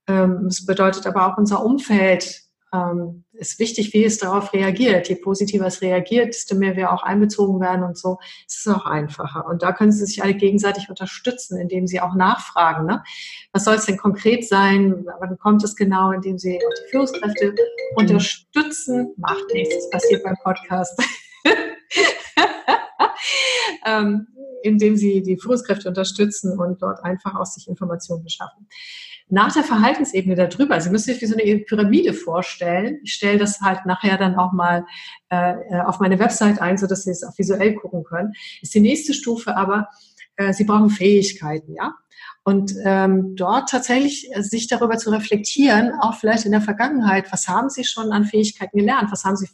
Ähm, 0.07 0.47
es 0.47 0.65
bedeutet 0.65 1.07
aber 1.07 1.31
auch 1.31 1.37
unser 1.37 1.63
Umfeld 1.63 2.44
ähm, 2.75 3.25
ist 3.33 3.59
wichtig, 3.59 3.93
wie 3.93 4.05
es 4.05 4.19
darauf 4.19 4.53
reagiert. 4.53 5.09
Je 5.09 5.15
positiver 5.15 5.67
es 5.67 5.81
reagiert, 5.81 6.29
desto 6.29 6.57
mehr 6.57 6.77
wir 6.77 6.93
auch 6.93 7.03
einbezogen 7.03 7.61
werden 7.61 7.85
und 7.85 7.97
so, 7.97 8.19
ist 8.47 8.67
es 8.67 8.75
auch 8.75 8.85
einfacher. 8.85 9.47
Und 9.47 9.63
da 9.63 9.73
können 9.73 9.93
Sie 9.93 10.05
sich 10.05 10.23
alle 10.23 10.35
gegenseitig 10.35 10.89
unterstützen, 10.89 11.59
indem 11.59 11.87
Sie 11.87 12.01
auch 12.01 12.15
nachfragen. 12.15 12.87
Ne? 12.87 13.03
Was 13.53 13.65
soll 13.65 13.77
es 13.77 13.87
denn 13.87 13.97
konkret 13.97 14.47
sein? 14.47 15.07
Wann 15.21 15.39
kommt 15.39 15.63
es 15.63 15.77
genau, 15.77 16.11
indem 16.11 16.39
Sie 16.39 16.59
auch 16.59 16.75
die 16.75 16.91
Führungskräfte 16.91 17.55
unterstützen? 17.95 19.15
Macht 19.17 19.45
nichts, 19.53 19.75
das 19.77 19.91
passiert 19.91 20.25
beim 20.25 20.37
Podcast. 20.43 21.01
ähm, 23.87 24.27
indem 24.65 24.97
Sie 24.97 25.23
die 25.23 25.37
Führungskräfte 25.37 25.89
unterstützen 25.89 26.59
und 26.59 26.83
dort 26.83 27.05
einfach 27.05 27.35
aus 27.35 27.55
sich 27.55 27.69
Informationen 27.69 28.25
beschaffen 28.25 28.67
nach 29.29 29.53
der 29.53 29.65
Verhaltensebene 29.65 30.35
darüber, 30.35 30.81
Sie 30.81 30.91
müssen 30.91 31.13
sich 31.13 31.23
wie 31.23 31.27
so 31.27 31.37
eine 31.37 31.59
Pyramide 31.61 32.13
vorstellen. 32.13 33.01
Ich 33.03 33.15
stelle 33.15 33.39
das 33.39 33.61
halt 33.61 33.87
nachher 33.87 34.19
dann 34.19 34.37
auch 34.37 34.53
mal 34.53 34.85
äh, 35.31 35.55
auf 35.87 35.99
meine 36.01 36.19
Website 36.19 36.61
ein, 36.61 36.77
so 36.77 36.87
dass 36.87 37.05
Sie 37.05 37.11
es 37.11 37.25
auch 37.25 37.37
visuell 37.39 37.75
gucken 37.75 38.05
können. 38.05 38.33
Ist 38.61 38.75
die 38.75 38.81
nächste 38.81 39.15
Stufe 39.15 39.57
aber, 39.57 39.89
äh, 40.37 40.53
Sie 40.53 40.65
brauchen 40.65 40.91
Fähigkeiten, 40.91 41.75
ja. 41.75 41.95
Und 42.45 42.75
ähm, 42.85 43.37
dort 43.37 43.71
tatsächlich 43.71 44.29
äh, 44.35 44.43
sich 44.43 44.69
darüber 44.69 44.99
zu 44.99 45.11
reflektieren, 45.11 45.93
auch 45.99 46.15
vielleicht 46.15 46.45
in 46.45 46.53
der 46.53 46.61
Vergangenheit, 46.61 47.33
was 47.33 47.49
haben 47.49 47.71
Sie 47.71 47.85
schon 47.85 48.13
an 48.13 48.27
Fähigkeiten 48.27 48.79
gelernt? 48.79 49.11
Was 49.11 49.25
haben 49.25 49.37
Sie 49.37 49.49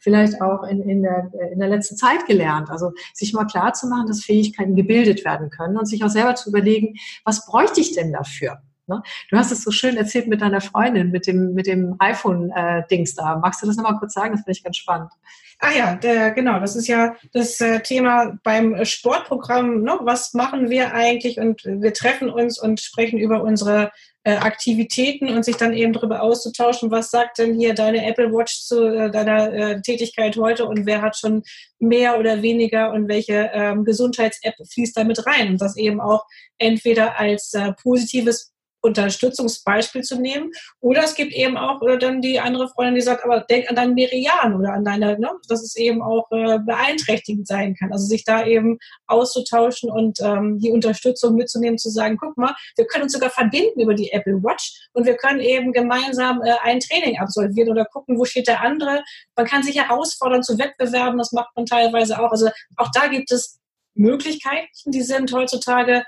vielleicht 0.00 0.42
auch 0.42 0.64
in, 0.64 0.82
in, 0.82 1.02
der, 1.02 1.30
in 1.52 1.60
der 1.60 1.68
letzten 1.68 1.96
Zeit 1.96 2.26
gelernt? 2.26 2.70
Also 2.70 2.92
sich 3.12 3.32
mal 3.32 3.44
klar 3.44 3.72
zu 3.72 3.86
machen, 3.86 4.08
dass 4.08 4.24
Fähigkeiten 4.24 4.74
gebildet 4.74 5.24
werden 5.24 5.48
können 5.48 5.78
und 5.78 5.86
sich 5.86 6.02
auch 6.02 6.08
selber 6.08 6.34
zu 6.34 6.50
überlegen, 6.50 6.96
was 7.24 7.46
bräuchte 7.46 7.80
ich 7.80 7.94
denn 7.94 8.12
dafür? 8.12 8.60
Ne? 8.88 9.00
Du 9.30 9.36
hast 9.36 9.52
es 9.52 9.62
so 9.62 9.70
schön 9.70 9.96
erzählt 9.96 10.26
mit 10.26 10.42
deiner 10.42 10.60
Freundin, 10.60 11.10
mit 11.10 11.28
dem, 11.28 11.54
mit 11.54 11.68
dem 11.68 11.94
iPhone-Dings 12.00 13.12
äh, 13.12 13.16
da. 13.16 13.36
Magst 13.36 13.62
du 13.62 13.66
das 13.66 13.76
nochmal 13.76 13.96
kurz 13.98 14.12
sagen? 14.12 14.32
Das 14.32 14.40
finde 14.40 14.52
ich 14.58 14.64
ganz 14.64 14.76
spannend. 14.76 15.10
Ah 15.60 15.72
ja, 15.72 15.94
der, 15.96 16.32
genau, 16.32 16.60
das 16.60 16.76
ist 16.76 16.88
ja 16.88 17.16
das 17.32 17.60
äh, 17.60 17.80
Thema 17.80 18.38
beim 18.42 18.84
Sportprogramm. 18.84 19.82
Ne? 19.82 19.98
Was 20.00 20.34
machen 20.34 20.70
wir 20.70 20.92
eigentlich? 20.92 21.38
Und 21.38 21.64
wir 21.64 21.92
treffen 21.92 22.28
uns 22.28 22.60
und 22.60 22.80
sprechen 22.80 23.18
über 23.18 23.42
unsere 23.42 23.90
äh, 24.24 24.36
Aktivitäten 24.36 25.28
und 25.28 25.44
sich 25.44 25.56
dann 25.56 25.74
eben 25.74 25.92
darüber 25.92 26.22
auszutauschen, 26.22 26.90
was 26.90 27.10
sagt 27.10 27.38
denn 27.38 27.54
hier 27.54 27.74
deine 27.74 28.06
Apple 28.06 28.32
Watch 28.32 28.62
zu 28.62 28.82
äh, 28.82 29.10
deiner 29.10 29.52
äh, 29.52 29.82
Tätigkeit 29.82 30.36
heute 30.36 30.64
und 30.64 30.86
wer 30.86 31.02
hat 31.02 31.16
schon 31.16 31.42
mehr 31.78 32.18
oder 32.18 32.40
weniger 32.40 32.92
und 32.92 33.08
welche 33.08 33.50
ähm, 33.52 33.84
Gesundheits-App 33.84 34.54
fließt 34.72 34.96
damit 34.96 35.26
rein. 35.26 35.50
Und 35.50 35.60
das 35.60 35.76
eben 35.76 36.00
auch 36.00 36.24
entweder 36.58 37.18
als 37.18 37.52
äh, 37.52 37.72
positives 37.82 38.53
Unterstützungsbeispiel 38.84 40.02
zu 40.02 40.20
nehmen. 40.20 40.50
Oder 40.80 41.04
es 41.04 41.14
gibt 41.14 41.32
eben 41.32 41.56
auch 41.56 41.80
oder 41.80 41.96
dann 41.96 42.20
die 42.20 42.38
andere 42.38 42.68
Freundin, 42.68 42.96
die 42.96 43.00
sagt, 43.00 43.24
aber 43.24 43.40
denk 43.40 43.68
an 43.68 43.76
deinen 43.76 43.94
Merian 43.94 44.54
oder 44.54 44.74
an 44.74 44.84
deine, 44.84 45.18
ne, 45.18 45.30
dass 45.48 45.62
es 45.62 45.74
eben 45.76 46.02
auch 46.02 46.30
äh, 46.30 46.58
beeinträchtigend 46.58 47.46
sein 47.46 47.74
kann. 47.74 47.92
Also 47.92 48.06
sich 48.06 48.24
da 48.24 48.44
eben 48.44 48.78
auszutauschen 49.06 49.90
und 49.90 50.20
ähm, 50.20 50.58
die 50.58 50.70
Unterstützung 50.70 51.34
mitzunehmen, 51.34 51.78
zu 51.78 51.90
sagen, 51.90 52.18
guck 52.20 52.36
mal, 52.36 52.54
wir 52.76 52.86
können 52.86 53.04
uns 53.04 53.12
sogar 53.12 53.30
verbinden 53.30 53.80
über 53.80 53.94
die 53.94 54.12
Apple 54.12 54.42
Watch 54.42 54.88
und 54.92 55.06
wir 55.06 55.16
können 55.16 55.40
eben 55.40 55.72
gemeinsam 55.72 56.42
äh, 56.42 56.54
ein 56.62 56.80
Training 56.80 57.18
absolvieren 57.18 57.70
oder 57.70 57.86
gucken, 57.86 58.18
wo 58.18 58.24
steht 58.24 58.48
der 58.48 58.60
andere. 58.60 59.02
Man 59.34 59.46
kann 59.46 59.62
sich 59.62 59.76
herausfordern 59.76 60.42
zu 60.42 60.58
Wettbewerben, 60.58 61.18
das 61.18 61.32
macht 61.32 61.56
man 61.56 61.64
teilweise 61.64 62.18
auch. 62.20 62.30
Also 62.30 62.50
auch 62.76 62.90
da 62.92 63.06
gibt 63.06 63.32
es 63.32 63.58
Möglichkeiten, 63.94 64.66
die 64.86 65.02
sind 65.02 65.32
heutzutage 65.32 66.04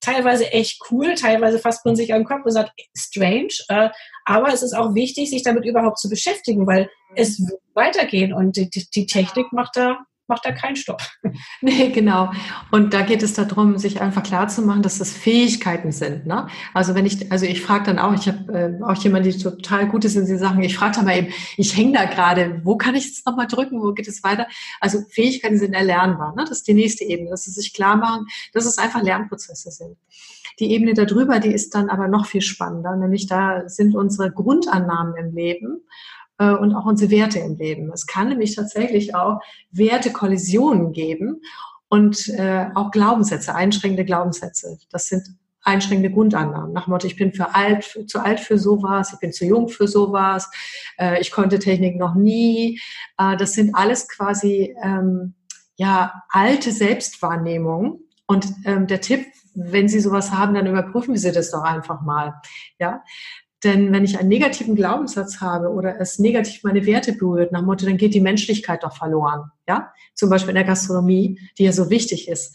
teilweise 0.00 0.50
echt 0.52 0.80
cool, 0.90 1.14
teilweise 1.14 1.58
fasst 1.58 1.84
man 1.84 1.96
sich 1.96 2.08
den 2.08 2.24
Kopf 2.24 2.44
und 2.44 2.52
sagt, 2.52 2.72
strange, 2.96 3.48
äh, 3.68 3.90
aber 4.24 4.52
es 4.52 4.62
ist 4.62 4.74
auch 4.74 4.94
wichtig, 4.94 5.30
sich 5.30 5.42
damit 5.42 5.64
überhaupt 5.64 5.98
zu 5.98 6.08
beschäftigen, 6.08 6.66
weil 6.66 6.88
es 7.14 7.40
wird 7.40 7.60
weitergehen 7.74 8.32
und 8.32 8.56
die, 8.56 8.70
die 8.70 9.06
Technik 9.06 9.52
macht 9.52 9.76
da 9.76 9.98
macht 10.28 10.44
da 10.44 10.52
keinen 10.52 10.76
Stopp. 10.76 11.02
Nee, 11.60 11.90
genau. 11.90 12.30
Und 12.70 12.94
da 12.94 13.02
geht 13.02 13.22
es 13.22 13.34
darum, 13.34 13.78
sich 13.78 14.00
einfach 14.00 14.22
klar 14.22 14.48
zu 14.48 14.62
machen, 14.62 14.82
dass 14.82 14.98
das 14.98 15.12
Fähigkeiten 15.12 15.92
sind. 15.92 16.26
Ne? 16.26 16.46
Also 16.72 16.94
wenn 16.94 17.06
ich, 17.06 17.30
also 17.32 17.46
ich 17.46 17.62
frage 17.62 17.84
dann 17.84 17.98
auch, 17.98 18.14
ich 18.14 18.28
habe 18.28 18.52
äh, 18.52 18.82
auch 18.84 18.94
jemanden, 19.02 19.30
die 19.30 19.38
total 19.38 19.88
gut 19.88 20.04
ist 20.04 20.16
in 20.16 20.26
den 20.26 20.38
Sachen, 20.38 20.62
ich 20.62 20.76
frage 20.76 20.96
dann 20.96 21.04
mal 21.04 21.16
eben, 21.16 21.32
ich 21.56 21.76
hänge 21.76 21.94
da 21.94 22.04
gerade, 22.04 22.60
wo 22.64 22.76
kann 22.76 22.94
ich 22.94 23.06
jetzt 23.06 23.26
nochmal 23.26 23.46
drücken, 23.46 23.80
wo 23.80 23.92
geht 23.92 24.08
es 24.08 24.22
weiter? 24.22 24.46
Also 24.80 25.00
Fähigkeiten 25.10 25.58
sind 25.58 25.74
erlernbar. 25.74 26.34
Ne? 26.36 26.44
Das 26.44 26.58
ist 26.58 26.68
die 26.68 26.74
nächste 26.74 27.04
Ebene, 27.04 27.30
dass 27.30 27.44
sie 27.44 27.50
sich 27.50 27.72
klar 27.74 27.96
machen, 27.96 28.26
dass 28.52 28.66
es 28.66 28.78
einfach 28.78 29.02
Lernprozesse 29.02 29.70
sind. 29.70 29.96
Die 30.60 30.72
Ebene 30.72 30.94
darüber, 30.94 31.38
die 31.38 31.52
ist 31.52 31.74
dann 31.74 31.88
aber 31.88 32.08
noch 32.08 32.26
viel 32.26 32.42
spannender, 32.42 32.96
nämlich 32.96 33.26
da 33.26 33.68
sind 33.68 33.94
unsere 33.94 34.30
Grundannahmen 34.32 35.14
im 35.16 35.34
Leben 35.34 35.82
äh, 36.38 36.50
und 36.52 36.74
auch 36.74 36.86
unsere 36.86 37.10
Werte 37.10 37.38
im 37.40 37.56
Leben. 37.56 37.90
Es 37.92 38.06
kann 38.06 38.28
nämlich 38.28 38.54
tatsächlich 38.54 39.14
auch 39.14 39.40
Wertekollisionen 39.70 40.92
geben 40.92 41.42
und 41.88 42.28
äh, 42.28 42.66
auch 42.74 42.90
Glaubenssätze, 42.90 43.54
einschränkende 43.54 44.04
Glaubenssätze. 44.04 44.78
Das 44.90 45.06
sind 45.06 45.36
einschränkende 45.62 46.10
Grundannahmen. 46.10 46.72
Nach 46.72 46.84
dem 46.84 46.92
Motto, 46.92 47.06
ich 47.06 47.16
bin 47.16 47.32
für 47.32 47.54
alt, 47.54 47.84
für, 47.84 48.06
zu 48.06 48.20
alt 48.20 48.40
für 48.40 48.58
sowas, 48.58 49.12
ich 49.12 49.18
bin 49.18 49.32
zu 49.32 49.44
jung 49.44 49.68
für 49.68 49.88
sowas, 49.88 50.50
äh, 50.98 51.20
ich 51.20 51.30
konnte 51.30 51.58
Technik 51.58 51.96
noch 51.96 52.14
nie. 52.14 52.80
Äh, 53.18 53.36
das 53.36 53.52
sind 53.52 53.74
alles 53.74 54.08
quasi 54.08 54.74
ähm, 54.82 55.34
ja 55.76 56.22
alte 56.30 56.72
Selbstwahrnehmungen. 56.72 58.00
Und 58.26 58.46
ähm, 58.64 58.86
der 58.86 59.00
Tipp, 59.00 59.26
wenn 59.54 59.88
Sie 59.88 60.00
sowas 60.00 60.32
haben, 60.32 60.54
dann 60.54 60.66
überprüfen 60.66 61.16
Sie 61.16 61.32
das 61.32 61.50
doch 61.50 61.62
einfach 61.62 62.02
mal. 62.02 62.34
Ja, 62.78 63.02
denn 63.64 63.92
wenn 63.92 64.04
ich 64.04 64.18
einen 64.18 64.28
negativen 64.28 64.76
Glaubenssatz 64.76 65.40
habe 65.40 65.70
oder 65.70 66.00
es 66.00 66.18
negativ 66.18 66.62
meine 66.62 66.86
Werte 66.86 67.12
berührt, 67.12 67.50
nach 67.50 67.62
Motto, 67.62 67.86
dann 67.86 67.96
geht 67.96 68.14
die 68.14 68.20
Menschlichkeit 68.20 68.84
doch 68.84 68.96
verloren. 68.96 69.50
Ja, 69.66 69.92
zum 70.14 70.30
Beispiel 70.30 70.50
in 70.50 70.56
der 70.56 70.64
Gastronomie, 70.64 71.40
die 71.58 71.64
ja 71.64 71.72
so 71.72 71.90
wichtig 71.90 72.28
ist. 72.28 72.54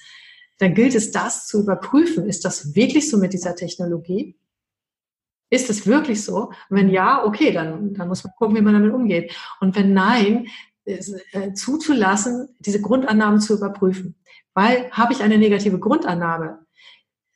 Dann 0.60 0.74
gilt 0.74 0.96
es, 0.96 1.12
das 1.12 1.48
zu 1.48 1.62
überprüfen. 1.62 2.28
Ist 2.28 2.46
das 2.46 2.76
wirklich 2.76 3.10
so 3.10 3.18
mit 3.18 3.34
dieser 3.34 3.56
Technologie? 3.56 4.38
Ist 5.50 5.70
es 5.70 5.86
wirklich 5.86 6.24
so? 6.24 6.52
Und 6.70 6.78
wenn 6.78 6.90
ja, 6.90 7.26
okay, 7.26 7.52
dann, 7.52 7.94
dann 7.94 8.08
muss 8.08 8.24
man 8.24 8.34
gucken, 8.38 8.56
wie 8.56 8.62
man 8.62 8.74
damit 8.74 8.94
umgeht. 8.94 9.36
Und 9.60 9.76
wenn 9.76 9.94
nein, 9.94 10.48
äh, 10.86 11.54
zuzulassen, 11.54 12.56
diese 12.60 12.82
Grundannahmen 12.82 13.40
zu 13.40 13.56
überprüfen. 13.56 14.16
Weil 14.54 14.90
habe 14.92 15.14
ich 15.14 15.22
eine 15.22 15.38
negative 15.38 15.80
Grundannahme, 15.80 16.60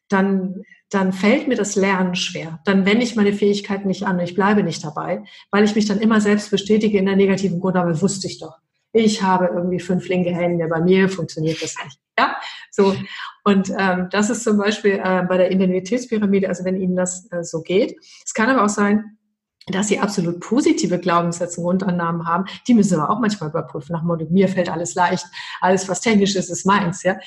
dann 0.09 0.63
dann 0.89 1.11
fällt 1.11 1.47
mir 1.47 1.55
das 1.55 1.75
Lernen 1.75 2.15
schwer. 2.15 2.59
Dann 2.65 2.85
wende 2.85 3.03
ich 3.03 3.15
meine 3.15 3.33
Fähigkeiten 3.33 3.87
nicht 3.87 4.03
an, 4.03 4.19
ich 4.19 4.35
bleibe 4.35 4.63
nicht 4.63 4.83
dabei, 4.83 5.23
weil 5.51 5.63
ich 5.63 5.75
mich 5.75 5.85
dann 5.85 5.99
immer 5.99 6.21
selbst 6.21 6.49
bestätige 6.49 6.97
in 6.97 7.05
der 7.05 7.15
negativen 7.15 7.59
Grundannahme, 7.59 8.01
wusste 8.01 8.27
ich 8.27 8.39
doch. 8.39 8.57
ich 8.93 9.21
habe 9.21 9.49
irgendwie 9.53 9.79
fünf 9.79 10.07
linke 10.07 10.33
Hände, 10.33 10.67
bei 10.67 10.81
mir 10.81 11.09
funktioniert 11.09 11.61
das 11.61 11.75
nicht. 11.83 11.99
Ja, 12.17 12.37
so. 12.71 12.95
Und 13.43 13.71
ähm, 13.77 14.07
das 14.11 14.29
ist 14.29 14.43
zum 14.43 14.57
Beispiel 14.57 14.99
äh, 15.03 15.23
bei 15.23 15.37
der 15.37 15.51
Identitätspyramide, 15.51 16.47
also 16.47 16.65
wenn 16.65 16.81
Ihnen 16.81 16.95
das 16.95 17.31
äh, 17.31 17.43
so 17.43 17.61
geht. 17.61 17.95
Es 18.25 18.33
kann 18.33 18.49
aber 18.49 18.65
auch 18.65 18.69
sein, 18.69 19.17
dass 19.67 19.89
sie 19.89 19.99
absolut 19.99 20.39
positive 20.39 20.97
Glaubenssätze, 20.97 21.61
Grundannahmen 21.61 22.25
haben, 22.25 22.45
die 22.67 22.73
müssen 22.73 22.97
wir 22.97 23.09
auch 23.09 23.19
manchmal 23.19 23.49
überprüfen. 23.49 23.93
Nach 23.93 24.01
dem 24.01 24.07
Motto, 24.07 24.25
mir 24.29 24.47
fällt 24.47 24.69
alles 24.69 24.95
leicht, 24.95 25.25
alles 25.59 25.87
was 25.89 26.01
technisch 26.01 26.35
ist, 26.35 26.49
ist 26.49 26.65
meins, 26.65 27.03
ja. 27.03 27.17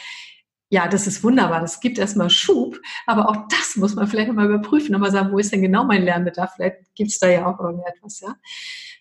Ja, 0.72 0.86
das 0.86 1.08
ist 1.08 1.24
wunderbar. 1.24 1.60
Das 1.60 1.80
gibt 1.80 1.98
erstmal 1.98 2.30
Schub, 2.30 2.80
aber 3.04 3.28
auch 3.28 3.48
das 3.48 3.74
muss 3.74 3.96
man 3.96 4.06
vielleicht 4.06 4.32
mal 4.32 4.46
überprüfen 4.46 4.94
und 4.94 5.00
mal 5.00 5.10
sagen, 5.10 5.32
wo 5.32 5.38
ist 5.38 5.52
denn 5.52 5.62
genau 5.62 5.84
mein 5.84 6.04
Lernbedarf? 6.04 6.52
Vielleicht 6.54 6.94
gibt 6.94 7.10
es 7.10 7.18
da 7.18 7.28
ja 7.28 7.44
auch 7.46 7.58
irgendetwas, 7.58 8.20
ja. 8.20 8.36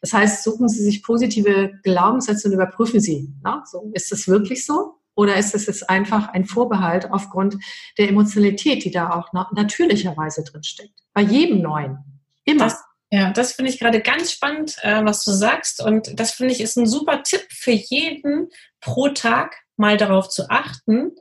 Das 0.01 0.13
heißt, 0.13 0.43
suchen 0.43 0.67
Sie 0.67 0.83
sich 0.83 1.03
positive 1.03 1.73
Glaubenssätze 1.83 2.47
und 2.47 2.55
überprüfen 2.55 2.99
Sie. 2.99 3.29
Na? 3.43 3.63
So, 3.65 3.91
ist 3.93 4.11
das 4.11 4.27
wirklich 4.27 4.65
so? 4.65 4.95
Oder 5.15 5.35
ist 5.35 5.53
es 5.53 5.67
jetzt 5.67 5.89
einfach 5.89 6.29
ein 6.29 6.45
Vorbehalt 6.45 7.11
aufgrund 7.11 7.57
der 7.97 8.07
Emotionalität, 8.07 8.83
die 8.85 8.91
da 8.91 9.11
auch 9.11 9.33
natürlicherweise 9.51 10.43
drin 10.43 10.63
steckt? 10.63 10.93
Bei 11.13 11.21
jedem 11.21 11.61
Neuen. 11.61 11.97
Immer. 12.45 12.63
Das, 12.63 12.81
ja, 13.11 13.31
das 13.31 13.51
finde 13.51 13.69
ich 13.69 13.79
gerade 13.79 14.01
ganz 14.01 14.31
spannend, 14.31 14.77
äh, 14.81 15.03
was 15.03 15.25
du 15.25 15.31
sagst. 15.31 15.83
Und 15.83 16.19
das 16.19 16.31
finde 16.31 16.53
ich 16.53 16.61
ist 16.61 16.77
ein 16.77 16.87
super 16.87 17.21
Tipp 17.21 17.45
für 17.49 17.71
jeden 17.71 18.47
pro 18.79 19.09
Tag 19.09 19.57
mal 19.75 19.97
darauf 19.97 20.29
zu 20.29 20.49
achten, 20.49 21.11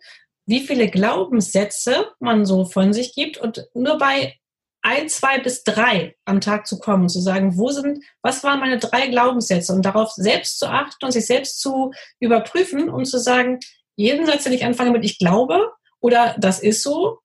wie 0.48 0.66
viele 0.66 0.88
Glaubenssätze 0.88 2.08
man 2.20 2.46
so 2.46 2.64
von 2.64 2.94
sich 2.94 3.14
gibt 3.14 3.36
und 3.36 3.68
nur 3.74 3.98
bei 3.98 4.34
ein, 4.80 5.10
zwei 5.10 5.38
bis 5.38 5.62
drei 5.62 6.16
am 6.24 6.40
Tag 6.40 6.66
zu 6.66 6.78
kommen 6.78 7.10
zu 7.10 7.20
sagen, 7.20 7.58
wo 7.58 7.70
sind, 7.70 8.02
was 8.22 8.42
waren 8.42 8.60
meine 8.60 8.78
drei 8.78 9.08
Glaubenssätze? 9.08 9.74
Und 9.74 9.82
darauf 9.82 10.10
selbst 10.12 10.58
zu 10.58 10.66
achten 10.66 11.04
und 11.04 11.12
sich 11.12 11.26
selbst 11.26 11.60
zu 11.60 11.92
überprüfen 12.18 12.88
und 12.88 13.04
zu 13.04 13.18
sagen, 13.18 13.58
jeden 13.96 14.24
Satz, 14.24 14.44
den 14.44 14.54
ich 14.54 14.64
anfange 14.64 14.92
mit 14.92 15.04
ich 15.04 15.18
glaube 15.18 15.70
oder 16.00 16.34
das 16.38 16.60
ist 16.60 16.82
so, 16.82 17.18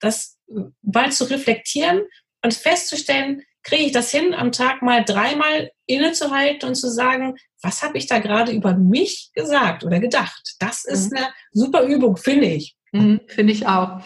das 0.00 0.36
mal 0.82 1.12
zu 1.12 1.30
reflektieren 1.30 2.02
und 2.42 2.54
festzustellen, 2.54 3.42
kriege 3.62 3.84
ich 3.84 3.92
das 3.92 4.10
hin, 4.10 4.34
am 4.34 4.52
Tag 4.52 4.82
mal 4.82 5.04
dreimal 5.04 5.70
innezuhalten 5.86 6.68
und 6.68 6.74
zu 6.74 6.90
sagen, 6.90 7.36
was 7.62 7.82
habe 7.82 7.98
ich 7.98 8.06
da 8.06 8.18
gerade 8.18 8.52
über 8.52 8.74
mich 8.74 9.30
gesagt 9.34 9.84
oder 9.84 10.00
gedacht? 10.00 10.56
Das 10.60 10.84
ist 10.84 11.10
mhm. 11.10 11.18
eine 11.18 11.26
super 11.52 11.82
Übung, 11.82 12.16
finde 12.16 12.46
ich. 12.46 12.76
Mhm, 12.92 13.20
finde 13.26 13.52
ich 13.52 13.66
auch. 13.66 14.00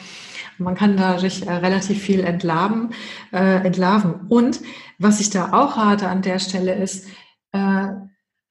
Man 0.58 0.74
kann 0.74 0.96
dadurch 0.96 1.42
äh, 1.42 1.52
relativ 1.52 2.02
viel 2.02 2.20
entlarven, 2.20 2.94
äh, 3.32 3.64
entlarven. 3.64 4.26
Und 4.28 4.60
was 4.98 5.20
ich 5.20 5.30
da 5.30 5.52
auch 5.52 5.76
rate 5.76 6.08
an 6.08 6.22
der 6.22 6.38
Stelle 6.38 6.74
ist, 6.74 7.06
äh, 7.52 7.88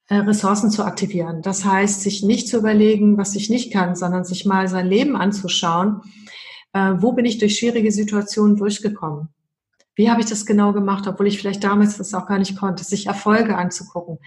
äh, 0.08 0.16
Ressourcen 0.16 0.70
zu 0.70 0.84
aktivieren. 0.84 1.42
Das 1.42 1.64
heißt, 1.64 2.02
sich 2.02 2.22
nicht 2.22 2.48
zu 2.48 2.58
überlegen, 2.58 3.16
was 3.16 3.34
ich 3.34 3.48
nicht 3.48 3.72
kann, 3.72 3.96
sondern 3.96 4.24
sich 4.24 4.44
mal 4.44 4.68
sein 4.68 4.86
Leben 4.86 5.16
anzuschauen. 5.16 6.02
Äh, 6.72 6.94
wo 6.98 7.12
bin 7.12 7.24
ich 7.24 7.38
durch 7.38 7.58
schwierige 7.58 7.92
Situationen 7.92 8.56
durchgekommen? 8.56 9.28
Wie 9.94 10.10
habe 10.10 10.20
ich 10.20 10.26
das 10.26 10.46
genau 10.46 10.72
gemacht, 10.72 11.06
obwohl 11.06 11.26
ich 11.26 11.38
vielleicht 11.38 11.64
damals 11.64 11.98
das 11.98 12.14
auch 12.14 12.26
gar 12.26 12.38
nicht 12.38 12.56
konnte, 12.56 12.84
sich 12.84 13.06
Erfolge 13.06 13.56
anzugucken. 13.56 14.18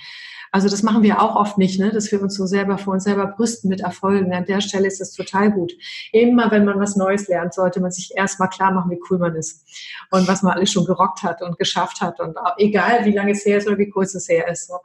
Also 0.56 0.70
das 0.70 0.84
machen 0.84 1.04
wir 1.04 1.22
auch 1.22 1.36
oft 1.36 1.58
nicht, 1.58 1.82
ne? 1.82 1.92
dass 1.92 2.14
wir 2.14 2.22
uns 2.22 2.34
so 2.34 2.46
selber 2.46 2.78
vor 2.78 2.94
uns 2.94 3.04
selber 3.04 3.28
brüsten 3.28 3.70
mit 3.70 3.82
Erfolgen. 3.82 4.34
An 4.34 4.46
der 4.46 4.62
Stelle 4.62 4.88
ist 4.88 5.02
es 5.02 5.12
total 5.12 5.52
gut. 5.52 5.74
Immer 6.14 6.50
wenn 6.50 6.64
man 6.64 6.80
was 6.80 6.96
Neues 6.96 7.28
lernt, 7.28 7.54
sollte 7.54 7.82
man 7.82 7.92
sich 7.92 8.16
erstmal 8.16 8.48
klar 8.48 8.72
machen, 8.72 8.90
wie 8.90 9.00
cool 9.10 9.18
man 9.18 9.36
ist 9.36 9.66
und 10.12 10.30
was 10.30 10.44
man 10.44 10.54
alles 10.54 10.72
schon 10.72 10.86
gerockt 10.86 11.24
hat 11.24 11.42
und 11.42 11.60
geschafft 11.60 12.00
hat 12.00 12.22
und 12.22 12.38
egal 12.58 13.04
wie 13.04 13.12
lange 13.12 13.34
es 13.34 13.46
her 13.46 13.58
ist 13.58 13.68
oder 13.68 13.78
wie 13.78 13.90
kurz 13.90 14.16
es 14.16 14.30
her 14.30 14.48
ist. 14.48 14.70
So. 14.70 14.76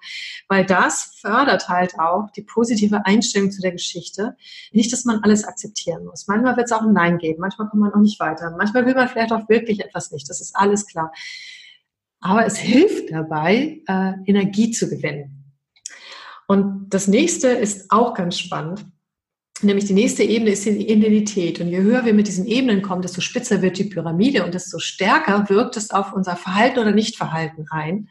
Weil 0.49 0.66
das 0.66 1.16
fördert 1.21 1.68
halt 1.68 2.01
auch 2.01 2.33
die 2.33 2.43
positive 2.43 3.07
Einstellung 3.07 3.53
zu 3.53 3.61
der 3.61 3.71
Geschichte. 3.71 4.35
Nicht, 4.73 4.93
dass 4.93 5.05
man 5.05 5.23
alles 5.23 5.45
akzeptieren 5.45 6.05
muss. 6.05 6.27
Manchmal 6.27 6.57
wird 6.57 6.66
es 6.66 6.73
auch 6.73 6.83
ein 6.83 6.93
Nein 6.93 7.18
geben, 7.18 7.43
manchmal 7.43 7.68
kommt 7.68 7.81
man 7.81 7.95
auch 7.95 8.01
nicht 8.01 8.18
weiter. 8.18 8.53
Manchmal 8.59 8.87
will 8.87 8.95
man 8.95 9.07
vielleicht 9.07 9.31
auch 9.31 9.49
wirklich 9.49 9.79
etwas 9.85 10.11
nicht. 10.11 10.29
Das 10.29 10.41
ist 10.41 10.57
alles 10.57 10.89
klar. 10.89 11.12
Aber 12.18 12.45
es 12.45 12.57
hilft 12.59 13.12
dabei, 13.12 13.83
äh, 13.87 14.14
Energie 14.27 14.73
zu 14.73 14.91
gewinnen. 14.91 15.39
Und 16.51 16.90
das 16.90 17.07
nächste 17.07 17.46
ist 17.46 17.92
auch 17.92 18.12
ganz 18.12 18.36
spannend. 18.36 18.84
Nämlich 19.62 19.84
die 19.84 19.92
nächste 19.92 20.24
Ebene 20.24 20.51
ist 20.51 20.64
die 20.66 20.90
Identität. 20.90 21.61
Und 21.61 21.68
je 21.68 21.78
höher 21.78 22.05
wir 22.05 22.12
mit 22.12 22.26
diesen 22.26 22.44
Ebenen 22.44 22.82
kommen, 22.82 23.03
desto 23.03 23.20
spitzer 23.20 23.62
wird 23.62 23.78
die 23.78 23.84
Pyramide 23.84 24.44
und 24.44 24.53
desto 24.53 24.80
stärker 24.80 25.48
wirkt 25.48 25.76
es 25.76 25.92
auf 25.92 26.12
unser 26.12 26.34
Verhalten 26.34 26.80
oder 26.80 26.90
Nichtverhalten 26.90 27.68
ein. 27.70 28.09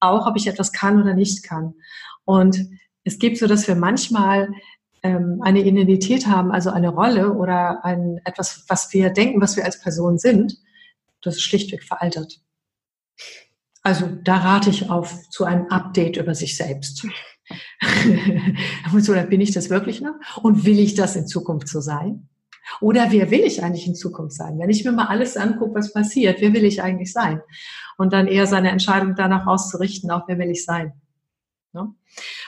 Auch 0.00 0.26
ob 0.26 0.36
ich 0.36 0.48
etwas 0.48 0.72
kann 0.72 1.00
oder 1.00 1.14
nicht 1.14 1.44
kann. 1.44 1.74
Und 2.24 2.58
es 3.04 3.20
gibt 3.20 3.38
so, 3.38 3.46
dass 3.46 3.68
wir 3.68 3.76
manchmal 3.76 4.48
ähm, 5.04 5.38
eine 5.42 5.60
Identität 5.60 6.26
haben, 6.26 6.50
also 6.50 6.70
eine 6.70 6.88
Rolle 6.88 7.34
oder 7.34 7.84
ein, 7.84 8.20
etwas, 8.24 8.64
was 8.66 8.92
wir 8.92 9.10
denken, 9.10 9.40
was 9.40 9.56
wir 9.56 9.64
als 9.64 9.80
Person 9.80 10.18
sind. 10.18 10.56
Das 11.22 11.36
ist 11.36 11.42
schlichtweg 11.42 11.84
veraltet. 11.84 12.40
Also 13.84 14.08
da 14.24 14.38
rate 14.38 14.70
ich 14.70 14.90
auf 14.90 15.30
zu 15.30 15.44
einem 15.44 15.68
Update 15.68 16.16
über 16.16 16.34
sich 16.34 16.56
selbst. 16.56 17.06
dann 19.14 19.28
bin 19.28 19.40
ich 19.40 19.52
das 19.52 19.70
wirklich 19.70 20.00
noch? 20.00 20.14
Und 20.42 20.64
will 20.64 20.78
ich 20.78 20.94
das 20.94 21.16
in 21.16 21.26
Zukunft 21.26 21.68
so 21.68 21.80
sein? 21.80 22.28
Oder 22.80 23.10
wer 23.10 23.30
will 23.30 23.40
ich 23.40 23.62
eigentlich 23.62 23.86
in 23.86 23.94
Zukunft 23.94 24.36
sein? 24.36 24.58
Wenn 24.58 24.70
ich 24.70 24.84
mir 24.84 24.92
mal 24.92 25.06
alles 25.06 25.36
angucke, 25.36 25.74
was 25.76 25.92
passiert, 25.92 26.40
wer 26.40 26.52
will 26.52 26.64
ich 26.64 26.82
eigentlich 26.82 27.12
sein? 27.12 27.40
Und 27.96 28.12
dann 28.12 28.26
eher 28.26 28.46
seine 28.46 28.70
Entscheidung 28.70 29.14
danach 29.16 29.46
auszurichten, 29.46 30.10
auch 30.10 30.28
wer 30.28 30.38
will 30.38 30.50
ich 30.50 30.64
sein? 30.64 30.92
Ne? 31.72 31.94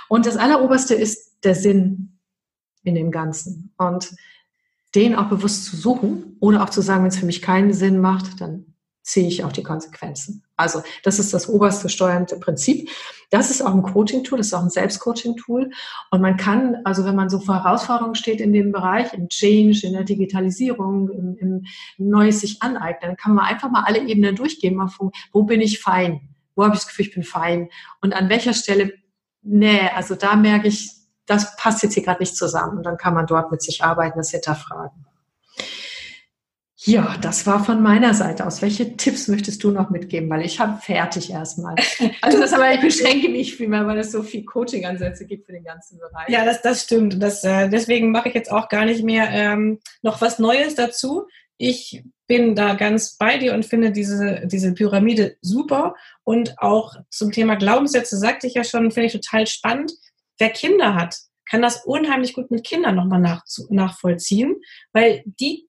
Und 0.09 0.27
das 0.27 0.37
Alleroberste 0.37 0.95
ist 0.95 1.39
der 1.45 1.55
Sinn 1.55 2.19
in 2.83 2.95
dem 2.95 3.11
Ganzen. 3.11 3.73
Und 3.79 4.15
den 4.95 5.15
auch 5.15 5.29
bewusst 5.29 5.67
zu 5.67 5.77
suchen 5.77 6.37
oder 6.41 6.63
auch 6.63 6.71
zu 6.71 6.83
sagen, 6.83 7.03
wenn 7.03 7.11
es 7.11 7.19
für 7.19 7.27
mich 7.27 7.43
keinen 7.43 7.73
Sinn 7.73 8.01
macht, 8.01 8.41
dann 8.41 8.70
ziehe 9.03 9.27
ich 9.27 9.45
auch 9.45 9.53
die 9.53 9.63
Konsequenzen. 9.63 10.43
Also 10.57 10.83
das 11.05 11.19
ist 11.19 11.33
das 11.33 11.49
oberste 11.49 11.89
steuernde 11.89 12.37
Prinzip. 12.37 12.91
Das 13.31 13.51
ist 13.51 13.63
auch 13.63 13.75
ein 13.75 13.83
Coaching-Tool, 13.83 14.39
das 14.39 14.49
ist 14.49 14.55
auch 14.55 14.63
ein 14.63 14.71
Selbstcoaching-Tool. 14.71 15.71
Und 16.11 16.21
man 16.21 16.37
kann, 16.37 16.77
also 16.85 17.05
wenn 17.05 17.17
man 17.17 17.31
so 17.31 17.41
vor 17.41 17.63
Herausforderungen 17.63 18.15
steht 18.15 18.41
in 18.41 18.53
dem 18.53 18.73
Bereich, 18.73 19.13
im 19.15 19.29
Change, 19.29 19.87
in 19.87 19.95
der 19.95 20.05
Digitalisierung, 20.05 21.09
im, 21.11 21.37
im 21.39 21.65
Neues 21.99 22.41
sich 22.41 22.63
aneignen, 22.63 23.11
dann 23.11 23.17
kann 23.17 23.35
man 23.35 23.47
einfach 23.47 23.71
mal 23.71 23.85
alle 23.85 24.01
Ebenen 24.01 24.37
durchgehen, 24.37 24.75
mal 24.75 24.89
von, 24.89 25.13
wo 25.33 25.45
bin 25.45 25.61
ich 25.61 25.81
fein? 25.81 26.29
Wo 26.55 26.65
habe 26.65 26.75
ich 26.75 26.81
das 26.81 26.89
Gefühl, 26.89 27.07
ich 27.07 27.15
bin 27.15 27.23
fein? 27.23 27.69
Und 28.03 28.13
an 28.13 28.29
welcher 28.29 28.53
Stelle, 28.53 28.93
nee, 29.43 29.89
also 29.95 30.15
da 30.15 30.37
merke 30.37 30.69
ich, 30.69 30.91
das 31.25 31.57
passt 31.57 31.83
jetzt 31.83 31.95
hier 31.95 32.03
gerade 32.03 32.21
nicht 32.21 32.37
zusammen. 32.37 32.79
Und 32.79 32.83
dann 32.85 32.97
kann 32.97 33.15
man 33.15 33.27
dort 33.27 33.51
mit 33.51 33.63
sich 33.63 33.83
arbeiten, 33.85 34.19
das 34.19 34.31
hinterfragen. 34.31 35.07
Ja, 36.83 37.19
das 37.21 37.47
war 37.47 37.63
von 37.63 37.83
meiner 37.83 38.15
Seite 38.15 38.47
aus. 38.47 38.63
Welche 38.63 38.97
Tipps 38.97 39.29
möchtest 39.29 39.63
du 39.63 39.71
noch 39.71 39.91
mitgeben? 39.91 40.31
Weil 40.31 40.47
ich 40.47 40.61
habe 40.61 40.81
fertig 40.81 41.31
erstmal. 41.31 41.75
Also 42.23 42.41
das 42.41 42.53
aber 42.53 42.73
ich 42.73 42.81
beschränke 42.81 43.29
mich 43.29 43.57
viel 43.57 43.69
mehr, 43.69 43.87
weil 43.87 43.99
es 43.99 44.13
so 44.13 44.23
viel 44.23 44.45
Coaching-Ansätze 44.45 45.27
gibt 45.27 45.47
für 45.47 45.53
den 45.53 45.65
ganzen 45.65 45.99
Bereich. 45.99 46.29
Ja, 46.29 46.45
das, 46.45 46.63
das 46.63 46.83
stimmt. 46.83 47.23
Das, 47.23 47.45
äh, 47.45 47.69
deswegen 47.69 48.11
mache 48.11 48.29
ich 48.29 48.35
jetzt 48.35 48.51
auch 48.51 48.69
gar 48.69 48.85
nicht 48.87 49.05
mehr 49.05 49.29
ähm, 49.31 49.79
noch 50.03 50.21
was 50.21 50.39
Neues 50.39 50.75
dazu. 50.75 51.27
Ich 51.59 52.03
bin 52.27 52.55
da 52.55 52.75
ganz 52.75 53.17
bei 53.17 53.37
dir 53.37 53.53
und 53.55 53.67
finde 53.67 53.93
diese, 53.93 54.43
diese 54.47 54.73
Pyramide 54.73 55.37
super. 55.43 55.95
Und 56.25 56.59
auch 56.59 56.95
zum 57.11 57.33
Thema 57.33 57.57
Glaubenssätze 57.57 58.17
sagte 58.17 58.47
ich 58.47 58.55
ja 58.55 58.65
schon, 58.65 58.91
finde 58.91 59.09
ich 59.09 59.13
total 59.13 59.47
spannend. 59.47 59.93
Wer 60.39 60.51
Kinder 60.51 60.95
hat, 60.95 61.17
kann 61.45 61.61
das 61.61 61.85
unheimlich 61.85 62.33
gut 62.33 62.51
mit 62.51 62.65
Kindern 62.65 62.97
nochmal 62.97 63.21
nach, 63.21 63.45
nachvollziehen, 63.69 64.57
weil 64.93 65.23
die 65.27 65.69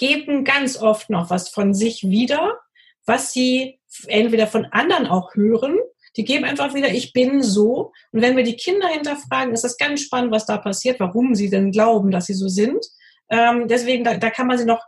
geben 0.00 0.44
ganz 0.44 0.78
oft 0.78 1.10
noch 1.10 1.30
was 1.30 1.50
von 1.50 1.74
sich 1.74 2.08
wieder, 2.08 2.58
was 3.06 3.32
sie 3.32 3.78
entweder 4.06 4.46
von 4.46 4.64
anderen 4.64 5.06
auch 5.06 5.34
hören. 5.34 5.78
Die 6.16 6.24
geben 6.24 6.44
einfach 6.44 6.74
wieder, 6.74 6.88
ich 6.88 7.12
bin 7.12 7.42
so. 7.42 7.92
Und 8.10 8.22
wenn 8.22 8.36
wir 8.36 8.42
die 8.42 8.56
Kinder 8.56 8.88
hinterfragen, 8.88 9.52
ist 9.52 9.62
das 9.62 9.76
ganz 9.76 10.00
spannend, 10.00 10.32
was 10.32 10.46
da 10.46 10.56
passiert, 10.56 10.98
warum 10.98 11.34
sie 11.34 11.50
denn 11.50 11.70
glauben, 11.70 12.10
dass 12.10 12.26
sie 12.26 12.34
so 12.34 12.48
sind. 12.48 12.84
Ähm, 13.28 13.68
deswegen, 13.68 14.02
da, 14.02 14.16
da 14.16 14.30
kann 14.30 14.46
man 14.46 14.58
sie 14.58 14.64
noch 14.64 14.82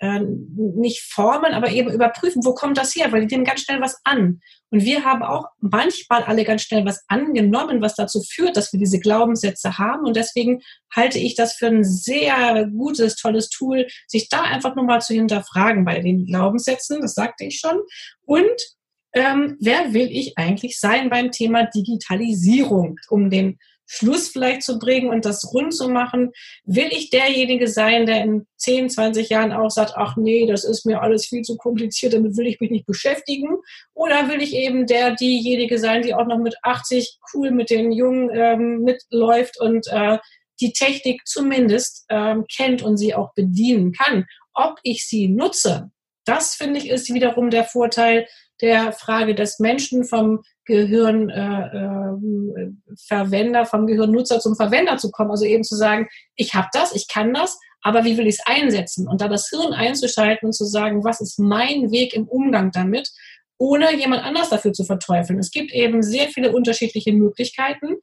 äh, 0.00 0.20
nicht 0.20 1.00
formen, 1.00 1.52
aber 1.52 1.70
eben 1.70 1.90
überprüfen, 1.90 2.44
wo 2.44 2.54
kommt 2.54 2.78
das 2.78 2.94
her, 2.94 3.10
weil 3.10 3.26
die 3.26 3.34
nehmen 3.34 3.44
ganz 3.44 3.62
schnell 3.62 3.80
was 3.80 4.00
an. 4.04 4.40
Und 4.70 4.84
wir 4.84 5.04
haben 5.04 5.22
auch 5.22 5.46
manchmal 5.60 6.24
alle 6.24 6.44
ganz 6.44 6.62
schnell 6.62 6.84
was 6.84 7.02
angenommen, 7.08 7.80
was 7.80 7.94
dazu 7.94 8.22
führt, 8.22 8.56
dass 8.56 8.72
wir 8.72 8.78
diese 8.78 9.00
Glaubenssätze 9.00 9.78
haben. 9.78 10.04
Und 10.06 10.16
deswegen 10.16 10.60
halte 10.94 11.18
ich 11.18 11.34
das 11.34 11.54
für 11.54 11.68
ein 11.68 11.84
sehr 11.84 12.66
gutes, 12.66 13.16
tolles 13.16 13.48
Tool, 13.48 13.86
sich 14.06 14.28
da 14.28 14.42
einfach 14.42 14.76
nochmal 14.76 15.00
zu 15.00 15.14
hinterfragen 15.14 15.84
bei 15.84 16.00
den 16.00 16.26
Glaubenssätzen, 16.26 17.00
das 17.00 17.14
sagte 17.14 17.44
ich 17.44 17.58
schon. 17.58 17.80
Und 18.22 18.76
ähm, 19.14 19.56
wer 19.60 19.94
will 19.94 20.08
ich 20.10 20.36
eigentlich 20.36 20.78
sein 20.78 21.08
beim 21.08 21.30
Thema 21.30 21.64
Digitalisierung, 21.64 22.96
um 23.08 23.30
den 23.30 23.58
Schluss 23.90 24.28
vielleicht 24.28 24.62
zu 24.62 24.78
bringen 24.78 25.08
und 25.08 25.24
das 25.24 25.52
rund 25.52 25.74
zu 25.74 25.88
machen? 25.88 26.30
Will 26.64 26.88
ich 26.90 27.10
derjenige 27.10 27.66
sein, 27.66 28.06
der 28.06 28.22
in 28.22 28.46
10, 28.58 28.90
20 28.90 29.30
Jahren 29.30 29.52
auch 29.52 29.70
sagt, 29.70 29.94
ach 29.96 30.16
nee, 30.16 30.46
das 30.46 30.64
ist 30.64 30.84
mir 30.84 31.00
alles 31.00 31.26
viel 31.26 31.42
zu 31.42 31.56
kompliziert, 31.56 32.12
damit 32.12 32.36
will 32.36 32.46
ich 32.46 32.60
mich 32.60 32.70
nicht 32.70 32.86
beschäftigen? 32.86 33.56
Oder 33.94 34.28
will 34.28 34.42
ich 34.42 34.54
eben 34.54 34.86
der, 34.86 35.14
diejenige 35.14 35.78
sein, 35.78 36.02
die 36.02 36.14
auch 36.14 36.26
noch 36.26 36.38
mit 36.38 36.56
80 36.62 37.18
cool 37.32 37.50
mit 37.50 37.70
den 37.70 37.90
Jungen 37.90 38.30
ähm, 38.32 38.82
mitläuft 38.82 39.58
und 39.58 39.86
äh, 39.88 40.18
die 40.60 40.72
Technik 40.72 41.26
zumindest 41.26 42.04
ähm, 42.10 42.44
kennt 42.54 42.82
und 42.82 42.98
sie 42.98 43.14
auch 43.14 43.32
bedienen 43.34 43.92
kann? 43.92 44.26
Ob 44.52 44.78
ich 44.82 45.06
sie 45.06 45.28
nutze, 45.28 45.90
das 46.26 46.54
finde 46.54 46.78
ich 46.78 46.90
ist 46.90 47.12
wiederum 47.14 47.48
der 47.48 47.64
Vorteil 47.64 48.26
der 48.60 48.92
Frage 48.92 49.34
des 49.34 49.58
Menschen 49.58 50.04
vom 50.04 50.42
Gehirnverwender, 50.64 53.58
äh, 53.58 53.62
äh, 53.62 53.66
vom 53.66 53.86
Gehirnnutzer 53.86 54.40
zum 54.40 54.56
Verwender 54.56 54.98
zu 54.98 55.10
kommen. 55.10 55.30
Also 55.30 55.44
eben 55.44 55.64
zu 55.64 55.76
sagen, 55.76 56.08
ich 56.34 56.54
habe 56.54 56.68
das, 56.72 56.94
ich 56.94 57.08
kann 57.08 57.32
das, 57.32 57.58
aber 57.82 58.04
wie 58.04 58.16
will 58.16 58.26
ich 58.26 58.38
es 58.38 58.46
einsetzen? 58.46 59.08
Und 59.08 59.20
da 59.20 59.28
das 59.28 59.48
Hirn 59.48 59.72
einzuschalten 59.72 60.48
und 60.48 60.52
zu 60.52 60.64
sagen, 60.64 61.04
was 61.04 61.20
ist 61.20 61.38
mein 61.38 61.90
Weg 61.90 62.14
im 62.14 62.26
Umgang 62.26 62.72
damit, 62.72 63.10
ohne 63.58 63.94
jemand 63.94 64.24
anders 64.24 64.50
dafür 64.50 64.72
zu 64.72 64.84
verteufeln. 64.84 65.38
Es 65.38 65.50
gibt 65.50 65.72
eben 65.72 66.02
sehr 66.02 66.28
viele 66.28 66.52
unterschiedliche 66.52 67.12
Möglichkeiten. 67.12 67.96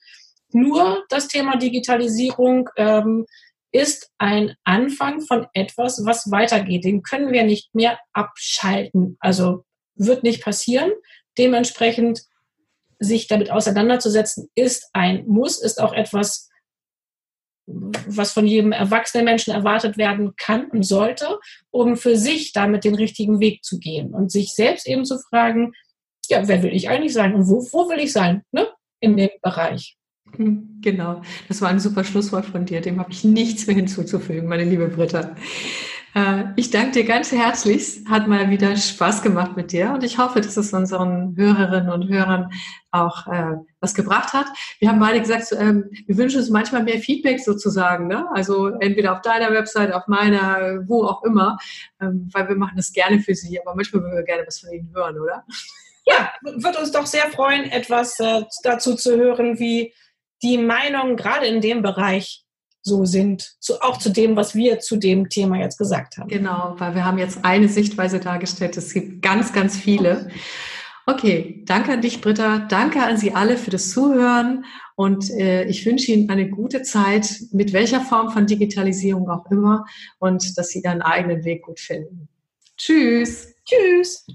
Nur 0.51 1.03
das 1.09 1.27
Thema 1.27 1.57
Digitalisierung 1.57 2.69
ähm, 2.77 3.25
ist 3.71 4.09
ein 4.17 4.55
Anfang 4.63 5.21
von 5.21 5.47
etwas, 5.53 6.05
was 6.05 6.31
weitergeht. 6.31 6.85
Den 6.85 7.03
können 7.03 7.31
wir 7.31 7.43
nicht 7.43 7.75
mehr 7.75 7.99
abschalten. 8.13 9.17
Also 9.19 9.65
wird 9.95 10.23
nicht 10.23 10.43
passieren. 10.43 10.91
Dementsprechend 11.37 12.23
sich 12.99 13.27
damit 13.27 13.51
auseinanderzusetzen, 13.51 14.49
ist 14.55 14.89
ein 14.93 15.25
Muss, 15.27 15.61
ist 15.61 15.81
auch 15.81 15.93
etwas, 15.93 16.49
was 17.67 18.31
von 18.31 18.45
jedem 18.45 18.71
erwachsenen 18.71 19.25
Menschen 19.25 19.53
erwartet 19.53 19.97
werden 19.97 20.35
kann 20.37 20.69
und 20.69 20.83
sollte, 20.83 21.39
um 21.71 21.97
für 21.97 22.15
sich 22.15 22.53
damit 22.53 22.83
den 22.83 22.95
richtigen 22.95 23.39
Weg 23.39 23.63
zu 23.63 23.79
gehen 23.79 24.13
und 24.13 24.31
sich 24.31 24.53
selbst 24.53 24.87
eben 24.87 25.03
zu 25.03 25.17
fragen, 25.17 25.73
ja, 26.29 26.47
wer 26.47 26.63
will 26.63 26.73
ich 26.73 26.89
eigentlich 26.89 27.13
sein 27.13 27.33
und 27.33 27.47
wo, 27.47 27.61
wo 27.71 27.89
will 27.89 27.99
ich 27.99 28.11
sein, 28.11 28.43
ne? 28.51 28.67
In 28.99 29.17
dem 29.17 29.29
Bereich. 29.41 29.97
Hm, 30.35 30.79
genau, 30.81 31.21
das 31.47 31.61
war 31.61 31.69
ein 31.69 31.79
super 31.79 32.03
Schlusswort 32.03 32.45
von 32.45 32.65
dir. 32.65 32.81
Dem 32.81 32.99
habe 32.99 33.11
ich 33.11 33.23
nichts 33.23 33.67
mehr 33.67 33.75
hinzuzufügen, 33.75 34.47
meine 34.47 34.63
liebe 34.63 34.87
Britta. 34.87 35.35
Äh, 36.15 36.45
ich 36.55 36.71
danke 36.71 36.91
dir 36.91 37.03
ganz 37.03 37.31
herzlich. 37.31 38.01
Hat 38.09 38.27
mal 38.27 38.49
wieder 38.49 38.75
Spaß 38.75 39.21
gemacht 39.21 39.57
mit 39.57 39.73
dir 39.73 39.91
und 39.91 40.03
ich 40.03 40.17
hoffe, 40.17 40.39
dass 40.39 40.55
es 40.55 40.71
unseren 40.71 41.35
Hörerinnen 41.35 41.91
und 41.91 42.07
Hörern 42.07 42.51
auch 42.91 43.27
äh, 43.27 43.57
was 43.81 43.93
gebracht 43.93 44.31
hat. 44.31 44.45
Wir 44.79 44.87
haben 44.87 44.99
beide 44.99 45.19
gesagt, 45.19 45.51
ähm, 45.51 45.89
wir 46.07 46.15
wünschen 46.15 46.39
uns 46.39 46.49
manchmal 46.49 46.83
mehr 46.83 46.99
Feedback 46.99 47.41
sozusagen. 47.41 48.07
Ne? 48.07 48.25
Also 48.33 48.67
entweder 48.79 49.11
auf 49.11 49.21
deiner 49.21 49.51
Website, 49.51 49.93
auf 49.93 50.07
meiner, 50.07 50.87
wo 50.87 51.03
auch 51.03 51.21
immer, 51.25 51.57
ähm, 51.99 52.29
weil 52.31 52.47
wir 52.47 52.55
machen 52.55 52.77
das 52.77 52.93
gerne 52.93 53.19
für 53.19 53.35
Sie. 53.35 53.59
Aber 53.61 53.75
manchmal 53.75 54.03
würden 54.03 54.15
wir 54.15 54.23
gerne 54.23 54.43
was 54.47 54.61
von 54.61 54.71
Ihnen 54.71 54.93
hören, 54.95 55.19
oder? 55.19 55.43
Ja, 56.05 56.31
wird 56.43 56.79
uns 56.79 56.91
doch 56.91 57.07
sehr 57.07 57.29
freuen, 57.31 57.65
etwas 57.65 58.19
äh, 58.21 58.43
dazu 58.63 58.95
zu 58.95 59.17
hören, 59.17 59.59
wie 59.59 59.93
die 60.41 60.59
Meinungen 60.59 61.17
gerade 61.17 61.47
in 61.47 61.59
dem 61.59 61.81
Bereich 61.81 62.44
so 62.85 63.03
sind, 63.03 63.55
zu, 63.59 63.81
auch 63.81 63.97
zu 63.97 64.09
dem, 64.09 64.35
was 64.35 64.53
wir 64.53 64.79
zu 64.79 64.95
dem 64.95 65.27
Thema 65.29 65.57
jetzt 65.57 65.77
gesagt 65.77 66.17
haben. 66.17 66.29
Genau, 66.29 66.75
weil 66.77 66.93
wir 66.93 67.03
haben 67.03 67.17
jetzt 67.17 67.43
eine 67.43 67.67
Sichtweise 67.67 68.19
dargestellt. 68.19 68.77
Es 68.77 68.93
gibt 68.93 69.23
ganz, 69.23 69.51
ganz 69.53 69.75
viele. 69.75 70.29
Okay, 71.07 71.63
danke 71.65 71.93
an 71.93 72.01
dich, 72.01 72.21
Britta. 72.21 72.59
Danke 72.59 73.01
an 73.01 73.17
Sie 73.17 73.33
alle 73.33 73.57
für 73.57 73.71
das 73.71 73.89
Zuhören 73.89 74.65
und 74.95 75.31
äh, 75.31 75.65
ich 75.65 75.85
wünsche 75.85 76.11
Ihnen 76.11 76.29
eine 76.29 76.47
gute 76.47 76.83
Zeit, 76.83 77.41
mit 77.51 77.73
welcher 77.73 78.01
Form 78.01 78.29
von 78.29 78.45
Digitalisierung 78.45 79.29
auch 79.29 79.49
immer 79.49 79.85
und 80.19 80.55
dass 80.57 80.69
Sie 80.69 80.81
Ihren 80.81 81.01
eigenen 81.01 81.43
Weg 81.43 81.63
gut 81.63 81.79
finden. 81.79 82.29
Tschüss. 82.77 83.55
Tschüss. 83.65 84.25